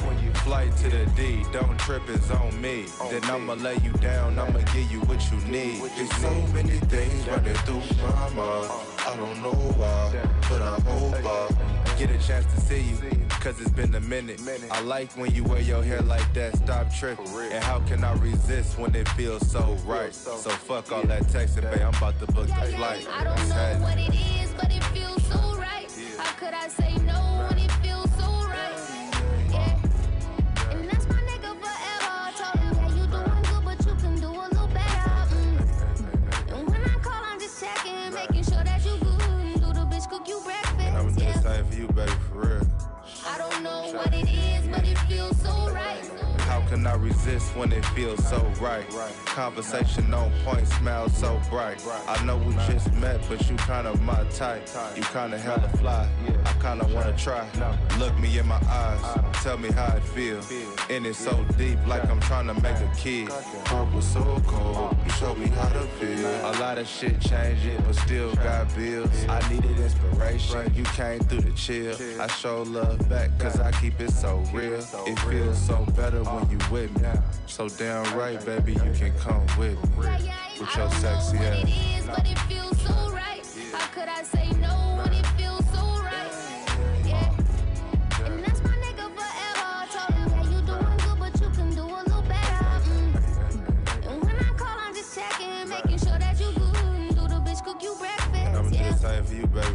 Flight 0.44 0.76
to 0.78 0.90
the 0.90 1.06
D, 1.16 1.46
don't 1.54 1.80
trip, 1.80 2.04
it's 2.10 2.30
on 2.32 2.62
me. 2.62 2.86
Then 3.10 3.24
I'ma 3.24 3.54
lay 3.54 3.78
you 3.78 3.94
down, 3.94 4.38
I'ma 4.38 4.60
give 4.74 4.92
you 4.92 5.00
what 5.08 5.22
you 5.32 5.38
need. 5.50 5.82
There's 5.96 6.14
so 6.18 6.34
many 6.54 6.78
things 6.92 7.28
running 7.28 7.56
through 7.66 7.84
my 8.04 8.30
mind. 8.36 8.72
I 9.08 9.16
don't 9.16 9.42
know 9.42 9.58
why, 9.80 10.12
but 10.50 10.62
I 10.62 10.80
hope 10.82 11.16
I 11.24 11.98
get 11.98 12.12
a 12.12 12.18
chance 12.28 12.46
to 12.54 12.60
see 12.60 12.82
you. 12.82 12.98
Cause 13.48 13.62
it's 13.62 13.72
been 13.72 13.96
a 13.96 14.02
minute. 14.02 14.42
I 14.72 14.82
like 14.82 15.10
when 15.14 15.34
you 15.34 15.46
wear 15.46 15.62
your 15.62 15.82
hair 15.82 16.02
like 16.02 16.34
that, 16.34 16.58
stop 16.58 16.94
tripping. 16.94 17.26
And 17.52 17.64
how 17.64 17.80
can 17.88 18.04
I 18.04 18.14
resist 18.16 18.78
when 18.78 18.94
it 18.94 19.07
feels 19.16 19.50
so 19.50 19.76
right? 19.86 20.14
So 20.14 20.36
fuck 20.36 20.92
all 20.92 21.04
that 21.04 21.24
texting, 21.24 21.62
babe. 21.72 21.82
I'm 21.82 21.94
about 21.96 22.20
to 22.20 22.28
book 22.28 22.48
the 22.48 22.54
flight. 22.54 23.08
I 23.12 23.24
don't 23.24 23.50
know 23.50 23.80
what 23.82 23.98
it 23.98 24.14
is, 24.14 24.52
but 24.54 24.72
it 24.72 24.84
feels 24.86 25.24
so 25.24 25.58
right. 25.58 25.92
How 26.18 26.32
could 26.34 26.54
I 26.54 26.68
say 26.68 26.96
no 26.98 27.07
Cannot 46.78 47.02
resist 47.02 47.56
when 47.56 47.72
it 47.72 47.84
feels 47.88 48.24
so 48.30 48.38
right. 48.62 48.86
Conversation 49.26 50.14
on 50.14 50.32
point, 50.46 50.68
smile 50.68 51.10
so 51.10 51.42
bright. 51.50 51.84
I 52.08 52.24
know 52.24 52.38
we 52.38 52.54
just 52.72 52.94
met, 52.94 53.20
but 53.28 53.42
you 53.50 53.56
kinda 53.58 53.98
my 54.04 54.24
type. 54.26 54.70
You 54.96 55.02
kinda 55.02 55.40
hella 55.40 55.70
fly. 55.80 56.08
I 56.46 56.54
kinda 56.62 56.86
wanna 56.94 57.18
try. 57.18 57.48
Look 57.98 58.16
me 58.20 58.38
in 58.38 58.48
my 58.48 58.62
eyes, 58.70 59.02
tell 59.42 59.58
me 59.58 59.72
how 59.72 59.92
it 59.98 60.04
feels. 60.04 60.52
And 60.92 61.08
it's 61.08 61.18
so 61.18 61.34
deep, 61.58 61.80
like 61.88 62.08
I'm 62.12 62.20
trying 62.20 62.46
to 62.46 62.54
make 62.54 62.78
a 62.78 62.92
kid. 62.96 63.30
Heart 63.66 63.92
was 63.94 64.06
so 64.06 64.40
cold, 64.46 64.96
you 65.04 65.12
showed 65.14 65.40
me 65.40 65.48
how 65.48 65.70
to 65.70 65.82
feel. 65.98 66.30
A 66.46 66.54
lot 66.60 66.78
of 66.78 66.88
shit 66.88 67.20
changing, 67.20 67.82
but 67.88 67.96
still 67.96 68.36
got 68.36 68.74
bills. 68.76 69.26
I 69.28 69.40
needed 69.50 69.80
inspiration, 69.80 70.72
you 70.76 70.84
came 70.84 71.22
through 71.22 71.42
the 71.42 71.54
chill. 71.54 71.96
I 72.22 72.28
show 72.28 72.62
love 72.62 73.10
back, 73.10 73.32
cause 73.40 73.60
I 73.60 73.72
keep 73.72 74.00
it 74.00 74.12
so 74.12 74.44
real. 74.54 74.80
It 75.08 75.20
feels 75.22 75.58
so 75.58 75.84
better 75.96 76.22
when 76.24 76.48
you 76.52 76.60
with 76.72 77.02
me. 77.02 77.10
So 77.46 77.68
damn 77.70 78.04
right, 78.18 78.44
baby, 78.46 78.74
you 78.74 78.92
can 78.94 79.14
come 79.20 79.46
with 79.58 79.82
me. 79.98 79.98
With 79.98 80.76
your 80.76 80.90
sexy 80.92 81.38
It 81.38 81.64
ass. 81.64 82.02
is, 82.02 82.06
but 82.08 82.28
it 82.30 82.40
feels 82.40 82.80
so 82.82 83.12
right. 83.12 83.44
How 83.74 83.88
could 83.88 84.10
I 84.10 84.24
say 84.24 84.50
no 84.60 85.02
when 85.04 85.14
it 85.14 85.26
feels 85.38 85.66
so 85.72 85.82
right? 86.04 86.32
Yeah. 87.06 88.26
And 88.26 88.44
that's 88.44 88.62
my 88.64 88.76
nigga 88.84 89.08
forever. 89.16 89.88
Told 89.94 90.14
him, 90.20 90.30
yeah, 90.32 90.44
you 90.52 90.66
doing 90.66 90.98
good, 90.98 91.20
but 91.20 91.42
you 91.42 91.50
can 91.52 91.70
do 91.76 91.84
a 91.84 92.02
little 92.04 92.22
better. 92.24 92.66
Mm. 92.90 94.08
And 94.12 94.24
when 94.24 94.36
I 94.36 94.50
call, 94.58 94.78
I'm 94.80 94.94
just 94.94 95.16
checking, 95.16 95.70
making 95.70 95.98
sure 96.00 96.18
that 96.20 96.40
you 96.40 96.52
good. 96.54 96.76
And 96.76 97.10
do 97.16 97.22
the 97.28 97.40
bitch 97.46 97.64
cook 97.64 97.82
you 97.84 97.94
I'm 97.94 98.00
breakfast? 98.00 98.74
Yeah. 98.74 98.90
just 98.92 99.04
for 99.28 99.34
you, 99.36 99.48
baby, 99.48 99.68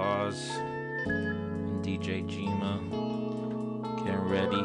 MC 0.00 0.50
Pause 0.50 0.50
and 1.06 1.84
DJ 1.84 2.24
Jima 2.26 2.80
getting 4.04 4.20
ready. 4.20 4.62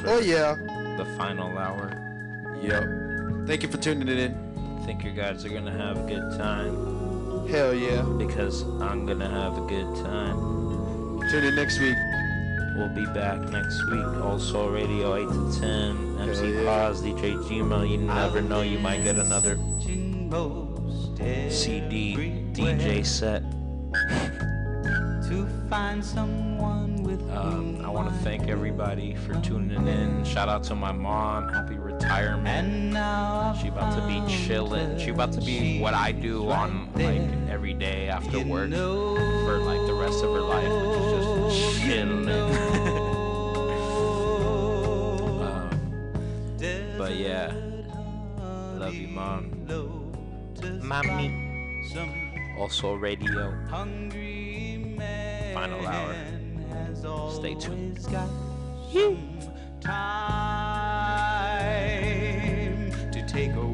For 0.00 0.08
Oh, 0.08 0.18
yeah. 0.18 0.54
The 0.96 1.04
final 1.16 1.56
hour. 1.56 1.98
Yep. 2.62 3.46
Thank 3.46 3.62
you 3.62 3.68
for 3.68 3.78
tuning 3.78 4.08
in. 4.08 4.82
Think 4.84 5.04
you 5.04 5.12
guys 5.12 5.44
are 5.44 5.48
gonna 5.48 5.70
have 5.70 5.98
a 5.98 6.06
good 6.08 6.38
time. 6.38 7.46
Hell 7.48 7.74
yeah. 7.74 8.02
Because 8.18 8.62
I'm 8.80 9.06
gonna 9.06 9.28
have 9.28 9.58
a 9.58 9.66
good 9.66 9.94
time. 10.04 11.20
Tune 11.30 11.44
in 11.44 11.54
next 11.54 11.78
week. 11.78 11.96
We'll 12.76 12.88
be 12.88 13.06
back 13.06 13.40
next 13.50 13.84
week. 13.90 14.06
Also, 14.22 14.68
Radio 14.70 15.14
8 15.14 15.28
to 15.28 15.60
10. 15.60 16.18
MC 16.20 16.50
yeah. 16.50 16.64
Pause, 16.64 17.02
DJ 17.02 17.36
Jima. 17.44 17.88
You 17.88 17.98
never 17.98 18.40
know, 18.40 18.62
you 18.62 18.78
might 18.78 19.04
get 19.04 19.18
another 19.18 19.56
CD, 21.50 22.16
DJ 22.52 23.04
set. 23.06 23.42
Find 25.72 26.04
someone 26.04 27.02
with 27.02 27.22
Um, 27.30 27.80
I 27.82 27.88
want 27.88 28.06
to 28.06 28.14
thank 28.16 28.46
everybody 28.48 29.14
for 29.14 29.32
tuning 29.40 29.88
in. 29.88 30.22
Shout 30.22 30.50
out 30.50 30.62
to 30.64 30.74
my 30.74 30.92
mom. 30.92 31.48
Happy 31.48 31.76
retirement. 31.76 32.92
She 33.58 33.68
about 33.68 33.98
to 33.98 34.06
be 34.06 34.20
chilling. 34.30 34.98
She 34.98 35.08
about 35.08 35.32
to 35.32 35.40
be 35.40 35.80
what 35.80 35.94
I 35.94 36.12
do 36.12 36.50
on 36.50 36.92
like 36.92 37.22
every 37.50 37.72
day 37.72 38.10
after 38.10 38.38
work 38.40 38.70
for 38.70 39.60
like 39.60 39.80
the 39.86 39.94
rest 39.94 40.22
of 40.22 40.34
her 40.34 40.42
life, 40.42 40.68
which 40.68 40.98
is 40.98 41.24
just 41.56 41.80
chilling. 41.80 42.28
um, 45.40 46.98
but 46.98 47.16
yeah, 47.16 47.50
love 48.76 48.92
you, 48.92 49.08
mom. 49.08 49.50
Mommy. 50.82 51.32
Also, 52.58 52.92
radio. 52.92 53.56
Final 55.54 55.86
hour. 55.86 56.14
Stay 57.30 57.54
tuned. 57.54 57.98
time 59.80 60.10
to 63.10 63.26
take 63.26 63.54
away 63.54 63.71